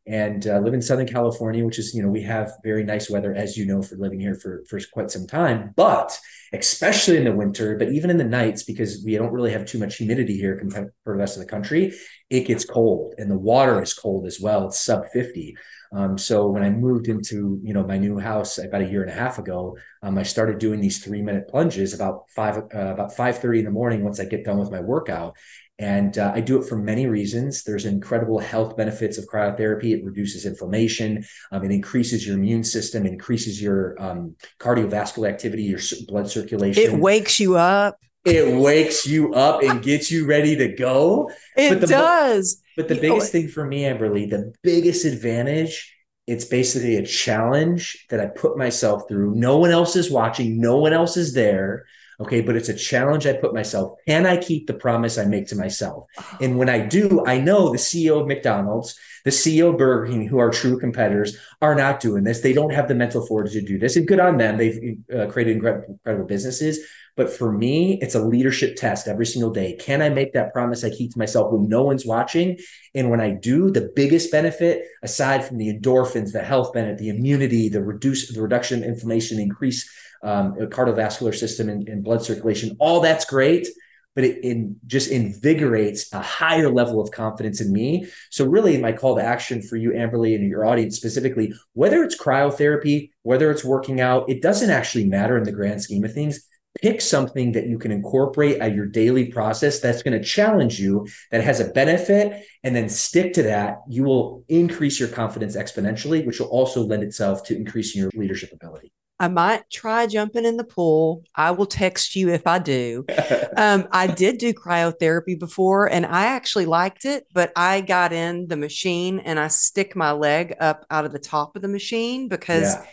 and 0.10 0.48
uh, 0.48 0.58
live 0.58 0.74
in 0.74 0.82
Southern 0.82 1.08
California, 1.08 1.64
which 1.64 1.78
is, 1.78 1.94
you 1.94 2.02
know, 2.02 2.10
we 2.10 2.24
have 2.24 2.52
very 2.64 2.84
nice 2.84 3.12
weather, 3.12 3.32
as 3.32 3.56
you 3.56 3.66
know, 3.68 3.84
for 3.84 3.96
living 3.96 4.20
here 4.20 4.34
for, 4.34 4.64
for 4.68 4.80
quite 4.92 5.12
some 5.12 5.28
time. 5.28 5.72
But 5.76 6.20
especially 6.52 7.18
in 7.18 7.26
the 7.26 7.32
winter, 7.32 7.78
but 7.78 7.90
even 7.90 8.10
in 8.10 8.18
the 8.18 8.24
nights, 8.24 8.64
because 8.64 9.04
we 9.06 9.16
don't 9.16 9.32
really 9.32 9.52
have 9.52 9.68
too 9.68 9.78
much 9.78 9.98
humidity 9.98 10.36
here 10.36 10.58
compared 10.58 10.88
to 10.88 10.92
the 11.06 11.14
rest 11.14 11.38
of 11.38 11.42
the 11.42 11.50
country, 11.50 11.94
it 12.32 12.48
gets 12.48 12.66
cold 12.66 13.14
and 13.20 13.30
the 13.30 13.38
water 13.38 13.80
is 13.84 13.94
cold 13.94 14.26
as 14.26 14.40
well. 14.42 14.66
It's 14.66 14.80
sub 14.80 15.06
50. 15.14 15.56
Um, 15.92 16.18
so 16.18 16.48
when 16.48 16.64
I 16.64 16.72
moved 16.72 17.08
into, 17.08 17.60
you 17.64 17.76
know, 17.76 17.84
my 17.84 17.98
new 17.98 18.18
house 18.18 18.58
about 18.58 18.82
a 18.82 18.90
year 18.90 19.04
and 19.04 19.12
a 19.12 19.14
half 19.14 19.38
ago, 19.38 19.78
um, 20.02 20.18
I 20.18 20.24
started 20.24 20.58
doing 20.58 20.82
these 20.82 21.04
three 21.04 21.22
minute 21.22 21.48
plunges 21.48 21.94
about 21.94 22.24
five, 22.36 22.58
uh, 22.58 22.94
about 22.94 23.16
5.30 23.16 23.60
in 23.60 23.66
the 23.66 23.72
morning 23.72 24.04
once 24.04 24.20
I 24.20 24.26
get 24.26 24.44
done 24.44 24.58
with 24.58 24.72
my 24.72 24.82
workout. 24.82 25.36
And 25.80 26.18
uh, 26.18 26.34
I 26.36 26.42
do 26.42 26.62
it 26.62 26.68
for 26.68 26.76
many 26.76 27.08
reasons. 27.08 27.64
There's 27.64 27.86
incredible 27.86 28.40
health 28.40 28.76
benefits 28.76 29.18
of 29.18 29.26
cryotherapy. 29.28 29.98
It 29.98 30.04
reduces 30.04 30.46
inflammation. 30.46 31.26
Um, 31.54 31.64
it 31.64 31.72
increases 31.72 32.28
your 32.28 32.36
immune 32.36 32.66
system, 32.66 33.06
increases 33.06 33.62
your 33.62 33.96
um, 34.02 34.36
cardiovascular 34.60 35.30
activity, 35.30 35.64
your 35.64 35.80
blood 36.10 36.30
circulation. 36.30 36.84
It 36.84 37.00
wakes 37.00 37.40
you 37.40 37.56
up. 37.56 37.98
It 38.26 38.60
wakes 38.60 39.08
you 39.08 39.34
up 39.34 39.64
and 39.64 39.82
gets 39.84 40.12
you 40.12 40.26
ready 40.26 40.58
to 40.58 40.68
go. 40.76 41.32
It 41.56 41.70
but 41.70 41.82
the, 41.82 41.88
does. 41.88 42.62
But 42.76 42.90
the 42.90 43.00
biggest 43.00 43.32
thing 43.32 43.48
for 43.48 43.66
me, 43.66 43.84
Amberly, 43.84 44.30
the 44.30 44.54
biggest 44.62 45.06
advantage, 45.06 45.96
it's 46.28 46.44
basically 46.44 46.98
a 46.98 47.06
challenge 47.06 48.06
that 48.10 48.20
I 48.20 48.26
put 48.26 48.58
myself 48.58 49.04
through. 49.08 49.36
No 49.36 49.58
one 49.58 49.72
else 49.72 49.96
is 49.96 50.12
watching. 50.12 50.60
No 50.60 50.78
one 50.78 50.92
else 50.92 51.16
is 51.16 51.34
there. 51.34 51.86
Okay. 52.20 52.42
But 52.42 52.56
it's 52.56 52.70
a 52.70 52.74
challenge 52.74 53.26
I 53.26 53.34
put 53.34 53.54
myself. 53.54 53.98
Can 54.08 54.26
I 54.26 54.38
keep 54.38 54.68
the 54.68 54.74
promise 54.74 55.18
I 55.18 55.26
make 55.26 55.48
to 55.48 55.56
myself? 55.56 56.06
And 56.42 56.58
when 56.58 56.70
I 56.70 56.80
do, 56.80 57.24
I 57.26 57.40
know 57.40 57.72
the 57.72 57.78
CEO 57.78 58.22
of 58.22 58.28
McDonald's, 58.28 58.98
the 59.26 59.32
CEO 59.32 59.70
of 59.70 59.78
Burger 59.78 60.12
King, 60.12 60.28
who 60.28 60.40
are 60.40 60.50
true 60.50 60.80
competitors, 60.80 61.38
are 61.62 61.76
not 61.76 62.00
doing 62.00 62.24
this. 62.24 62.42
They 62.42 62.54
don't 62.54 62.74
have 62.74 62.88
the 62.88 62.96
mental 62.96 63.26
fortitude 63.26 63.68
to 63.68 63.74
do 63.74 63.80
this. 63.80 63.96
And 63.96 64.08
good 64.08 64.20
on 64.20 64.38
them. 64.38 64.58
They've 64.58 64.98
uh, 65.14 65.28
created 65.28 65.58
incredible 65.58 66.26
businesses. 66.26 66.80
But 67.20 67.30
for 67.30 67.52
me, 67.52 68.00
it's 68.02 68.16
a 68.16 68.24
leadership 68.24 68.78
test 68.78 69.08
every 69.08 69.26
single 69.26 69.52
day. 69.52 69.76
Can 69.76 70.02
I 70.02 70.08
make 70.08 70.32
that 70.34 70.54
promise 70.54 70.86
I 70.86 70.90
keep 70.90 71.12
to 71.12 71.20
myself 71.20 71.52
when 71.52 71.68
no 71.68 71.84
one's 71.84 72.06
watching? 72.06 72.58
And 72.96 73.10
when 73.10 73.20
I 73.20 73.32
do, 73.32 73.70
the 73.70 73.92
biggest 73.94 74.32
benefit, 74.32 74.86
aside 75.04 75.44
from 75.44 75.58
the 75.58 75.68
endorphins, 75.68 76.32
the 76.32 76.42
health 76.42 76.72
benefit, 76.72 76.98
the 76.98 77.10
immunity, 77.10 77.68
the 77.68 77.84
reduce 77.84 78.32
the 78.34 78.42
reduction 78.42 78.84
of 78.84 78.90
inflammation, 78.90 79.38
increase 79.38 79.90
um, 80.24 80.56
cardiovascular 80.56 81.34
system 81.34 81.70
and, 81.70 81.88
and, 81.88 82.04
blood 82.04 82.24
circulation. 82.24 82.76
All 82.80 83.02
that's 83.02 83.26
great, 83.26 83.68
but 84.16 84.24
it, 84.24 84.44
it, 84.44 84.88
just 84.88 85.10
invigorates 85.10 86.12
a 86.14 86.22
higher 86.22 86.70
level 86.70 87.00
of 87.02 87.12
confidence 87.12 87.62
in 87.62 87.72
me. 87.72 88.08
So, 88.30 88.46
really, 88.46 88.78
my 88.78 88.92
call 88.92 89.16
to 89.16 89.24
action 89.24 89.62
for 89.62 89.78
you, 89.78 89.92
Amberly, 89.92 90.36
and 90.36 90.48
your 90.48 90.66
audience 90.66 90.98
specifically, 90.98 91.54
whether 91.74 92.04
it's 92.04 92.20
cryotherapy, 92.20 93.12
whether 93.24 93.52
it's 93.52 93.64
working 93.64 94.02
out, 94.02 94.30
it 94.30 94.42
doesn't 94.42 94.70
actually 94.70 95.06
matter 95.06 95.38
in 95.38 95.44
the 95.44 95.52
grand 95.52 95.82
scheme 95.82 96.04
of 96.04 96.14
things. 96.14 96.46
Pick 96.82 97.02
something 97.02 97.54
that 97.54 97.68
you 97.68 97.80
can 97.80 97.92
incorporate 97.92 98.62
at 98.62 98.76
your 98.76 98.86
daily 98.86 99.32
process 99.32 99.80
that's 99.80 100.04
going 100.04 100.18
to 100.18 100.24
challenge 100.24 100.80
you, 100.80 101.08
that 101.32 101.44
has 101.44 101.60
a 101.60 101.70
benefit, 101.70 102.46
and 102.64 102.76
then 102.76 102.90
stick 102.90 103.34
to 103.34 103.44
that. 103.44 103.80
You 103.90 104.04
will 104.04 104.46
increase 104.48 105.00
your 105.00 105.10
confidence 105.10 105.58
exponentially, 105.58 106.26
which 106.26 106.40
will 106.40 106.48
also 106.48 106.84
lend 106.84 107.04
itself 107.04 107.44
to 107.46 107.56
increasing 107.56 108.02
your 108.02 108.12
leadership 108.14 108.52
ability. 108.54 108.94
I 109.20 109.28
might 109.28 109.70
try 109.70 110.08
jumping 110.08 110.46
in 110.46 110.56
the 110.56 110.64
pool. 110.64 111.24
I 111.36 111.52
will 111.52 111.66
text 111.66 112.16
you 112.16 112.30
if 112.30 112.48
I 112.48 112.60
do. 112.60 113.06
um, 113.58 113.88
I 113.92 114.08
did 114.08 114.38
do 114.38 114.54
cryotherapy 114.54 115.38
before 115.38 115.92
and 115.92 116.06
I 116.06 116.28
actually 116.28 116.66
liked 116.66 117.04
it, 117.04 117.26
but 117.34 117.52
I 117.56 117.82
got 117.82 118.14
in 118.14 118.48
the 118.48 118.56
machine 118.56 119.20
and 119.20 119.38
I 119.38 119.50
stick 119.50 119.96
my 119.96 120.14
leg 120.14 120.56
up 120.62 120.86
out 120.90 121.06
of 121.06 121.12
the 121.12 121.20
top 121.20 121.56
of 121.56 121.62
the 121.62 121.68
machine 121.68 122.30
because 122.30 122.76
yeah. 122.76 122.86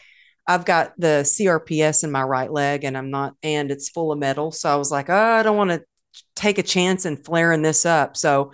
I've 0.49 0.65
got 0.65 0.95
the 0.99 1.23
CRPS 1.23 2.03
in 2.03 2.11
my 2.11 2.23
right 2.23 2.51
leg 2.51 2.83
and 2.83 2.99
I'm 2.99 3.11
not, 3.11 3.35
and 3.43 3.71
it's 3.71 3.89
full 3.89 4.11
of 4.11 4.19
metal. 4.19 4.51
So 4.51 4.69
I 4.69 4.77
was 4.77 4.91
like, 4.91 5.09
oh, 5.09 5.15
I 5.15 5.45
don't 5.45 5.57
want 5.57 5.71
to 5.71 5.85
take 6.35 6.59
a 6.59 6.63
chance 6.63 7.05
and 7.05 7.25
flaring 7.25 7.63
this 7.63 7.87
up. 7.87 8.17
So 8.17 8.53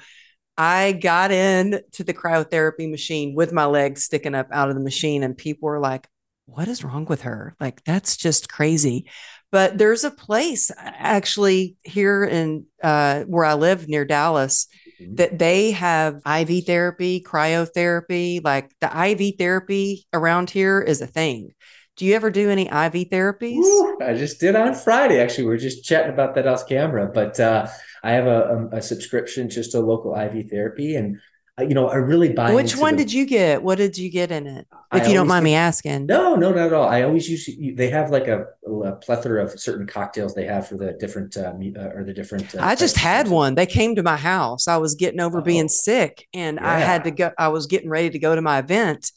I 0.59 0.93
got 0.93 1.33
in 1.33 1.81
to 1.93 2.05
the 2.05 2.13
cryotherapy 2.13 2.91
machine 2.91 3.35
with 3.35 3.53
my 3.53 3.65
legs 3.65 4.05
sticking 4.05 4.35
up 4.35 4.49
out 4.53 4.69
of 4.69 4.75
the 4.75 4.83
machine, 4.83 5.23
and 5.23 5.37
people 5.37 5.69
were 5.69 5.81
like, 5.81 6.07
what 6.55 6.69
is 6.69 6.85
wrong 6.85 7.05
with 7.07 7.23
her? 7.23 7.57
Like, 7.61 7.83
that's 7.85 8.17
just 8.17 8.49
crazy. 8.49 9.07
But 9.51 9.77
there's 9.77 10.05
a 10.05 10.11
place 10.11 10.71
actually 10.79 11.77
here 11.83 12.25
in 12.25 12.65
uh, 12.83 13.25
where 13.25 13.45
I 13.45 13.55
live 13.55 13.87
near 13.87 14.07
Dallas 14.07 14.67
mm-hmm. 15.01 15.17
that 15.17 15.39
they 15.39 15.73
have 15.73 16.23
IV 16.27 16.65
therapy, 16.65 17.23
cryotherapy. 17.23 18.43
Like 18.43 18.73
the 18.81 19.11
IV 19.11 19.35
therapy 19.39 20.07
around 20.15 20.49
here 20.49 20.81
is 20.81 21.03
a 21.03 21.07
thing. 21.07 21.53
Do 21.97 22.07
you 22.07 22.15
ever 22.15 22.31
do 22.31 22.49
any 22.49 22.67
IV 22.67 23.11
therapies? 23.11 23.59
Ooh, 23.59 23.99
I 24.01 24.15
just 24.15 24.41
did 24.41 24.57
on 24.57 24.75
Friday. 24.75 25.21
Actually, 25.21 25.49
we 25.49 25.55
are 25.55 25.59
just 25.59 25.85
chatting 25.85 26.13
about 26.13 26.35
that 26.37 26.47
off 26.47 26.67
camera. 26.67 27.11
But 27.13 27.39
uh, 27.39 27.69
I 28.03 28.13
have 28.13 28.27
a, 28.27 28.69
a, 28.73 28.77
a 28.79 28.83
subscription 28.83 29.51
just 29.51 29.73
to 29.73 29.81
local 29.81 30.19
IV 30.19 30.49
therapy, 30.49 30.97
and 30.97 31.19
you 31.61 31.75
know, 31.75 31.89
I 31.89 31.97
really 31.97 32.33
buy. 32.33 32.55
Which 32.55 32.77
one 32.77 32.97
the, 32.97 33.05
did 33.05 33.13
you 33.13 33.27
get? 33.27 33.63
What 33.63 33.77
did 33.77 33.99
you 33.99 34.11
get 34.11 34.33
in 34.33 34.47
it? 34.47 34.67
If 34.93 35.03
I 35.03 35.07
you 35.07 35.13
don't 35.13 35.29
mind 35.29 35.45
me 35.45 35.55
asking. 35.55 36.07
No, 36.07 36.35
no, 36.35 36.51
not 36.51 36.67
at 36.67 36.73
all. 36.73 36.89
I 36.89 37.03
always 37.03 37.29
use. 37.29 37.49
They 37.77 37.91
have 37.91 38.11
like 38.11 38.27
a, 38.27 38.47
a 38.67 38.93
plethora 38.93 39.45
of 39.45 39.61
certain 39.61 39.87
cocktails 39.87 40.35
they 40.35 40.47
have 40.47 40.67
for 40.67 40.77
the 40.79 40.95
different 40.95 41.37
uh, 41.37 41.53
uh, 41.53 41.89
or 41.95 42.05
the 42.05 42.15
different. 42.15 42.55
Uh, 42.55 42.61
I 42.63 42.75
just 42.75 42.97
had 42.97 43.29
one. 43.29 43.55
They 43.55 43.67
came 43.67 43.97
to 43.97 44.03
my 44.03 44.17
house. 44.17 44.67
I 44.67 44.79
was 44.79 44.95
getting 44.95 45.21
over 45.21 45.41
oh, 45.41 45.43
being 45.43 45.69
sick, 45.69 46.27
and 46.33 46.57
yeah. 46.57 46.71
I 46.71 46.79
had 46.79 47.05
to 47.05 47.11
go. 47.11 47.31
I 47.39 47.49
was 47.49 47.67
getting 47.67 47.91
ready 47.91 48.09
to 48.09 48.19
go 48.19 48.35
to 48.35 48.41
my 48.41 48.59
event, 48.59 49.13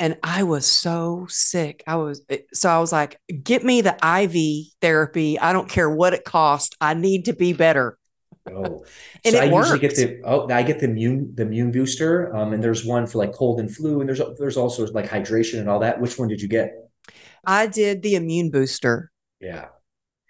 and 0.00 0.16
I 0.24 0.42
was 0.42 0.66
so 0.66 1.26
sick. 1.28 1.84
I 1.86 1.94
was 1.94 2.22
eh, 2.28 2.38
so 2.52 2.70
I 2.70 2.80
was 2.80 2.90
like, 2.90 3.20
"Get 3.44 3.62
me 3.62 3.82
the 3.82 3.94
IV 4.02 4.72
therapy. 4.80 5.38
I 5.38 5.52
don't 5.52 5.68
care 5.68 5.88
what 5.88 6.12
it 6.12 6.24
costs. 6.24 6.76
I 6.80 6.94
need 6.94 7.26
to 7.26 7.34
be 7.34 7.52
better." 7.52 7.96
Oh, 8.54 8.84
and 9.24 9.34
so 9.34 9.40
I 9.40 9.50
worked. 9.52 9.68
usually 9.68 9.78
get 9.80 9.96
the 9.96 10.20
oh 10.24 10.48
I 10.50 10.62
get 10.62 10.80
the 10.80 10.86
immune 10.86 11.34
the 11.34 11.42
immune 11.42 11.72
booster. 11.72 12.34
Um, 12.34 12.52
and 12.52 12.62
there's 12.62 12.84
one 12.84 13.06
for 13.06 13.18
like 13.18 13.32
cold 13.32 13.60
and 13.60 13.74
flu, 13.74 14.00
and 14.00 14.08
there's 14.08 14.20
there's 14.38 14.56
also 14.56 14.86
like 14.92 15.08
hydration 15.08 15.60
and 15.60 15.68
all 15.68 15.80
that. 15.80 16.00
Which 16.00 16.18
one 16.18 16.28
did 16.28 16.40
you 16.40 16.48
get? 16.48 16.72
I 17.44 17.66
did 17.66 18.02
the 18.02 18.14
immune 18.14 18.50
booster. 18.50 19.10
Yeah. 19.40 19.66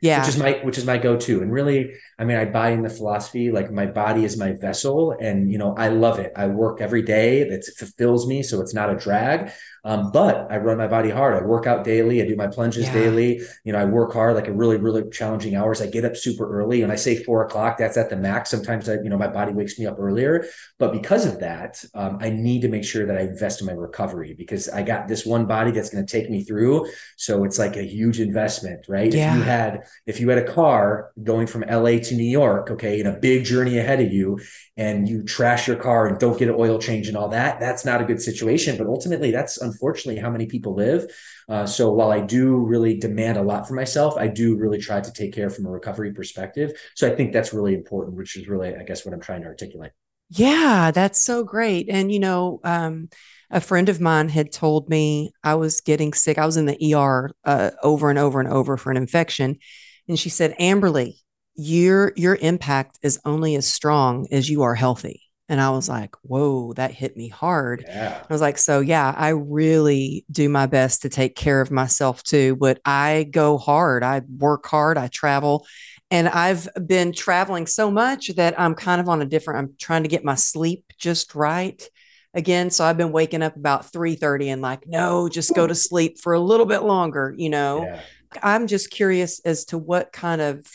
Yeah. 0.00 0.20
Which 0.20 0.28
is 0.28 0.38
my 0.38 0.52
which 0.62 0.78
is 0.78 0.84
my 0.86 0.96
go-to. 0.96 1.42
And 1.42 1.52
really, 1.52 1.92
I 2.18 2.24
mean, 2.24 2.36
I 2.36 2.44
buy 2.44 2.70
in 2.70 2.82
the 2.82 2.90
philosophy 2.90 3.50
like 3.50 3.72
my 3.72 3.86
body 3.86 4.24
is 4.24 4.36
my 4.36 4.52
vessel. 4.52 5.16
And 5.20 5.50
you 5.50 5.58
know, 5.58 5.74
I 5.76 5.88
love 5.88 6.20
it. 6.20 6.32
I 6.36 6.46
work 6.46 6.80
every 6.80 7.02
day. 7.02 7.40
It 7.40 7.64
fulfills 7.76 8.28
me. 8.28 8.42
So 8.44 8.60
it's 8.60 8.74
not 8.74 8.90
a 8.90 8.96
drag. 8.96 9.50
Um, 9.84 10.10
but 10.12 10.50
I 10.50 10.58
run 10.58 10.78
my 10.78 10.88
body 10.88 11.10
hard. 11.10 11.40
I 11.40 11.46
work 11.46 11.66
out 11.66 11.84
daily. 11.84 12.22
I 12.22 12.26
do 12.26 12.36
my 12.36 12.46
plunges 12.46 12.84
yeah. 12.84 12.92
daily. 12.92 13.40
You 13.64 13.72
know, 13.72 13.78
I 13.78 13.84
work 13.84 14.12
hard, 14.12 14.34
like 14.34 14.48
a 14.48 14.52
really, 14.52 14.76
really 14.76 15.08
challenging 15.10 15.54
hours. 15.54 15.80
I 15.80 15.86
get 15.86 16.04
up 16.04 16.16
super 16.16 16.50
early. 16.50 16.82
When 16.82 16.90
I 16.90 16.96
say 16.96 17.22
four 17.22 17.44
o'clock, 17.44 17.78
that's 17.78 17.96
at 17.96 18.10
the 18.10 18.16
max. 18.16 18.50
Sometimes 18.50 18.88
I, 18.88 18.94
you 18.94 19.08
know, 19.08 19.18
my 19.18 19.28
body 19.28 19.52
wakes 19.52 19.78
me 19.78 19.86
up 19.86 19.98
earlier. 19.98 20.46
But 20.78 20.92
because 20.92 21.26
of 21.26 21.40
that, 21.40 21.84
um, 21.94 22.18
I 22.20 22.30
need 22.30 22.62
to 22.62 22.68
make 22.68 22.84
sure 22.84 23.06
that 23.06 23.16
I 23.16 23.22
invest 23.22 23.60
in 23.60 23.66
my 23.66 23.72
recovery 23.72 24.34
because 24.34 24.68
I 24.68 24.82
got 24.82 25.08
this 25.08 25.24
one 25.24 25.46
body 25.46 25.70
that's 25.70 25.90
going 25.90 26.04
to 26.04 26.10
take 26.10 26.30
me 26.30 26.44
through. 26.44 26.88
So 27.16 27.44
it's 27.44 27.58
like 27.58 27.76
a 27.76 27.82
huge 27.82 28.20
investment, 28.20 28.86
right? 28.88 29.12
Yeah. 29.12 29.32
If 29.32 29.36
you 29.36 29.42
had, 29.42 29.84
if 30.06 30.20
you 30.20 30.28
had 30.28 30.38
a 30.38 30.52
car 30.52 31.12
going 31.22 31.46
from 31.46 31.62
LA 31.62 31.98
to 31.98 32.14
New 32.14 32.28
York, 32.28 32.70
okay, 32.70 33.00
and 33.00 33.08
a 33.08 33.18
big 33.18 33.44
journey 33.44 33.78
ahead 33.78 34.00
of 34.00 34.12
you, 34.12 34.38
and 34.76 35.08
you 35.08 35.24
trash 35.24 35.66
your 35.66 35.76
car 35.76 36.06
and 36.06 36.18
don't 36.18 36.38
get 36.38 36.48
an 36.48 36.54
oil 36.56 36.78
change 36.78 37.08
and 37.08 37.16
all 37.16 37.28
that, 37.28 37.58
that's 37.58 37.84
not 37.84 38.00
a 38.00 38.04
good 38.04 38.22
situation. 38.22 38.76
But 38.78 38.86
ultimately, 38.86 39.30
that's 39.32 39.60
unfortunately 39.68 40.20
how 40.20 40.30
many 40.30 40.46
people 40.46 40.74
live. 40.74 41.10
Uh, 41.48 41.66
so 41.66 41.92
while 41.92 42.10
I 42.10 42.20
do 42.20 42.56
really 42.56 42.98
demand 42.98 43.38
a 43.38 43.42
lot 43.42 43.68
for 43.68 43.74
myself, 43.74 44.16
I 44.16 44.26
do 44.26 44.56
really 44.56 44.78
try 44.78 45.00
to 45.00 45.12
take 45.12 45.32
care 45.34 45.50
from 45.50 45.66
a 45.66 45.70
recovery 45.70 46.12
perspective. 46.12 46.72
So 46.94 47.10
I 47.10 47.14
think 47.14 47.32
that's 47.32 47.52
really 47.52 47.74
important, 47.74 48.16
which 48.16 48.36
is 48.36 48.48
really, 48.48 48.74
I 48.74 48.82
guess, 48.82 49.04
what 49.04 49.14
I'm 49.14 49.20
trying 49.20 49.42
to 49.42 49.48
articulate. 49.48 49.92
Yeah, 50.30 50.90
that's 50.90 51.20
so 51.20 51.44
great. 51.44 51.88
And, 51.88 52.12
you 52.12 52.18
know, 52.18 52.60
um, 52.64 53.08
a 53.50 53.60
friend 53.60 53.88
of 53.88 54.00
mine 54.00 54.28
had 54.28 54.52
told 54.52 54.90
me 54.90 55.32
I 55.42 55.54
was 55.54 55.80
getting 55.80 56.12
sick. 56.12 56.36
I 56.36 56.46
was 56.46 56.56
in 56.58 56.66
the 56.66 56.94
ER 56.94 57.30
uh, 57.44 57.70
over 57.82 58.10
and 58.10 58.18
over 58.18 58.40
and 58.40 58.48
over 58.48 58.76
for 58.76 58.90
an 58.90 58.98
infection. 58.98 59.58
And 60.06 60.18
she 60.18 60.28
said, 60.28 60.54
Amberly, 60.58 61.14
your 61.54 62.12
your 62.14 62.36
impact 62.36 62.98
is 63.02 63.18
only 63.24 63.56
as 63.56 63.66
strong 63.66 64.28
as 64.30 64.48
you 64.48 64.62
are 64.62 64.76
healthy 64.76 65.27
and 65.48 65.60
i 65.60 65.70
was 65.70 65.88
like 65.88 66.14
whoa 66.22 66.72
that 66.74 66.92
hit 66.92 67.16
me 67.16 67.28
hard 67.28 67.84
yeah. 67.86 68.22
i 68.28 68.32
was 68.32 68.40
like 68.40 68.58
so 68.58 68.80
yeah 68.80 69.14
i 69.16 69.28
really 69.28 70.24
do 70.30 70.48
my 70.48 70.66
best 70.66 71.02
to 71.02 71.08
take 71.08 71.34
care 71.34 71.60
of 71.60 71.70
myself 71.70 72.22
too 72.22 72.56
but 72.56 72.80
i 72.84 73.26
go 73.30 73.58
hard 73.58 74.02
i 74.02 74.20
work 74.38 74.66
hard 74.66 74.98
i 74.98 75.06
travel 75.08 75.66
and 76.10 76.28
i've 76.28 76.68
been 76.86 77.12
traveling 77.12 77.66
so 77.66 77.90
much 77.90 78.28
that 78.36 78.58
i'm 78.58 78.74
kind 78.74 79.00
of 79.00 79.08
on 79.08 79.22
a 79.22 79.26
different 79.26 79.58
i'm 79.58 79.74
trying 79.78 80.02
to 80.02 80.08
get 80.08 80.24
my 80.24 80.34
sleep 80.34 80.84
just 80.98 81.34
right 81.34 81.88
again 82.34 82.70
so 82.70 82.84
i've 82.84 82.98
been 82.98 83.12
waking 83.12 83.42
up 83.42 83.56
about 83.56 83.90
3 83.90 84.14
30 84.14 84.50
and 84.50 84.62
like 84.62 84.86
no 84.86 85.28
just 85.28 85.54
go 85.54 85.66
to 85.66 85.74
sleep 85.74 86.18
for 86.18 86.32
a 86.32 86.40
little 86.40 86.66
bit 86.66 86.82
longer 86.82 87.34
you 87.36 87.50
know 87.50 87.84
yeah. 87.84 88.00
i'm 88.42 88.66
just 88.66 88.90
curious 88.90 89.40
as 89.40 89.64
to 89.64 89.78
what 89.78 90.12
kind 90.12 90.40
of 90.40 90.66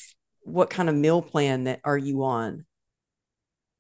what 0.44 0.70
kind 0.70 0.90
of 0.90 0.96
meal 0.96 1.22
plan 1.22 1.66
that 1.66 1.80
are 1.84 1.98
you 1.98 2.24
on? 2.24 2.66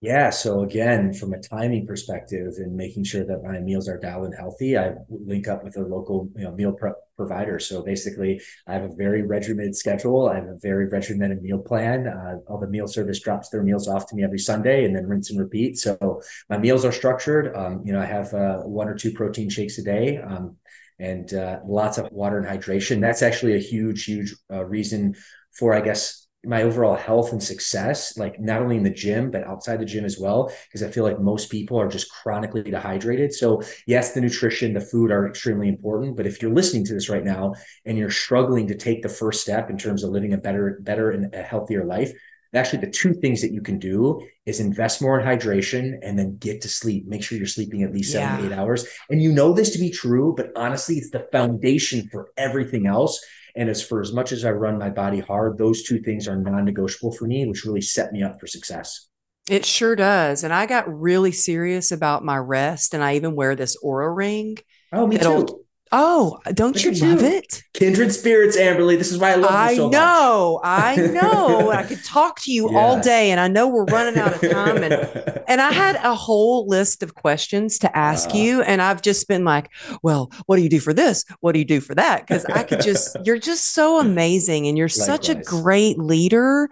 Yeah. 0.04 0.32
So 0.32 0.64
again, 0.64 1.14
from 1.14 1.32
a 1.32 1.39
timing 1.39 1.88
perspective 1.88 2.56
and 2.58 2.76
making 2.76 3.06
sure 3.06 3.24
that 3.24 3.41
my 3.41 3.62
meals 3.62 3.88
are 3.88 3.97
dialed 3.97 4.26
and 4.26 4.36
healthy, 4.36 4.78
I 4.78 4.95
link 5.08 5.47
up 5.47 5.64
with 5.64 5.78
a 5.78 5.82
local 5.82 6.30
you 6.36 6.43
know, 6.43 6.51
meal 6.51 6.74
prep 6.74 6.95
provider. 7.16 7.58
So 7.58 7.82
basically, 7.82 8.41
I 8.68 8.74
have 8.74 8.84
a 8.84 8.93
very 8.95 9.22
regimented 9.22 9.78
schedule. 9.78 10.28
I 10.28 10.36
have 10.36 10.47
a 10.47 10.58
very 10.62 10.89
regimented 10.89 11.41
meal 11.41 11.60
plan. 11.60 12.06
Uh, 12.06 12.39
all 12.49 12.60
the 12.60 12.68
meal 12.68 12.86
service 12.86 13.22
drops 13.22 13.47
their 13.47 13.64
meals 13.64 13.88
off 13.88 14.06
to 14.10 14.16
me 14.18 14.26
every 14.26 14.39
Sunday, 14.39 14.84
and 14.84 14.93
then 14.93 15.08
rinse 15.08 15.32
and 15.32 15.39
repeat. 15.39 15.78
So 15.78 16.22
my 16.49 16.58
meals 16.58 16.84
are 16.84 16.91
structured. 16.91 17.56
Um, 17.56 17.84
you 17.86 17.93
know, 17.93 18.01
I 18.01 18.06
have 18.06 18.34
uh, 18.34 18.58
one 18.58 18.89
or 18.89 18.95
two 18.95 19.14
protein 19.14 19.49
shakes 19.49 19.78
a 19.78 19.84
day. 19.84 20.18
Um, 20.18 20.58
and 20.99 21.34
uh, 21.34 21.60
lots 21.66 21.97
of 21.97 22.12
water 22.12 22.38
and 22.39 22.45
hydration. 22.45 22.99
That's 22.99 23.22
actually 23.22 23.56
a 23.56 23.60
huge, 23.60 24.04
huge 24.04 24.36
uh, 24.51 24.66
reason 24.66 25.16
for, 25.58 25.74
I 25.74 25.80
guess, 25.80 26.22
my 26.46 26.64
overall 26.64 26.96
health 26.96 27.32
and 27.32 27.41
success, 27.41 28.18
like 28.18 28.39
not 28.39 28.62
only 28.62 28.76
in 28.76 28.84
the 28.84 28.89
gym, 28.89 29.32
but 29.32 29.46
outside 29.46 29.80
the 29.80 29.86
gym 29.86 30.04
as 30.04 30.20
well, 30.20 30.52
because 30.68 30.84
I 30.84 30.91
feel 30.91 31.04
like 31.04 31.20
most 31.20 31.50
people 31.50 31.80
are 31.80 31.88
just 31.88 32.12
chronically 32.12 32.64
dehydrated. 32.64 33.34
So, 33.34 33.62
yes, 33.88 34.14
the 34.14 34.22
nutrition, 34.22 34.74
the 34.74 34.82
food 34.82 35.12
are 35.12 35.28
extremely 35.28 35.70
important. 35.70 36.18
But 36.18 36.28
if 36.28 36.41
you're 36.41 36.54
listening 36.54 36.86
to 36.86 36.94
this 36.94 37.10
right 37.10 37.24
now 37.24 37.54
and 37.86 37.98
you're 37.98 38.12
struggling 38.12 38.68
to 38.68 38.76
take 38.76 39.04
the 39.04 39.10
first 39.10 39.41
step 39.41 39.70
in 39.70 39.78
terms 39.78 40.04
of 40.04 40.12
living 40.12 40.34
a 40.34 40.38
better, 40.38 40.80
better 40.82 41.12
and 41.12 41.34
a 41.34 41.41
healthier 41.41 41.86
life, 41.86 42.12
actually 42.54 42.80
the 42.80 42.91
two 42.91 43.14
things 43.14 43.41
that 43.41 43.52
you 43.52 43.62
can 43.62 43.80
do 43.80 44.22
is 44.46 44.60
invest 44.60 45.02
more 45.02 45.20
in 45.20 45.26
hydration 45.26 45.98
and 46.04 46.20
then 46.20 46.38
get 46.38 46.62
to 46.62 46.70
sleep 46.70 47.08
make 47.08 47.24
sure 47.24 47.38
you're 47.38 47.48
sleeping 47.48 47.82
at 47.82 47.91
least 47.91 48.12
seven 48.12 48.39
yeah. 48.39 48.46
eight 48.46 48.56
hours 48.56 48.86
and 49.10 49.22
you 49.22 49.32
know 49.32 49.54
this 49.54 49.72
to 49.72 49.80
be 49.80 49.89
true 49.89 50.34
but 50.38 50.52
honestly 50.56 50.96
it's 50.96 51.10
the 51.10 51.28
foundation 51.32 52.08
for 52.12 52.30
everything 52.38 52.86
else 52.86 53.24
and 53.56 53.70
as 53.70 53.84
for 53.84 54.01
as 54.01 54.12
much 54.12 54.32
as 54.32 54.45
I 54.45 54.51
run 54.51 54.78
my 54.78 54.89
body 54.89 55.20
hard, 55.20 55.58
those 55.58 55.84
two 55.84 55.99
things 55.99 56.28
are 56.28 56.36
non-negotiable 56.36 57.14
for 57.14 57.26
me, 57.26 57.45
which 57.45 57.66
really 57.66 57.82
set 57.82 58.12
me 58.12 58.24
up 58.24 58.39
for 58.39 58.47
success. 58.47 59.08
It 59.49 59.66
sure 59.66 59.95
does. 59.95 60.43
And 60.43 60.54
I 60.54 60.66
got 60.66 60.88
really 60.88 61.32
serious 61.32 61.91
about 61.91 62.24
my 62.24 62.38
rest. 62.38 62.93
And 62.93 63.04
I 63.04 63.16
even 63.16 63.36
wear 63.36 63.56
this 63.56 63.78
Oura 63.84 64.16
ring. 64.16 64.58
Oh, 64.91 65.06
me 65.06 65.18
too. 65.18 65.62
Oh, 65.96 66.39
don't 66.56 66.74
Look 66.74 66.84
you 66.86 67.08
love 67.08 67.22
you. 67.22 67.28
it? 67.28 67.62
Kindred 67.74 68.12
spirits, 68.12 68.58
Amberly. 68.58 68.98
This 68.98 69.12
is 69.12 69.20
why 69.20 69.34
I 69.34 69.36
love 69.36 69.52
I 69.52 69.70
you 69.70 69.76
so 69.78 69.89
know, 69.89 70.60
much. 70.64 70.68
I 70.68 70.96
know. 70.96 71.70
I 71.70 71.84
could 71.84 72.04
talk 72.04 72.41
to 72.41 72.52
you 72.52 72.76
all 72.76 73.00
day, 73.00 73.30
and 73.30 73.39
I 73.39 73.48
know 73.48 73.68
we're 73.68 73.86
running 73.86 74.20
out 74.20 74.34
of 74.34 74.50
time. 74.50 74.78
And 74.78 74.91
and 75.48 75.62
I 75.62 75.72
had 75.72 75.98
a 75.98 76.16
whole 76.16 76.68
list 76.68 77.04
of 77.04 77.14
questions 77.14 77.78
to 77.80 77.96
ask 77.96 78.32
uh, 78.32 78.38
you, 78.38 78.64
and 78.64 78.82
I've 78.82 79.04
just 79.04 79.28
been 79.28 79.46
like, 79.46 79.70
well, 80.02 80.32
what 80.48 80.56
do 80.56 80.64
you 80.64 80.70
do 80.70 80.80
for 80.80 80.96
this? 80.96 81.26
What 81.41 81.52
do 81.52 81.60
you 81.60 81.66
do 81.66 81.80
for 81.80 81.94
that? 81.94 82.26
Because 82.26 82.44
I 82.46 82.64
could 82.64 82.82
just, 82.82 83.16
you're 83.24 83.38
just 83.38 83.74
so 83.76 84.00
amazing, 84.00 84.68
and 84.68 84.76
you're 84.76 84.88
likewise. 84.88 85.06
such 85.06 85.30
a 85.30 85.36
great 85.36 86.00
leader. 86.00 86.70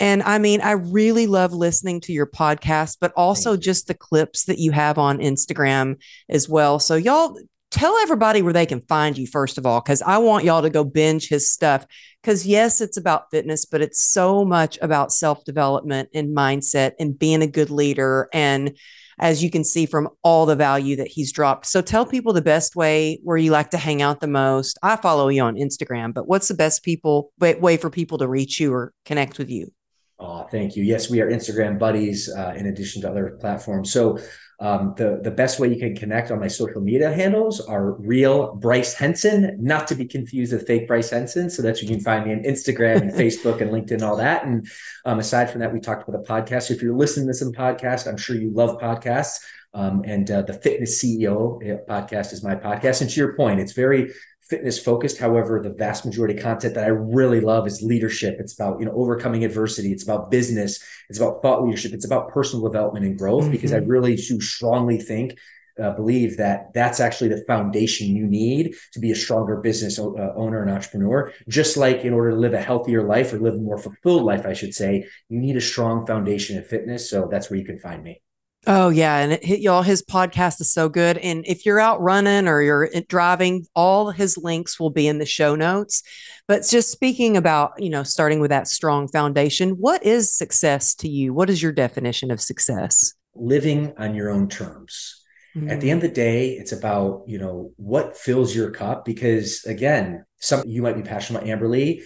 And 0.00 0.24
I 0.24 0.38
mean, 0.38 0.60
I 0.60 0.72
really 0.72 1.28
love 1.28 1.52
listening 1.52 2.00
to 2.02 2.12
your 2.12 2.26
podcast, 2.26 2.98
but 3.00 3.12
also 3.16 3.56
just 3.56 3.86
the 3.86 3.94
clips 3.94 4.46
that 4.46 4.58
you 4.58 4.72
have 4.72 4.98
on 4.98 5.18
Instagram 5.18 5.98
as 6.28 6.48
well. 6.48 6.80
So, 6.80 6.96
y'all 6.96 7.38
tell 7.70 7.96
everybody 7.98 8.42
where 8.42 8.52
they 8.52 8.66
can 8.66 8.80
find 8.82 9.18
you 9.18 9.26
first 9.26 9.58
of 9.58 9.66
all 9.66 9.80
because 9.80 10.02
i 10.02 10.18
want 10.18 10.44
y'all 10.44 10.62
to 10.62 10.70
go 10.70 10.84
binge 10.84 11.28
his 11.28 11.50
stuff 11.50 11.86
because 12.22 12.46
yes 12.46 12.80
it's 12.80 12.96
about 12.96 13.30
fitness 13.30 13.64
but 13.64 13.80
it's 13.80 14.00
so 14.00 14.44
much 14.44 14.78
about 14.80 15.12
self-development 15.12 16.08
and 16.14 16.36
mindset 16.36 16.92
and 17.00 17.18
being 17.18 17.42
a 17.42 17.46
good 17.46 17.70
leader 17.70 18.28
and 18.32 18.76
as 19.18 19.42
you 19.42 19.50
can 19.50 19.64
see 19.64 19.86
from 19.86 20.08
all 20.22 20.44
the 20.46 20.54
value 20.54 20.96
that 20.96 21.08
he's 21.08 21.32
dropped 21.32 21.66
so 21.66 21.82
tell 21.82 22.06
people 22.06 22.32
the 22.32 22.40
best 22.42 22.76
way 22.76 23.18
where 23.24 23.36
you 23.36 23.50
like 23.50 23.70
to 23.70 23.78
hang 23.78 24.00
out 24.00 24.20
the 24.20 24.26
most 24.28 24.78
i 24.82 24.94
follow 24.94 25.28
you 25.28 25.42
on 25.42 25.56
instagram 25.56 26.14
but 26.14 26.28
what's 26.28 26.48
the 26.48 26.54
best 26.54 26.84
people 26.84 27.32
way 27.40 27.76
for 27.76 27.90
people 27.90 28.18
to 28.18 28.28
reach 28.28 28.60
you 28.60 28.72
or 28.72 28.92
connect 29.04 29.38
with 29.38 29.50
you 29.50 29.72
Oh, 30.18 30.46
thank 30.50 30.76
you. 30.76 30.82
Yes, 30.82 31.10
we 31.10 31.20
are 31.20 31.30
Instagram 31.30 31.78
buddies 31.78 32.32
uh, 32.34 32.54
in 32.56 32.66
addition 32.66 33.02
to 33.02 33.10
other 33.10 33.36
platforms. 33.38 33.92
So 33.92 34.18
um, 34.58 34.94
the, 34.96 35.20
the 35.22 35.30
best 35.30 35.60
way 35.60 35.68
you 35.68 35.78
can 35.78 35.94
connect 35.94 36.30
on 36.30 36.40
my 36.40 36.48
social 36.48 36.80
media 36.80 37.12
handles 37.12 37.60
are 37.60 37.92
real 37.92 38.54
Bryce 38.54 38.94
Henson, 38.94 39.56
not 39.60 39.86
to 39.88 39.94
be 39.94 40.06
confused 40.06 40.52
with 40.52 40.66
fake 40.66 40.88
Bryce 40.88 41.10
Henson. 41.10 41.50
So 41.50 41.60
that 41.62 41.82
you 41.82 41.88
can 41.88 42.00
find 42.00 42.24
me 42.24 42.32
on 42.32 42.42
Instagram 42.42 43.02
and 43.02 43.10
Facebook 43.12 43.60
and 43.60 43.70
LinkedIn 43.70 43.92
and 43.92 44.02
all 44.02 44.16
that. 44.16 44.46
And 44.46 44.66
um, 45.04 45.18
aside 45.18 45.50
from 45.50 45.60
that, 45.60 45.72
we 45.72 45.80
talked 45.80 46.08
about 46.08 46.22
the 46.22 46.28
podcast. 46.28 46.70
If 46.70 46.80
you're 46.80 46.96
listening 46.96 47.26
to 47.26 47.34
some 47.34 47.52
podcast, 47.52 48.06
I'm 48.06 48.16
sure 48.16 48.36
you 48.36 48.50
love 48.50 48.80
podcasts. 48.80 49.40
Um, 49.74 50.02
and 50.06 50.30
uh, 50.30 50.40
the 50.40 50.54
Fitness 50.54 51.04
CEO 51.04 51.56
uh, 51.60 51.84
podcast 51.84 52.32
is 52.32 52.42
my 52.42 52.54
podcast. 52.54 53.02
And 53.02 53.10
to 53.10 53.20
your 53.20 53.36
point, 53.36 53.60
it's 53.60 53.72
very 53.72 54.14
fitness 54.48 54.78
focused. 54.78 55.18
However, 55.18 55.60
the 55.60 55.72
vast 55.72 56.04
majority 56.04 56.36
of 56.36 56.42
content 56.42 56.74
that 56.74 56.84
I 56.84 56.88
really 56.88 57.40
love 57.40 57.66
is 57.66 57.82
leadership. 57.82 58.36
It's 58.38 58.54
about, 58.54 58.78
you 58.80 58.86
know, 58.86 58.92
overcoming 58.92 59.44
adversity. 59.44 59.92
It's 59.92 60.04
about 60.04 60.30
business. 60.30 60.82
It's 61.08 61.18
about 61.18 61.42
thought 61.42 61.64
leadership. 61.64 61.92
It's 61.92 62.06
about 62.06 62.28
personal 62.28 62.66
development 62.66 63.04
and 63.04 63.18
growth 63.18 63.44
mm-hmm. 63.44 63.52
because 63.52 63.72
I 63.72 63.80
mm-hmm. 63.80 63.90
really 63.90 64.16
do 64.16 64.40
strongly 64.40 64.98
think 64.98 65.36
uh, 65.82 65.90
believe 65.90 66.36
that 66.38 66.72
that's 66.72 67.00
actually 67.00 67.28
the 67.28 67.44
foundation 67.46 68.16
you 68.16 68.26
need 68.26 68.74
to 68.92 68.98
be 68.98 69.10
a 69.10 69.14
stronger 69.14 69.56
business 69.56 69.98
uh, 69.98 70.32
owner 70.34 70.62
and 70.62 70.70
entrepreneur. 70.70 71.32
Just 71.48 71.76
like 71.76 72.04
in 72.04 72.12
order 72.12 72.30
to 72.30 72.36
live 72.36 72.54
a 72.54 72.60
healthier 72.60 73.02
life 73.02 73.32
or 73.32 73.38
live 73.38 73.54
a 73.54 73.58
more 73.58 73.78
fulfilled 73.78 74.22
life, 74.22 74.46
I 74.46 74.54
should 74.54 74.74
say, 74.74 75.06
you 75.28 75.38
need 75.38 75.56
a 75.56 75.60
strong 75.60 76.06
foundation 76.06 76.56
in 76.56 76.64
fitness. 76.64 77.10
So 77.10 77.28
that's 77.30 77.50
where 77.50 77.58
you 77.58 77.66
can 77.66 77.78
find 77.78 78.02
me. 78.02 78.22
Oh 78.68 78.88
yeah, 78.88 79.18
and 79.18 79.32
it, 79.32 79.60
y'all, 79.60 79.82
his 79.82 80.02
podcast 80.02 80.60
is 80.60 80.72
so 80.72 80.88
good. 80.88 81.18
And 81.18 81.46
if 81.46 81.64
you're 81.64 81.78
out 81.78 82.00
running 82.00 82.48
or 82.48 82.60
you're 82.62 82.88
driving, 83.08 83.64
all 83.76 84.10
his 84.10 84.36
links 84.36 84.80
will 84.80 84.90
be 84.90 85.06
in 85.06 85.18
the 85.18 85.26
show 85.26 85.54
notes. 85.54 86.02
But 86.48 86.66
just 86.68 86.90
speaking 86.90 87.36
about, 87.36 87.80
you 87.80 87.90
know, 87.90 88.02
starting 88.02 88.40
with 88.40 88.50
that 88.50 88.66
strong 88.66 89.06
foundation, 89.06 89.70
what 89.70 90.04
is 90.04 90.32
success 90.32 90.96
to 90.96 91.08
you? 91.08 91.32
What 91.32 91.48
is 91.48 91.62
your 91.62 91.70
definition 91.70 92.32
of 92.32 92.40
success? 92.40 93.14
Living 93.36 93.92
on 93.98 94.16
your 94.16 94.30
own 94.30 94.48
terms. 94.48 95.22
Mm-hmm. 95.56 95.70
At 95.70 95.80
the 95.80 95.90
end 95.90 96.02
of 96.02 96.10
the 96.10 96.14
day, 96.14 96.50
it's 96.50 96.72
about, 96.72 97.22
you 97.28 97.38
know, 97.38 97.72
what 97.76 98.16
fills 98.16 98.54
your 98.54 98.72
cup. 98.72 99.04
Because 99.04 99.64
again, 99.64 100.24
some 100.38 100.66
you 100.66 100.82
might 100.82 100.96
be 100.96 101.02
passionate 101.02 101.44
about 101.44 101.60
Amberly. 101.60 102.02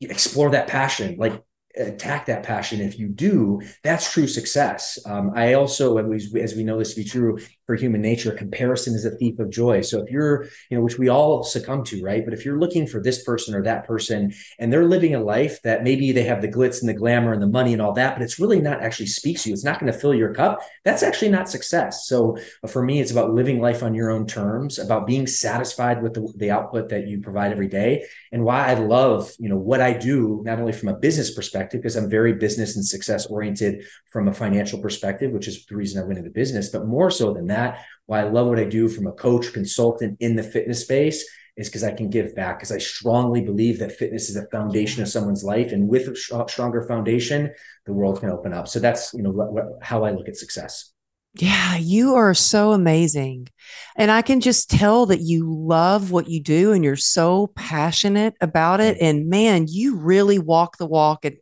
Explore 0.00 0.50
that 0.50 0.68
passion. 0.68 1.16
Like 1.18 1.42
attack 1.76 2.26
that 2.26 2.42
passion. 2.42 2.80
If 2.80 2.98
you 2.98 3.08
do 3.08 3.60
that's 3.82 4.12
true 4.12 4.26
success. 4.26 4.98
Um, 5.06 5.32
i 5.34 5.54
also 5.54 5.98
as 5.98 6.54
we 6.54 6.64
know 6.64 6.78
this 6.78 6.94
to 6.94 7.02
be 7.02 7.08
true 7.08 7.38
for 7.66 7.74
human 7.74 8.00
nature 8.00 8.32
comparison 8.32 8.94
is 8.94 9.04
a 9.04 9.10
thief 9.10 9.38
of 9.38 9.50
joy. 9.50 9.80
So 9.80 10.02
if 10.02 10.10
you're 10.10 10.44
you 10.70 10.76
know 10.76 10.82
which 10.82 10.98
we 10.98 11.08
all 11.08 11.42
succumb 11.42 11.84
to 11.84 12.02
right? 12.02 12.24
But 12.24 12.34
if 12.34 12.44
you're 12.44 12.58
looking 12.58 12.86
for 12.86 13.00
this 13.00 13.22
person 13.24 13.54
or 13.54 13.62
that 13.62 13.86
person 13.86 14.32
and 14.58 14.72
they're 14.72 14.86
living 14.86 15.14
a 15.14 15.22
life 15.22 15.60
that 15.62 15.82
maybe 15.82 16.12
they 16.12 16.24
have 16.24 16.42
the 16.42 16.48
glitz 16.48 16.80
and 16.80 16.88
the 16.88 16.94
glamour 16.94 17.32
and 17.32 17.42
the 17.42 17.46
money 17.46 17.72
and 17.72 17.82
all 17.82 17.92
that 17.94 18.14
but 18.14 18.22
it's 18.22 18.38
really 18.38 18.60
not 18.60 18.82
actually 18.82 19.06
speaks 19.06 19.42
to 19.42 19.48
you 19.48 19.52
it's 19.54 19.64
not 19.64 19.80
going 19.80 19.92
to 19.92 19.98
fill 19.98 20.14
your 20.14 20.34
cup 20.34 20.60
that's 20.84 21.02
actually 21.02 21.30
not 21.30 21.48
success. 21.48 22.06
So 22.06 22.38
uh, 22.62 22.68
for 22.68 22.82
me 22.82 23.00
it's 23.00 23.12
about 23.12 23.32
living 23.34 23.60
life 23.60 23.82
on 23.82 23.94
your 23.94 24.10
own 24.10 24.26
terms 24.26 24.78
about 24.78 25.06
being 25.06 25.26
satisfied 25.26 26.02
with 26.02 26.14
the, 26.14 26.32
the 26.36 26.50
output 26.50 26.88
that 26.88 27.06
you 27.06 27.20
provide 27.20 27.52
every 27.52 27.68
day 27.68 28.04
and 28.30 28.44
why 28.44 28.66
i 28.66 28.74
love 28.74 29.30
you 29.38 29.48
know 29.48 29.56
what 29.56 29.80
i 29.80 29.92
do 29.92 30.42
not 30.44 30.58
only 30.58 30.72
from 30.72 30.88
a 30.88 30.98
business 30.98 31.34
perspective 31.34 31.80
because 31.80 31.96
i'm 31.96 32.08
very 32.08 32.32
business 32.34 32.76
and 32.76 32.84
success 32.84 33.26
oriented 33.26 33.84
from 34.10 34.28
a 34.28 34.32
financial 34.32 34.80
perspective 34.80 35.32
which 35.32 35.48
is 35.48 35.64
the 35.66 35.76
reason 35.76 36.02
i 36.02 36.06
went 36.06 36.18
into 36.18 36.30
business 36.30 36.68
but 36.70 36.86
more 36.86 37.10
so 37.10 37.32
than 37.32 37.46
that 37.46 37.51
that. 37.52 37.84
Why 38.06 38.20
I 38.20 38.28
love 38.28 38.48
what 38.48 38.58
I 38.58 38.64
do 38.64 38.88
from 38.88 39.06
a 39.06 39.12
coach, 39.12 39.52
consultant 39.52 40.16
in 40.20 40.36
the 40.36 40.42
fitness 40.42 40.82
space 40.82 41.24
is 41.56 41.68
because 41.68 41.84
I 41.84 41.92
can 41.92 42.10
give 42.10 42.34
back. 42.34 42.58
Because 42.58 42.72
I 42.72 42.78
strongly 42.78 43.42
believe 43.42 43.78
that 43.78 43.92
fitness 43.92 44.28
is 44.28 44.34
the 44.34 44.48
foundation 44.50 45.02
of 45.02 45.08
someone's 45.08 45.44
life, 45.44 45.72
and 45.72 45.88
with 45.88 46.08
a 46.08 46.46
stronger 46.48 46.82
foundation, 46.82 47.52
the 47.86 47.92
world 47.92 48.20
can 48.20 48.30
open 48.30 48.52
up. 48.52 48.68
So 48.68 48.80
that's 48.80 49.12
you 49.14 49.22
know 49.22 49.78
how 49.82 50.04
I 50.04 50.10
look 50.10 50.28
at 50.28 50.36
success. 50.36 50.92
Yeah, 51.34 51.76
you 51.76 52.14
are 52.14 52.34
so 52.34 52.72
amazing. 52.72 53.48
And 53.96 54.10
I 54.10 54.20
can 54.20 54.40
just 54.40 54.68
tell 54.68 55.06
that 55.06 55.22
you 55.22 55.50
love 55.50 56.10
what 56.10 56.28
you 56.28 56.42
do 56.42 56.72
and 56.72 56.84
you're 56.84 56.94
so 56.96 57.52
passionate 57.56 58.34
about 58.42 58.80
it. 58.80 58.98
And 59.00 59.28
man, 59.28 59.66
you 59.66 59.96
really 59.96 60.38
walk 60.38 60.76
the 60.76 60.86
walk 60.86 61.24
and 61.24 61.36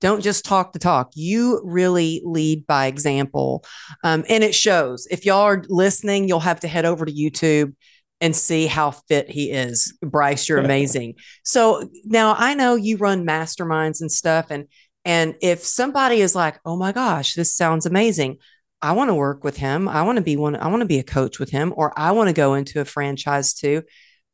don't 0.00 0.22
just 0.22 0.44
talk 0.44 0.72
the 0.72 0.78
talk. 0.78 1.10
You 1.14 1.60
really 1.64 2.22
lead 2.24 2.66
by 2.66 2.86
example. 2.86 3.64
Um, 4.02 4.24
and 4.28 4.44
it 4.44 4.54
shows. 4.54 5.06
If 5.10 5.24
y'all 5.24 5.42
are 5.42 5.64
listening, 5.68 6.28
you'll 6.28 6.40
have 6.40 6.60
to 6.60 6.68
head 6.68 6.84
over 6.84 7.04
to 7.04 7.12
YouTube 7.12 7.74
and 8.20 8.34
see 8.34 8.66
how 8.66 8.92
fit 8.92 9.30
he 9.30 9.50
is. 9.50 9.96
Bryce, 10.00 10.48
you're 10.48 10.58
amazing. 10.58 11.14
so 11.42 11.88
now 12.04 12.34
I 12.38 12.54
know 12.54 12.74
you 12.74 12.96
run 12.96 13.26
masterminds 13.26 14.00
and 14.00 14.10
stuff. 14.10 14.46
And 14.50 14.66
and 15.04 15.34
if 15.42 15.62
somebody 15.62 16.20
is 16.20 16.34
like, 16.34 16.58
oh 16.64 16.76
my 16.76 16.92
gosh, 16.92 17.34
this 17.34 17.54
sounds 17.54 17.84
amazing. 17.84 18.38
I 18.80 18.92
want 18.92 19.08
to 19.08 19.14
work 19.14 19.44
with 19.44 19.56
him. 19.56 19.88
I 19.88 20.02
want 20.02 20.16
to 20.16 20.22
be 20.22 20.36
one, 20.36 20.56
I 20.56 20.68
want 20.68 20.80
to 20.80 20.86
be 20.86 20.98
a 20.98 21.04
coach 21.04 21.38
with 21.38 21.50
him, 21.50 21.72
or 21.76 21.98
I 21.98 22.12
want 22.12 22.28
to 22.28 22.34
go 22.34 22.54
into 22.54 22.80
a 22.80 22.84
franchise 22.84 23.54
too. 23.54 23.82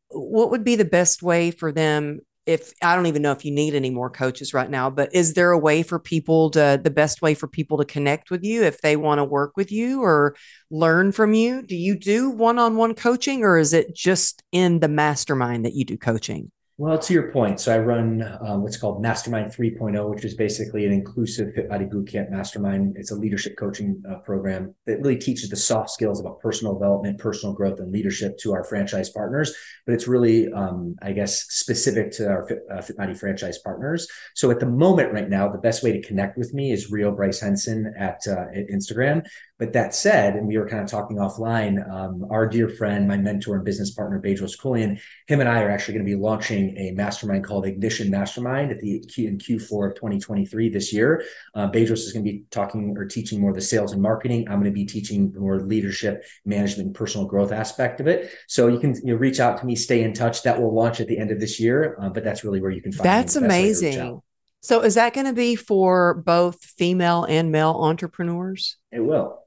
What 0.08 0.50
would 0.50 0.64
be 0.64 0.76
the 0.76 0.84
best 0.84 1.22
way 1.22 1.50
for 1.50 1.72
them 1.72 2.20
if 2.50 2.72
I 2.82 2.96
don't 2.96 3.06
even 3.06 3.22
know 3.22 3.30
if 3.30 3.44
you 3.44 3.52
need 3.52 3.76
any 3.76 3.90
more 3.90 4.10
coaches 4.10 4.52
right 4.52 4.68
now, 4.68 4.90
but 4.90 5.14
is 5.14 5.34
there 5.34 5.52
a 5.52 5.58
way 5.58 5.84
for 5.84 6.00
people 6.00 6.50
to 6.50 6.80
the 6.82 6.90
best 6.90 7.22
way 7.22 7.34
for 7.34 7.46
people 7.46 7.78
to 7.78 7.84
connect 7.84 8.28
with 8.28 8.42
you 8.42 8.64
if 8.64 8.80
they 8.80 8.96
want 8.96 9.20
to 9.20 9.24
work 9.24 9.56
with 9.56 9.70
you 9.70 10.02
or 10.02 10.34
learn 10.68 11.12
from 11.12 11.32
you? 11.32 11.62
Do 11.62 11.76
you 11.76 11.96
do 11.96 12.28
one-on-one 12.28 12.96
coaching 12.96 13.44
or 13.44 13.56
is 13.56 13.72
it 13.72 13.94
just 13.94 14.42
in 14.50 14.80
the 14.80 14.88
mastermind 14.88 15.64
that 15.64 15.74
you 15.74 15.84
do 15.84 15.96
coaching? 15.96 16.50
Well, 16.80 16.98
to 16.98 17.12
your 17.12 17.30
point, 17.30 17.60
so 17.60 17.74
I 17.74 17.78
run 17.78 18.38
um, 18.40 18.62
what's 18.62 18.78
called 18.78 19.02
Mastermind 19.02 19.52
3.0, 19.52 20.08
which 20.08 20.24
is 20.24 20.32
basically 20.32 20.86
an 20.86 20.92
inclusive 20.92 21.52
Fit 21.52 21.68
Body 21.68 21.84
Bootcamp 21.84 22.30
mastermind. 22.30 22.96
It's 22.96 23.10
a 23.10 23.16
leadership 23.16 23.58
coaching 23.58 24.02
uh, 24.10 24.20
program 24.20 24.74
that 24.86 24.98
really 25.02 25.18
teaches 25.18 25.50
the 25.50 25.56
soft 25.56 25.90
skills 25.90 26.20
about 26.20 26.40
personal 26.40 26.72
development, 26.72 27.18
personal 27.18 27.54
growth, 27.54 27.80
and 27.80 27.92
leadership 27.92 28.38
to 28.38 28.54
our 28.54 28.64
franchise 28.64 29.10
partners. 29.10 29.54
But 29.84 29.92
it's 29.92 30.08
really, 30.08 30.50
um, 30.54 30.96
I 31.02 31.12
guess, 31.12 31.42
specific 31.50 32.12
to 32.12 32.30
our 32.30 32.48
Fit, 32.48 32.60
uh, 32.72 32.80
Fit, 32.80 32.96
Body 32.96 33.12
franchise 33.12 33.58
partners. 33.58 34.08
So 34.34 34.50
at 34.50 34.58
the 34.58 34.64
moment, 34.64 35.12
right 35.12 35.28
now, 35.28 35.50
the 35.50 35.58
best 35.58 35.82
way 35.82 35.92
to 35.92 36.00
connect 36.00 36.38
with 36.38 36.54
me 36.54 36.72
is 36.72 36.90
Real 36.90 37.12
Bryce 37.12 37.40
Henson 37.40 37.92
at, 37.98 38.20
uh, 38.26 38.46
at 38.54 38.70
Instagram. 38.72 39.26
But 39.60 39.74
that 39.74 39.94
said, 39.94 40.36
and 40.36 40.48
we 40.48 40.56
were 40.56 40.66
kind 40.66 40.82
of 40.82 40.88
talking 40.88 41.18
offline, 41.18 41.86
um, 41.92 42.26
our 42.30 42.48
dear 42.48 42.70
friend, 42.70 43.06
my 43.06 43.18
mentor 43.18 43.56
and 43.56 43.64
business 43.64 43.90
partner, 43.90 44.18
Bedros 44.18 44.58
Keuilian, 44.58 44.98
him 45.26 45.40
and 45.40 45.48
I 45.50 45.60
are 45.60 45.70
actually 45.70 45.94
going 45.94 46.06
to 46.06 46.10
be 46.10 46.16
launching 46.16 46.74
a 46.78 46.92
mastermind 46.92 47.44
called 47.44 47.66
Ignition 47.66 48.10
Mastermind 48.10 48.70
at 48.70 48.80
the 48.80 49.00
Q 49.00 49.28
in 49.28 49.36
Q4 49.36 49.90
of 49.90 49.94
2023 49.96 50.70
this 50.70 50.94
year. 50.94 51.22
Uh, 51.54 51.70
Bedros 51.70 51.98
is 51.98 52.12
going 52.14 52.24
to 52.24 52.32
be 52.32 52.44
talking 52.50 52.94
or 52.96 53.04
teaching 53.04 53.38
more 53.38 53.52
the 53.52 53.60
sales 53.60 53.92
and 53.92 54.00
marketing. 54.00 54.48
I'm 54.48 54.60
going 54.60 54.64
to 54.64 54.70
be 54.70 54.86
teaching 54.86 55.34
more 55.38 55.60
leadership, 55.60 56.24
management, 56.46 56.86
and 56.86 56.94
personal 56.94 57.26
growth 57.26 57.52
aspect 57.52 58.00
of 58.00 58.06
it. 58.06 58.32
So 58.48 58.68
you 58.68 58.78
can 58.78 58.94
you 59.04 59.12
know, 59.12 59.16
reach 59.16 59.40
out 59.40 59.58
to 59.60 59.66
me, 59.66 59.76
stay 59.76 60.02
in 60.02 60.14
touch. 60.14 60.42
That 60.42 60.58
will 60.58 60.74
launch 60.74 61.00
at 61.00 61.06
the 61.06 61.18
end 61.18 61.32
of 61.32 61.38
this 61.38 61.60
year, 61.60 61.98
uh, 62.00 62.08
but 62.08 62.24
that's 62.24 62.44
really 62.44 62.62
where 62.62 62.70
you 62.70 62.80
can 62.80 62.92
find. 62.92 63.04
That's 63.04 63.36
amazing. 63.36 64.22
So 64.62 64.80
is 64.80 64.94
that 64.94 65.14
going 65.14 65.26
to 65.26 65.32
be 65.32 65.54
for 65.54 66.14
both 66.14 66.62
female 66.64 67.24
and 67.24 67.52
male 67.52 67.76
entrepreneurs? 67.80 68.76
It 68.90 69.00
will. 69.00 69.38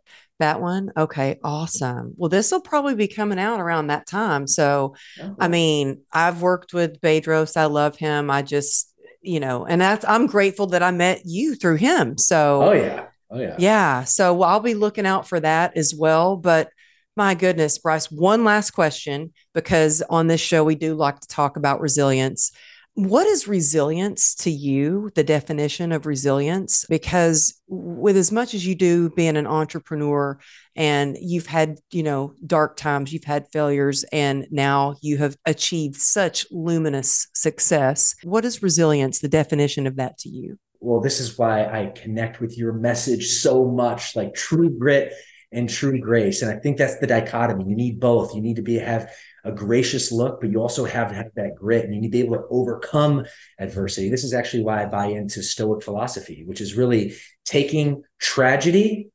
That 0.44 0.60
one? 0.60 0.92
Okay, 0.98 1.40
awesome. 1.42 2.16
Well, 2.18 2.28
this 2.28 2.52
will 2.52 2.60
probably 2.60 2.96
be 2.96 3.08
coming 3.08 3.40
out 3.40 3.62
around 3.62 3.88
that 3.88 4.06
time. 4.06 4.46
So, 4.46 4.94
I 5.18 5.24
uh-huh. 5.24 5.48
mean, 5.48 6.02
I've 6.12 6.42
worked 6.42 6.74
with 6.74 7.00
Bedros. 7.00 7.56
I 7.56 7.68
love 7.68 7.96
him. 7.96 8.30
I 8.30 8.42
just, 8.42 8.94
you 9.22 9.40
know, 9.40 9.66
and 9.66 9.80
that's, 9.80 10.04
I'm 10.04 10.28
grateful 10.28 10.68
that 10.68 10.84
I 10.84 10.92
met 10.92 11.22
you 11.24 11.56
through 11.56 11.78
him. 11.78 12.18
So, 12.18 12.62
oh, 12.62 12.72
yeah. 12.74 13.06
Oh, 13.32 13.40
yeah. 13.40 13.56
Yeah. 13.58 14.04
So 14.04 14.42
I'll 14.42 14.60
be 14.60 14.74
looking 14.74 15.06
out 15.06 15.30
for 15.30 15.40
that 15.40 15.78
as 15.78 15.96
well. 15.98 16.36
But 16.36 16.72
my 17.16 17.36
goodness, 17.36 17.78
Bryce, 17.78 18.12
one 18.12 18.44
last 18.44 18.72
question 18.72 19.32
because 19.54 20.04
on 20.10 20.28
this 20.28 20.42
show, 20.42 20.66
we 20.66 20.76
do 20.76 20.94
like 20.94 21.22
to 21.22 21.28
talk 21.30 21.56
about 21.56 21.80
resilience. 21.80 22.52
What 22.96 23.26
is 23.26 23.48
resilience 23.48 24.36
to 24.36 24.52
you, 24.52 25.10
the 25.16 25.24
definition 25.24 25.92
of 25.92 26.06
resilience? 26.06 26.86
Because 26.88 27.60
with 27.68 28.16
as 28.16 28.32
much 28.32 28.54
as 28.54 28.68
you 28.68 28.76
do 28.76 29.10
being 29.10 29.36
an 29.36 29.48
entrepreneur 29.48 30.38
and 30.76 31.18
you've 31.20 31.48
had, 31.48 31.80
you 31.92 32.04
know, 32.04 32.36
dark 32.46 32.78
times, 32.78 33.12
you've 33.12 33.24
had 33.24 33.48
failures, 33.52 34.06
and 34.12 34.46
now 34.52 34.96
you 35.02 35.18
have 35.18 35.36
achieved 35.46 35.96
such 35.96 36.46
luminous 36.52 37.28
success, 37.34 38.14
what 38.22 38.46
is 38.46 38.62
resilience, 38.62 39.20
the 39.20 39.28
definition 39.28 39.88
of 39.88 39.96
that 39.96 40.20
to 40.20 40.30
you? 40.30 40.60
Well, 40.80 41.02
this 41.02 41.20
is 41.20 41.36
why 41.36 41.66
I 41.66 41.94
connect 41.96 42.42
with 42.42 42.58
your 42.58 42.74
message 42.74 43.28
so 43.30 43.66
much 43.66 44.16
like 44.16 44.36
true 44.36 44.70
grit 44.70 45.14
and 45.52 45.68
true 45.70 46.00
grace. 46.00 46.44
And 46.44 46.52
I 46.52 46.60
think 46.60 46.78
that's 46.78 47.00
the 47.00 47.08
dichotomy. 47.08 47.66
You 47.68 47.76
need 47.76 48.00
both. 48.00 48.36
You 48.36 48.42
need 48.42 48.58
to 48.58 48.62
be 48.62 48.76
have 48.76 49.12
a 49.44 49.52
gracious 49.52 50.12
look, 50.12 50.40
but 50.40 50.50
you 50.50 50.62
also 50.62 50.86
have 50.86 51.10
to 51.10 51.16
have 51.16 51.28
that 51.36 51.56
grit 51.56 51.84
and 51.84 51.94
you 51.94 52.02
need 52.02 52.08
to 52.08 52.12
be 52.12 52.22
able 52.22 52.38
to 52.38 52.48
overcome 52.50 53.26
adversity. 53.60 54.10
This 54.10 54.24
is 54.24 54.34
actually 54.34 54.64
why 54.64 54.84
I 54.84 54.86
buy 54.86 55.08
into 55.08 55.44
Stoic 55.44 55.84
philosophy, 55.84 56.44
which 56.46 56.62
is 56.62 56.76
really 56.76 57.16
taking 57.46 58.04
tragedy 58.20 59.10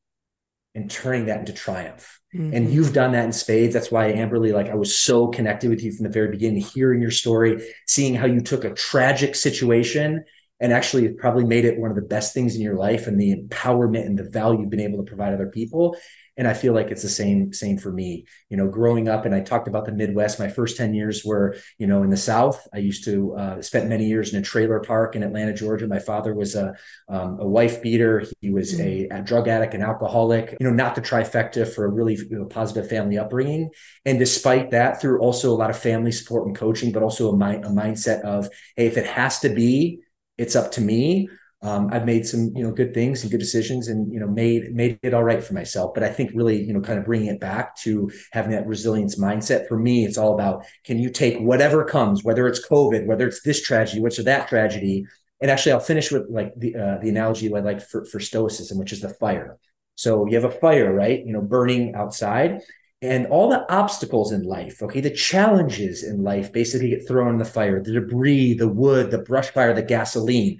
and 0.74 0.90
turning 0.90 1.26
that 1.26 1.40
into 1.40 1.52
triumph. 1.52 2.20
Mm-hmm. 2.34 2.54
And 2.54 2.70
you've 2.72 2.92
done 2.92 3.12
that 3.12 3.24
in 3.24 3.32
spades. 3.32 3.72
That's 3.72 3.90
why 3.90 4.12
Amberly, 4.12 4.52
like 4.52 4.68
I 4.68 4.74
was 4.74 4.98
so 4.98 5.28
connected 5.28 5.70
with 5.70 5.82
you 5.82 5.92
from 5.92 6.04
the 6.04 6.12
very 6.12 6.30
beginning, 6.30 6.60
hearing 6.60 7.00
your 7.00 7.10
story, 7.10 7.66
seeing 7.86 8.14
how 8.14 8.26
you 8.26 8.40
took 8.40 8.64
a 8.64 8.74
tragic 8.74 9.34
situation 9.34 10.24
and 10.60 10.72
actually 10.72 11.08
probably 11.08 11.44
made 11.44 11.64
it 11.64 11.78
one 11.78 11.90
of 11.90 11.96
the 11.96 12.02
best 12.02 12.34
things 12.34 12.54
in 12.54 12.60
your 12.60 12.74
life 12.74 13.06
and 13.06 13.18
the 13.18 13.34
empowerment 13.34 14.06
and 14.06 14.18
the 14.18 14.28
value 14.28 14.60
you've 14.60 14.70
been 14.70 14.80
able 14.80 14.98
to 14.98 15.08
provide 15.08 15.32
other 15.32 15.48
people 15.48 15.96
and 16.38 16.48
i 16.48 16.54
feel 16.54 16.72
like 16.72 16.90
it's 16.90 17.02
the 17.02 17.08
same 17.08 17.52
same 17.52 17.76
for 17.76 17.92
me. 17.92 18.24
You 18.48 18.56
know 18.56 18.68
growing 18.68 19.08
up 19.08 19.26
and 19.26 19.34
i 19.34 19.40
talked 19.40 19.68
about 19.68 19.84
the 19.84 19.92
midwest 19.92 20.38
my 20.38 20.48
first 20.48 20.76
10 20.76 20.94
years 20.94 21.24
were 21.24 21.56
you 21.78 21.86
know 21.86 22.02
in 22.02 22.10
the 22.10 22.16
south. 22.16 22.66
I 22.72 22.78
used 22.78 23.04
to 23.04 23.34
uh, 23.34 23.60
spent 23.60 23.88
many 23.88 24.06
years 24.06 24.32
in 24.32 24.38
a 24.38 24.42
trailer 24.42 24.80
park 24.80 25.16
in 25.16 25.22
atlanta 25.22 25.52
georgia. 25.52 25.86
My 25.86 25.98
father 25.98 26.34
was 26.34 26.54
a, 26.54 26.74
um, 27.08 27.38
a 27.40 27.46
wife 27.46 27.82
beater. 27.82 28.24
He 28.40 28.50
was 28.50 28.72
mm-hmm. 28.72 29.14
a, 29.14 29.18
a, 29.18 29.22
drug 29.22 29.48
addict 29.48 29.74
and 29.74 29.82
alcoholic 29.82 30.56
you 30.58 30.66
know 30.66 30.72
not 30.72 30.94
the 30.94 31.02
trifecta 31.02 31.66
for 31.66 31.84
a 31.84 31.88
really 31.88 32.14
you 32.14 32.38
know, 32.38 32.44
positive 32.46 32.88
family 32.88 33.18
upbringing. 33.18 33.70
And 34.06 34.18
despite 34.18 34.70
that 34.70 35.00
through 35.00 35.20
also 35.20 35.52
a 35.52 35.58
lot 35.58 35.70
of 35.70 35.78
family 35.78 36.12
support 36.12 36.46
and 36.46 36.56
coaching 36.56 36.92
but 36.92 37.02
also 37.02 37.30
a, 37.30 37.36
mind, 37.36 37.64
a 37.64 37.68
mindset 37.68 38.22
of 38.22 38.48
hey 38.76 38.86
if 38.86 38.96
it 38.96 39.06
has 39.06 39.40
to 39.40 39.48
be 39.48 40.00
it's 40.38 40.54
up 40.54 40.70
to 40.72 40.80
me 40.80 41.28
um, 41.60 41.88
I've 41.92 42.06
made 42.06 42.24
some, 42.24 42.52
you 42.54 42.62
know, 42.62 42.70
good 42.70 42.94
things 42.94 43.22
and 43.22 43.30
good 43.30 43.40
decisions, 43.40 43.88
and 43.88 44.12
you 44.12 44.20
know, 44.20 44.28
made 44.28 44.72
made 44.74 44.98
it 45.02 45.12
all 45.12 45.24
right 45.24 45.42
for 45.42 45.54
myself. 45.54 45.92
But 45.92 46.04
I 46.04 46.08
think 46.08 46.30
really, 46.34 46.62
you 46.62 46.72
know, 46.72 46.80
kind 46.80 46.98
of 46.98 47.04
bringing 47.04 47.28
it 47.28 47.40
back 47.40 47.76
to 47.78 48.10
having 48.32 48.52
that 48.52 48.66
resilience 48.66 49.18
mindset. 49.18 49.66
For 49.66 49.76
me, 49.76 50.04
it's 50.04 50.18
all 50.18 50.34
about 50.34 50.64
can 50.84 50.98
you 50.98 51.10
take 51.10 51.38
whatever 51.40 51.84
comes, 51.84 52.22
whether 52.22 52.46
it's 52.46 52.66
COVID, 52.66 53.06
whether 53.06 53.26
it's 53.26 53.42
this 53.42 53.60
tragedy, 53.60 54.00
which 54.00 54.18
is 54.20 54.24
that 54.26 54.48
tragedy. 54.48 55.04
And 55.40 55.50
actually, 55.50 55.72
I'll 55.72 55.80
finish 55.80 56.12
with 56.12 56.26
like 56.30 56.52
the 56.56 56.76
uh, 56.76 56.98
the 57.02 57.08
analogy 57.08 57.52
I 57.52 57.58
like 57.58 57.80
for 57.80 58.04
for 58.04 58.20
stoicism, 58.20 58.78
which 58.78 58.92
is 58.92 59.00
the 59.00 59.08
fire. 59.14 59.58
So 59.96 60.26
you 60.26 60.36
have 60.36 60.44
a 60.44 60.60
fire, 60.60 60.92
right? 60.94 61.24
You 61.26 61.32
know, 61.32 61.40
burning 61.42 61.96
outside, 61.96 62.60
and 63.02 63.26
all 63.26 63.48
the 63.48 63.68
obstacles 63.72 64.30
in 64.30 64.44
life, 64.44 64.80
okay, 64.80 65.00
the 65.00 65.10
challenges 65.10 66.04
in 66.04 66.22
life 66.22 66.52
basically 66.52 66.90
get 66.90 67.08
thrown 67.08 67.32
in 67.32 67.38
the 67.38 67.44
fire, 67.44 67.82
the 67.82 67.92
debris, 67.92 68.54
the 68.54 68.68
wood, 68.68 69.10
the 69.10 69.18
brush 69.18 69.50
fire, 69.50 69.74
the 69.74 69.82
gasoline 69.82 70.58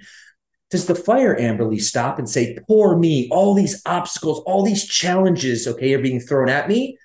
does 0.69 0.85
the 0.85 0.95
fire 0.95 1.35
Amberly 1.35 1.81
stop 1.81 2.19
and 2.19 2.29
say, 2.29 2.57
poor 2.67 2.97
me, 2.97 3.27
all 3.31 3.53
these 3.53 3.81
obstacles, 3.85 4.39
all 4.45 4.63
these 4.63 4.85
challenges, 4.85 5.67
okay, 5.67 5.93
are 5.93 6.01
being 6.01 6.19
thrown 6.19 6.49
at 6.49 6.67
me? 6.67 6.97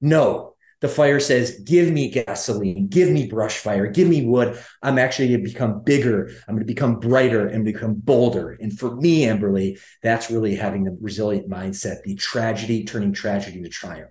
No. 0.00 0.48
The 0.80 0.88
fire 0.88 1.20
says, 1.20 1.60
give 1.60 1.92
me 1.92 2.10
gasoline, 2.10 2.88
give 2.88 3.08
me 3.08 3.28
brush 3.28 3.58
fire, 3.58 3.86
give 3.86 4.08
me 4.08 4.26
wood. 4.26 4.60
I'm 4.82 4.98
actually 4.98 5.28
going 5.28 5.44
to 5.44 5.48
become 5.48 5.84
bigger. 5.84 6.32
I'm 6.48 6.56
going 6.56 6.66
to 6.66 6.74
become 6.74 6.98
brighter 6.98 7.46
and 7.46 7.64
become 7.64 7.94
bolder. 7.94 8.58
And 8.60 8.76
for 8.76 8.96
me, 8.96 9.24
Amberly, 9.26 9.78
that's 10.02 10.28
really 10.28 10.56
having 10.56 10.82
the 10.82 10.98
resilient 11.00 11.48
mindset, 11.48 12.02
the 12.02 12.16
tragedy 12.16 12.84
turning 12.84 13.12
tragedy 13.12 13.62
to 13.62 13.68
triumph. 13.68 14.10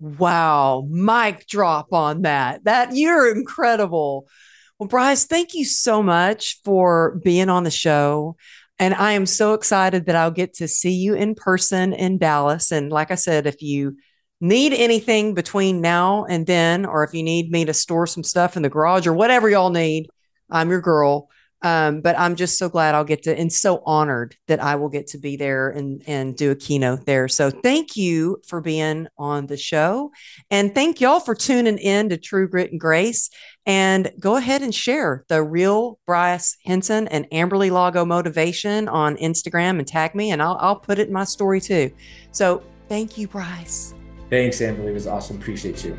Wow. 0.00 0.84
Mic 0.90 1.46
drop 1.46 1.92
on 1.92 2.22
that. 2.22 2.64
That 2.64 2.96
you're 2.96 3.32
incredible. 3.32 4.26
Well, 4.82 4.88
Bryce, 4.88 5.26
thank 5.26 5.54
you 5.54 5.64
so 5.64 6.02
much 6.02 6.60
for 6.64 7.20
being 7.22 7.48
on 7.48 7.62
the 7.62 7.70
show. 7.70 8.34
And 8.80 8.94
I 8.94 9.12
am 9.12 9.26
so 9.26 9.54
excited 9.54 10.06
that 10.06 10.16
I'll 10.16 10.32
get 10.32 10.54
to 10.54 10.66
see 10.66 10.94
you 10.94 11.14
in 11.14 11.36
person 11.36 11.92
in 11.92 12.18
Dallas. 12.18 12.72
And 12.72 12.90
like 12.90 13.12
I 13.12 13.14
said, 13.14 13.46
if 13.46 13.62
you 13.62 13.96
need 14.40 14.72
anything 14.72 15.34
between 15.34 15.82
now 15.82 16.24
and 16.24 16.48
then, 16.48 16.84
or 16.84 17.04
if 17.04 17.14
you 17.14 17.22
need 17.22 17.52
me 17.52 17.64
to 17.66 17.72
store 17.72 18.08
some 18.08 18.24
stuff 18.24 18.56
in 18.56 18.64
the 18.64 18.68
garage 18.68 19.06
or 19.06 19.12
whatever 19.12 19.48
y'all 19.48 19.70
need, 19.70 20.08
I'm 20.50 20.68
your 20.68 20.80
girl. 20.80 21.28
Um, 21.64 22.00
but 22.00 22.18
I'm 22.18 22.34
just 22.34 22.58
so 22.58 22.68
glad 22.68 22.96
I'll 22.96 23.04
get 23.04 23.22
to 23.22 23.38
and 23.38 23.52
so 23.52 23.82
honored 23.86 24.34
that 24.48 24.60
I 24.60 24.74
will 24.74 24.88
get 24.88 25.06
to 25.08 25.18
be 25.18 25.36
there 25.36 25.70
and 25.70 26.02
and 26.08 26.36
do 26.36 26.50
a 26.50 26.56
keynote 26.56 27.06
there. 27.06 27.28
So 27.28 27.50
thank 27.50 27.96
you 27.96 28.38
for 28.48 28.60
being 28.60 29.06
on 29.16 29.46
the 29.46 29.56
show. 29.56 30.10
And 30.50 30.74
thank 30.74 31.00
y'all 31.00 31.20
for 31.20 31.36
tuning 31.36 31.78
in 31.78 32.08
to 32.08 32.16
True 32.16 32.48
Grit 32.48 32.72
and 32.72 32.80
Grace. 32.80 33.30
And 33.64 34.10
go 34.18 34.36
ahead 34.36 34.62
and 34.62 34.74
share 34.74 35.24
the 35.28 35.42
real 35.42 35.98
Bryce 36.06 36.56
Henson 36.64 37.06
and 37.08 37.30
Amberly 37.30 37.70
Lago 37.70 38.04
motivation 38.04 38.88
on 38.88 39.16
Instagram 39.16 39.78
and 39.78 39.86
tag 39.86 40.14
me, 40.14 40.30
and 40.30 40.42
I'll, 40.42 40.56
I'll 40.60 40.76
put 40.76 40.98
it 40.98 41.08
in 41.08 41.12
my 41.12 41.24
story 41.24 41.60
too. 41.60 41.92
So 42.32 42.62
thank 42.88 43.16
you, 43.16 43.28
Bryce. 43.28 43.94
Thanks, 44.30 44.58
Amberly. 44.58 44.88
It 44.88 44.94
was 44.94 45.06
awesome. 45.06 45.36
Appreciate 45.36 45.84
you. 45.84 45.96